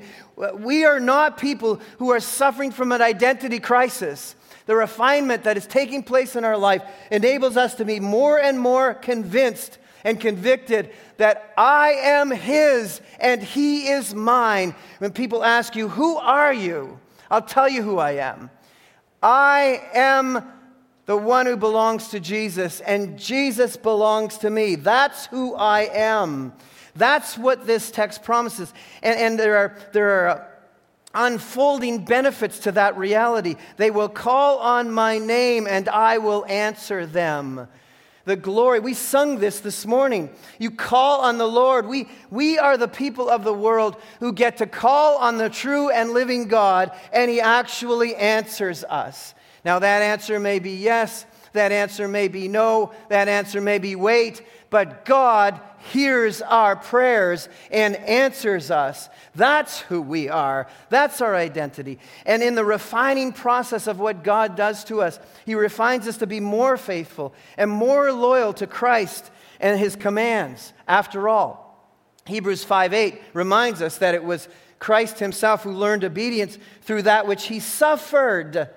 We 0.53 0.85
are 0.85 1.01
not 1.01 1.37
people 1.37 1.81
who 1.97 2.11
are 2.11 2.21
suffering 2.21 2.71
from 2.71 2.93
an 2.93 3.01
identity 3.01 3.59
crisis. 3.59 4.35
The 4.69 4.75
refinement 4.75 5.45
that 5.45 5.57
is 5.57 5.65
taking 5.65 6.03
place 6.03 6.35
in 6.35 6.45
our 6.45 6.55
life 6.55 6.83
enables 7.09 7.57
us 7.57 7.73
to 7.73 7.85
be 7.85 7.99
more 7.99 8.39
and 8.39 8.59
more 8.59 8.93
convinced 8.93 9.79
and 10.03 10.21
convicted 10.21 10.91
that 11.17 11.55
I 11.57 11.93
am 11.93 12.29
his 12.29 13.01
and 13.19 13.41
he 13.41 13.87
is 13.87 14.13
mine. 14.13 14.75
When 14.99 15.11
people 15.11 15.43
ask 15.43 15.75
you, 15.75 15.87
Who 15.87 16.17
are 16.17 16.53
you? 16.53 16.99
I'll 17.31 17.41
tell 17.41 17.67
you 17.67 17.81
who 17.81 17.97
I 17.97 18.11
am. 18.17 18.51
I 19.23 19.81
am 19.95 20.47
the 21.07 21.17
one 21.17 21.47
who 21.47 21.57
belongs 21.57 22.09
to 22.09 22.19
Jesus, 22.19 22.79
and 22.81 23.17
Jesus 23.17 23.75
belongs 23.75 24.37
to 24.37 24.51
me. 24.51 24.75
That's 24.75 25.25
who 25.25 25.55
I 25.55 25.89
am. 25.91 26.53
That's 26.95 27.39
what 27.39 27.65
this 27.65 27.89
text 27.89 28.21
promises. 28.21 28.71
And, 29.01 29.17
and 29.19 29.39
there 29.39 29.57
are, 29.57 29.75
there 29.93 30.29
are 30.29 30.47
unfolding 31.13 32.05
benefits 32.05 32.59
to 32.59 32.71
that 32.73 32.97
reality. 32.97 33.55
They 33.77 33.91
will 33.91 34.09
call 34.09 34.59
on 34.59 34.91
my 34.91 35.17
name, 35.17 35.67
and 35.67 35.89
I 35.89 36.17
will 36.19 36.45
answer 36.45 37.05
them. 37.05 37.67
the 38.25 38.35
glory. 38.35 38.79
We 38.79 38.93
sung 38.93 39.39
this 39.39 39.59
this 39.59 39.87
morning. 39.87 40.29
You 40.59 40.69
call 40.69 41.21
on 41.21 41.39
the 41.39 41.47
Lord. 41.47 41.87
We, 41.87 42.07
we 42.29 42.59
are 42.59 42.77
the 42.77 42.87
people 42.87 43.27
of 43.27 43.43
the 43.43 43.53
world 43.53 43.95
who 44.19 44.33
get 44.33 44.57
to 44.57 44.67
call 44.67 45.17
on 45.17 45.37
the 45.37 45.49
true 45.49 45.89
and 45.89 46.11
living 46.11 46.47
God, 46.47 46.91
and 47.11 47.29
He 47.31 47.41
actually 47.41 48.15
answers 48.15 48.83
us. 48.83 49.33
Now, 49.65 49.79
that 49.79 50.01
answer 50.03 50.39
may 50.39 50.59
be 50.59 50.73
yes, 50.73 51.25
that 51.53 51.71
answer 51.71 52.07
may 52.07 52.27
be 52.27 52.47
no, 52.47 52.91
that 53.09 53.27
answer 53.27 53.59
may 53.61 53.79
be 53.79 53.95
wait, 53.95 54.43
but 54.69 55.05
God 55.05 55.59
hears 55.79 56.41
our 56.41 56.75
prayers 56.75 57.49
and 57.71 57.95
answers 57.95 58.71
us. 58.71 59.09
That's 59.35 59.79
who 59.81 60.01
we 60.01 60.29
are. 60.29 60.67
That's 60.89 61.21
our 61.21 61.35
identity. 61.35 61.99
And 62.25 62.43
in 62.43 62.55
the 62.55 62.65
refining 62.65 63.33
process 63.33 63.87
of 63.87 63.99
what 63.99 64.23
God 64.23 64.55
does 64.55 64.83
to 64.85 65.01
us, 65.01 65.19
He 65.45 65.55
refines 65.55 66.07
us 66.07 66.17
to 66.17 66.27
be 66.27 66.39
more 66.39 66.77
faithful 66.77 67.33
and 67.57 67.71
more 67.71 68.11
loyal 68.11 68.53
to 68.53 68.67
Christ 68.67 69.29
and 69.59 69.79
His 69.79 69.95
commands. 69.95 70.73
After 70.87 71.29
all, 71.29 71.69
Hebrews 72.25 72.63
5 72.63 72.93
8 72.93 73.21
reminds 73.33 73.81
us 73.81 73.97
that 73.97 74.15
it 74.15 74.23
was 74.23 74.47
Christ 74.79 75.19
Himself 75.19 75.63
who 75.63 75.71
learned 75.71 76.03
obedience 76.03 76.57
through 76.81 77.03
that 77.03 77.27
which 77.27 77.47
He 77.47 77.59
suffered. 77.59 78.69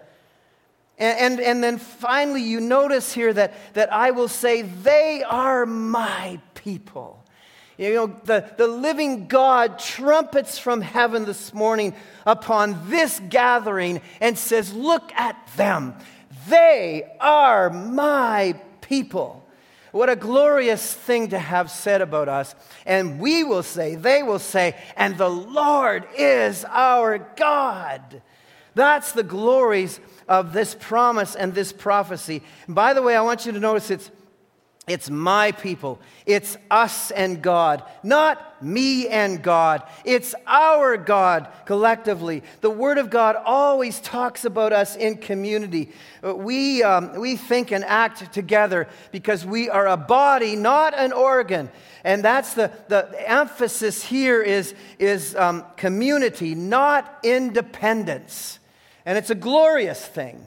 And, 0.98 1.18
and, 1.18 1.40
and, 1.40 1.64
then 1.64 1.78
finally, 1.78 2.42
you 2.42 2.60
notice 2.60 3.12
here 3.12 3.32
that, 3.32 3.54
that 3.74 3.92
I 3.92 4.10
will 4.10 4.28
say, 4.28 4.62
They 4.62 5.24
are 5.26 5.66
my 5.66 6.40
people. 6.62 7.24
You 7.78 7.94
know, 7.94 8.20
the, 8.24 8.48
the 8.56 8.68
living 8.68 9.26
God 9.26 9.78
trumpets 9.78 10.58
from 10.58 10.80
heaven 10.80 11.24
this 11.24 11.52
morning 11.52 11.94
upon 12.26 12.90
this 12.90 13.20
gathering 13.28 14.00
and 14.20 14.38
says, 14.38 14.72
Look 14.72 15.10
at 15.14 15.36
them. 15.56 15.94
They 16.48 17.10
are 17.20 17.70
my 17.70 18.60
people. 18.80 19.44
What 19.90 20.08
a 20.08 20.16
glorious 20.16 20.92
thing 20.94 21.28
to 21.28 21.38
have 21.38 21.70
said 21.70 22.00
about 22.00 22.28
us. 22.28 22.54
And 22.86 23.20
we 23.20 23.44
will 23.44 23.62
say, 23.62 23.94
they 23.94 24.22
will 24.22 24.38
say, 24.38 24.74
and 24.96 25.18
the 25.18 25.28
Lord 25.28 26.06
is 26.16 26.64
our 26.64 27.18
God. 27.18 28.22
That's 28.74 29.12
the 29.12 29.22
glories 29.22 30.00
of 30.26 30.54
this 30.54 30.74
promise 30.74 31.36
and 31.36 31.54
this 31.54 31.74
prophecy. 31.74 32.42
By 32.66 32.94
the 32.94 33.02
way, 33.02 33.14
I 33.14 33.20
want 33.20 33.44
you 33.44 33.52
to 33.52 33.60
notice 33.60 33.90
it's 33.90 34.10
it's 34.88 35.08
my 35.08 35.52
people. 35.52 36.00
It's 36.26 36.56
us 36.68 37.12
and 37.12 37.40
God, 37.40 37.84
not 38.02 38.60
me 38.60 39.06
and 39.06 39.40
God. 39.40 39.84
It's 40.04 40.34
our 40.44 40.96
God 40.96 41.46
collectively. 41.66 42.42
The 42.62 42.70
Word 42.70 42.98
of 42.98 43.08
God 43.08 43.36
always 43.36 44.00
talks 44.00 44.44
about 44.44 44.72
us 44.72 44.96
in 44.96 45.18
community. 45.18 45.92
We, 46.20 46.82
um, 46.82 47.14
we 47.20 47.36
think 47.36 47.70
and 47.70 47.84
act 47.84 48.32
together 48.32 48.88
because 49.12 49.46
we 49.46 49.70
are 49.70 49.86
a 49.86 49.96
body, 49.96 50.56
not 50.56 50.98
an 50.98 51.12
organ. 51.12 51.70
And 52.02 52.24
that's 52.24 52.54
the, 52.54 52.72
the 52.88 53.08
emphasis 53.30 54.02
here 54.02 54.42
is, 54.42 54.74
is 54.98 55.36
um, 55.36 55.64
community, 55.76 56.56
not 56.56 57.20
independence. 57.22 58.58
And 59.06 59.16
it's 59.16 59.30
a 59.30 59.36
glorious 59.36 60.04
thing. 60.04 60.42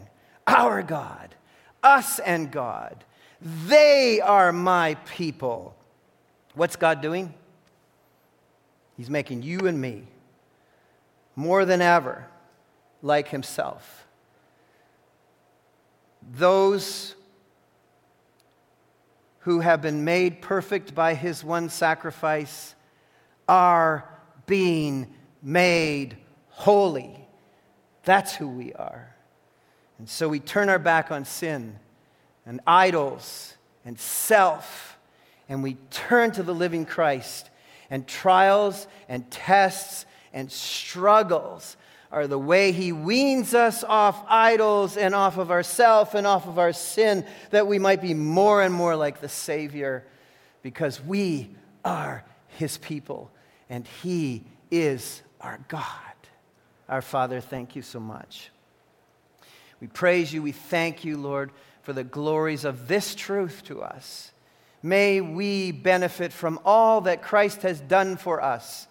Our 0.45 0.83
God, 0.83 1.33
us 1.81 2.19
and 2.19 2.51
God. 2.51 3.05
They 3.41 4.21
are 4.21 4.51
my 4.51 4.95
people. 5.05 5.75
What's 6.53 6.75
God 6.75 7.01
doing? 7.01 7.33
He's 8.97 9.09
making 9.09 9.43
you 9.43 9.67
and 9.67 9.79
me 9.79 10.03
more 11.35 11.65
than 11.65 11.81
ever 11.81 12.27
like 13.01 13.27
Himself. 13.29 14.07
Those 16.31 17.15
who 19.39 19.59
have 19.59 19.81
been 19.81 20.03
made 20.05 20.41
perfect 20.41 20.95
by 20.95 21.13
His 21.13 21.43
one 21.43 21.69
sacrifice 21.69 22.73
are 23.47 24.09
being 24.47 25.13
made 25.43 26.17
holy. 26.49 27.27
That's 28.03 28.33
who 28.35 28.47
we 28.47 28.73
are. 28.73 29.13
And 29.99 30.09
so 30.09 30.27
we 30.29 30.39
turn 30.39 30.69
our 30.69 30.79
back 30.79 31.11
on 31.11 31.25
sin 31.25 31.79
and 32.45 32.61
idols 32.67 33.55
and 33.83 33.99
self, 33.99 34.97
and 35.47 35.61
we 35.63 35.75
turn 35.91 36.31
to 36.31 36.43
the 36.43 36.53
living 36.53 36.85
Christ. 36.85 37.49
And 37.89 38.07
trials 38.07 38.87
and 39.07 39.29
tests 39.29 40.05
and 40.33 40.51
struggles 40.51 41.77
are 42.11 42.27
the 42.27 42.39
way 42.39 42.71
He 42.71 42.91
weans 42.91 43.53
us 43.53 43.83
off 43.83 44.23
idols 44.27 44.97
and 44.97 45.13
off 45.13 45.37
of 45.37 45.51
ourself 45.51 46.15
and 46.15 46.25
off 46.25 46.47
of 46.47 46.57
our 46.57 46.73
sin, 46.73 47.25
that 47.51 47.67
we 47.67 47.77
might 47.77 48.01
be 48.01 48.13
more 48.13 48.61
and 48.63 48.73
more 48.73 48.95
like 48.95 49.21
the 49.21 49.29
Savior, 49.29 50.03
because 50.63 50.99
we 51.01 51.51
are 51.83 52.23
His 52.47 52.77
people 52.77 53.31
and 53.69 53.85
He 54.01 54.43
is 54.71 55.21
our 55.41 55.59
God. 55.67 55.83
Our 56.89 57.01
Father, 57.01 57.39
thank 57.39 57.75
you 57.75 57.81
so 57.81 57.99
much. 57.99 58.49
We 59.79 59.87
praise 59.87 60.33
you. 60.33 60.41
We 60.41 60.53
thank 60.53 61.03
you, 61.03 61.17
Lord, 61.17 61.51
for 61.85 61.93
the 61.93 62.03
glories 62.03 62.65
of 62.65 62.87
this 62.87 63.13
truth 63.13 63.61
to 63.65 63.81
us. 63.81 64.31
May 64.81 65.21
we 65.21 65.71
benefit 65.71 66.33
from 66.33 66.59
all 66.65 67.01
that 67.01 67.21
Christ 67.21 67.61
has 67.61 67.79
done 67.79 68.17
for 68.17 68.41
us. 68.41 68.87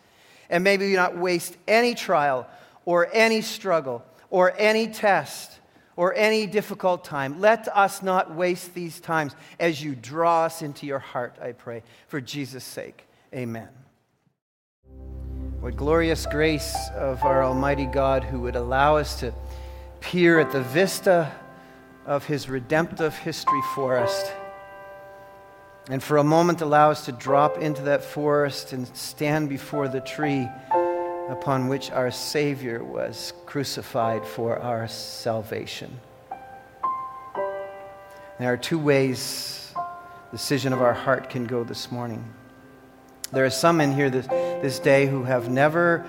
And 0.49 0.63
may 0.63 0.77
we 0.77 0.93
not 0.95 1.19
waste 1.19 1.57
any 1.67 1.97
trial 1.97 2.47
or 2.85 3.09
any 3.13 3.41
struggle 3.41 4.05
or 4.31 4.55
any 4.57 4.87
test 4.87 5.59
or 5.97 6.15
any 6.15 6.47
difficult 6.47 7.05
time. 7.05 7.41
Let 7.41 7.67
us 7.77 8.01
not 8.01 8.33
waste 8.33 8.75
these 8.75 9.01
times 9.01 9.35
as 9.59 9.83
you 9.83 9.97
draw 9.97 10.45
us 10.45 10.63
into 10.63 10.87
your 10.87 11.01
heart, 11.01 11.37
I 11.43 11.51
pray. 11.51 11.83
For 12.07 12.21
Jesus' 12.21 12.65
sake, 12.65 13.07
amen. 13.35 13.69
What 15.61 15.77
glorious 15.77 16.27
grace 16.27 16.77
of 16.95 17.25
our 17.25 17.43
Almighty 17.43 17.87
God 17.87 18.23
who 18.23 18.41
would 18.41 18.55
allow 18.55 18.99
us 18.99 19.19
to 19.21 19.33
peer 20.01 20.39
at 20.39 20.53
the 20.53 20.61
vista 20.61 21.33
of 22.07 22.27
his 22.27 22.49
redemptive 22.49 23.17
history 23.17 23.61
for 23.75 23.97
us. 23.97 24.31
And 25.91 26.03
for 26.03 26.17
a 26.17 26.25
moment, 26.25 26.61
allow 26.61 26.91
us 26.91 27.05
to 27.07 27.13
drop 27.13 27.59
into 27.59 27.83
that 27.83 28.05
forest 28.05 28.73
and 28.73 28.87
stand 28.97 29.49
before 29.49 29.89
the 29.89 30.01
tree 30.01 30.49
upon 31.29 31.69
which 31.69 31.91
our 31.91 32.11
Savior 32.11 32.83
was 32.83 33.33
crucified 33.47 34.27
for 34.27 34.59
our 34.59 34.89
salvation. 34.89 36.01
There 38.39 38.53
are 38.53 38.57
two 38.57 38.79
ways 38.79 39.73
the 39.75 40.37
decision 40.37 40.73
of 40.73 40.83
our 40.83 40.95
heart 40.95 41.31
can 41.31 41.45
go 41.45 41.65
this 41.65 41.93
morning. 41.93 42.25
There 43.33 43.45
are 43.45 43.51
some 43.51 43.81
in 43.81 43.93
here 43.93 44.11
this, 44.11 44.27
this 44.27 44.79
day 44.79 45.07
who 45.07 45.25
have 45.25 45.49
never 45.49 46.05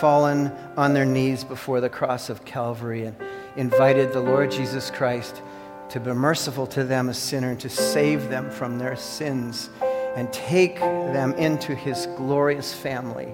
fallen 0.00 0.52
on 0.76 0.94
their 0.94 1.04
knees 1.04 1.44
before 1.44 1.80
the 1.80 1.88
cross 1.88 2.28
of 2.28 2.44
Calvary 2.44 3.04
and 3.04 3.16
invited 3.56 4.12
the 4.12 4.20
Lord 4.20 4.50
Jesus 4.50 4.90
Christ 4.90 5.42
to 5.90 6.00
be 6.00 6.12
merciful 6.12 6.66
to 6.68 6.84
them, 6.84 7.08
a 7.08 7.14
sinner, 7.14 7.50
and 7.50 7.60
to 7.60 7.68
save 7.68 8.28
them 8.28 8.50
from 8.50 8.78
their 8.78 8.96
sins 8.96 9.70
and 10.16 10.32
take 10.32 10.78
them 10.78 11.32
into 11.34 11.74
his 11.74 12.06
glorious 12.16 12.74
family. 12.74 13.32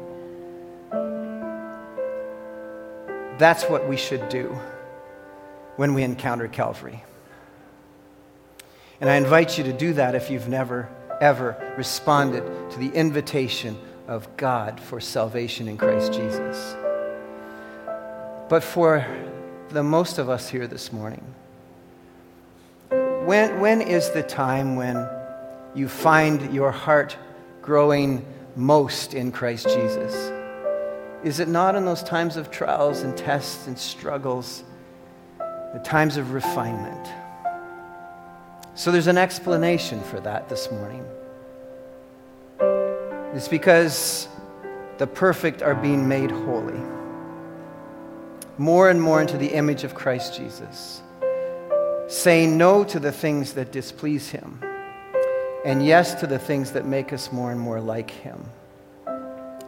That's 3.39 3.64
what 3.64 3.89
we 3.89 3.97
should 3.97 4.29
do 4.29 4.57
when 5.77 5.95
we 5.95 6.03
encounter 6.03 6.49
Calvary. 6.49 7.03
And 9.01 9.11
I 9.11 9.16
invite 9.16 9.59
you 9.59 9.64
to 9.64 9.73
do 9.73 9.95
that 9.95 10.14
if 10.14 10.31
you've 10.31 10.49
never, 10.49 10.89
ever 11.20 11.75
responded 11.77 12.45
to 12.70 12.79
the 12.79 12.91
invitation 12.91 13.77
of 14.07 14.37
God 14.37 14.79
for 14.79 15.01
salvation 15.01 15.68
in 15.68 15.77
Christ 15.77 16.12
Jesus. 16.12 16.77
But 18.49 18.62
for 18.62 19.07
the 19.73 19.83
most 19.83 20.18
of 20.18 20.29
us 20.29 20.49
here 20.49 20.66
this 20.66 20.93
morning, 20.93 21.25
when, 23.25 23.61
when 23.61 23.81
is 23.81 24.11
the 24.11 24.23
time 24.23 24.77
when 24.77 25.09
you 25.75 25.89
find 25.89 26.53
your 26.53 26.70
heart 26.70 27.16
growing 27.62 28.25
most 28.55 29.14
in 29.14 29.33
Christ 29.33 29.66
Jesus? 29.68 30.14
Is 31.25 31.41
it 31.41 31.49
not 31.49 31.75
in 31.75 31.85
those 31.85 32.03
times 32.03 32.37
of 32.37 32.51
trials 32.51 33.03
and 33.03 33.16
tests 33.16 33.66
and 33.66 33.79
struggles, 33.79 34.64
the 35.39 35.81
times 35.83 36.16
of 36.16 36.33
refinement? 36.33 37.09
So 38.75 38.91
there's 38.91 39.07
an 39.07 39.18
explanation 39.18 40.03
for 40.03 40.20
that 40.20 40.49
this 40.49 40.70
morning. 40.70 41.05
It's 43.35 43.49
because 43.49 44.29
the 44.99 45.07
perfect 45.07 45.62
are 45.62 45.75
being 45.75 46.07
made 46.07 46.31
holy 46.31 46.81
more 48.59 48.91
and 48.91 49.01
more 49.01 49.21
into 49.21 49.39
the 49.39 49.49
image 49.55 49.85
of 49.85 49.95
Christ 49.95 50.37
Jesus, 50.37 51.03
saying 52.09 52.57
no 52.59 52.85
to 52.85 53.01
the 53.01 53.13
things 53.13 53.55
that 53.55 53.73
displease 53.73 54.31
him, 54.31 54.61
and 55.65 55.85
yes 55.85 56.15
to 56.17 56.27
the 56.27 56.39
things 56.39 56.73
that 56.73 56.87
make 56.87 57.13
us 57.13 57.33
more 57.33 57.51
and 57.51 57.61
more 57.61 57.81
like 57.81 58.11
him. 58.11 58.45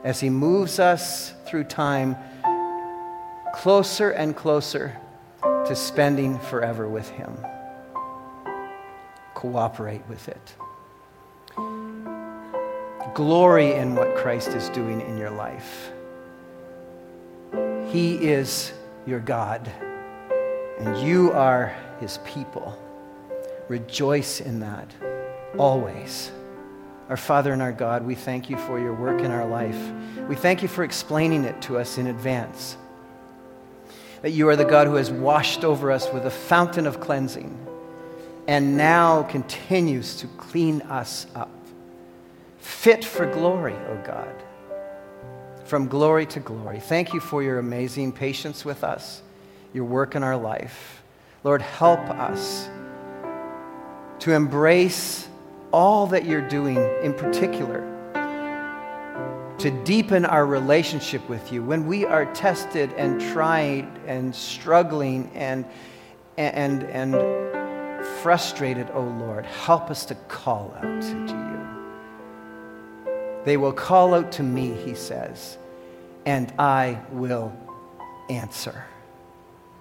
As 0.05 0.21
he 0.21 0.29
moves 0.29 0.79
us 0.79 1.33
through 1.47 1.65
time 1.65 2.17
closer 3.55 4.11
and 4.11 4.37
closer 4.37 4.97
to 5.43 5.75
spending 5.75 6.39
forever 6.39 6.89
with 6.89 7.09
him. 7.11 7.37
cooperate 9.35 10.03
with 10.09 10.29
it. 10.29 10.55
Glory 13.15 13.73
in 13.75 13.95
what 13.95 14.17
Christ 14.17 14.49
is 14.49 14.69
doing 14.71 15.01
in 15.03 15.19
your 15.19 15.31
life. 15.31 15.91
He 17.95 18.17
is 18.17 18.73
your 19.07 19.21
God, 19.21 19.71
and 20.81 21.07
you 21.07 21.31
are 21.31 21.77
his 22.01 22.19
people. 22.25 22.77
Rejoice 23.69 24.41
in 24.41 24.59
that 24.59 24.93
always. 25.57 26.33
Our 27.09 27.17
Father 27.17 27.53
and 27.53 27.63
our 27.63 27.71
God, 27.71 28.05
we 28.05 28.17
thank 28.17 28.51
you 28.51 28.57
for 28.57 28.81
your 28.81 28.95
work 28.95 29.21
in 29.21 29.31
our 29.31 29.47
life. 29.47 29.79
We 30.29 30.35
thank 30.35 30.61
you 30.61 30.67
for 30.67 30.83
explaining 30.83 31.45
it 31.45 31.63
to 31.63 31.79
us 31.79 31.97
in 31.97 32.09
advance. 32.09 32.77
That 34.23 34.33
you 34.33 34.49
are 34.49 34.57
the 34.57 34.65
God 34.65 34.89
who 34.89 34.97
has 34.97 35.13
washed 35.13 35.63
over 35.63 35.93
us 35.93 36.13
with 36.13 36.27
a 36.27 36.31
fountain 36.31 36.89
of 36.89 36.99
cleansing 36.99 37.57
and 38.49 38.77
now 38.77 39.23
continues 39.23 40.17
to 40.17 40.27
clean 40.37 40.83
us 40.83 41.29
up. 41.37 41.53
Fit 42.59 43.05
for 43.05 43.25
glory, 43.27 43.75
O 43.75 43.91
oh 43.91 44.03
God. 44.05 44.44
From 45.65 45.89
glory 45.89 46.27
to 46.27 46.41
glory. 46.41 46.81
Thank 46.81 47.15
you 47.15 47.21
for 47.21 47.43
your 47.43 47.59
amazing 47.59 48.13
patience 48.13 48.65
with 48.65 48.85
us, 48.85 49.23
your 49.73 49.85
work 49.85 50.15
in 50.15 50.23
our 50.23 50.37
life. 50.37 51.03
Lord, 51.43 51.63
help 51.63 52.01
us 52.11 52.69
to 54.21 54.33
embrace 54.33 55.29
all 55.73 56.07
that 56.09 56.25
you're 56.25 56.47
doing 56.49 56.77
in 57.03 57.15
particular 57.15 57.91
to 59.59 59.71
deepen 59.85 60.27
our 60.27 60.45
relationship 60.45 61.27
with 61.29 61.53
you 61.53 61.63
when 61.63 61.87
we 61.87 62.05
are 62.05 62.27
tested 62.35 62.93
and 62.99 63.21
tried 63.33 63.89
and 64.07 64.35
struggling 64.35 65.31
and, 65.35 65.65
and, 66.37 66.83
and 66.83 67.15
frustrated, 68.23 68.89
oh 68.93 69.05
Lord, 69.05 69.47
help 69.47 69.91
us 69.91 70.05
to 70.07 70.15
call 70.29 70.75
out 70.77 71.01
to 71.01 71.35
you. 71.35 71.54
They 73.45 73.57
will 73.57 73.73
call 73.73 74.15
out 74.15 74.33
to 74.33 74.43
me, 74.43 74.73
he 74.73 74.95
says, 74.95 75.59
and 76.25 76.53
I 76.59 76.99
will 77.11 77.53
answer. 78.31 78.85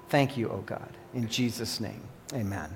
Thank 0.09 0.37
you, 0.37 0.49
O 0.49 0.55
oh 0.55 0.63
God. 0.65 0.89
In 1.13 1.27
Jesus' 1.29 1.79
name, 1.79 2.01
amen. 2.33 2.69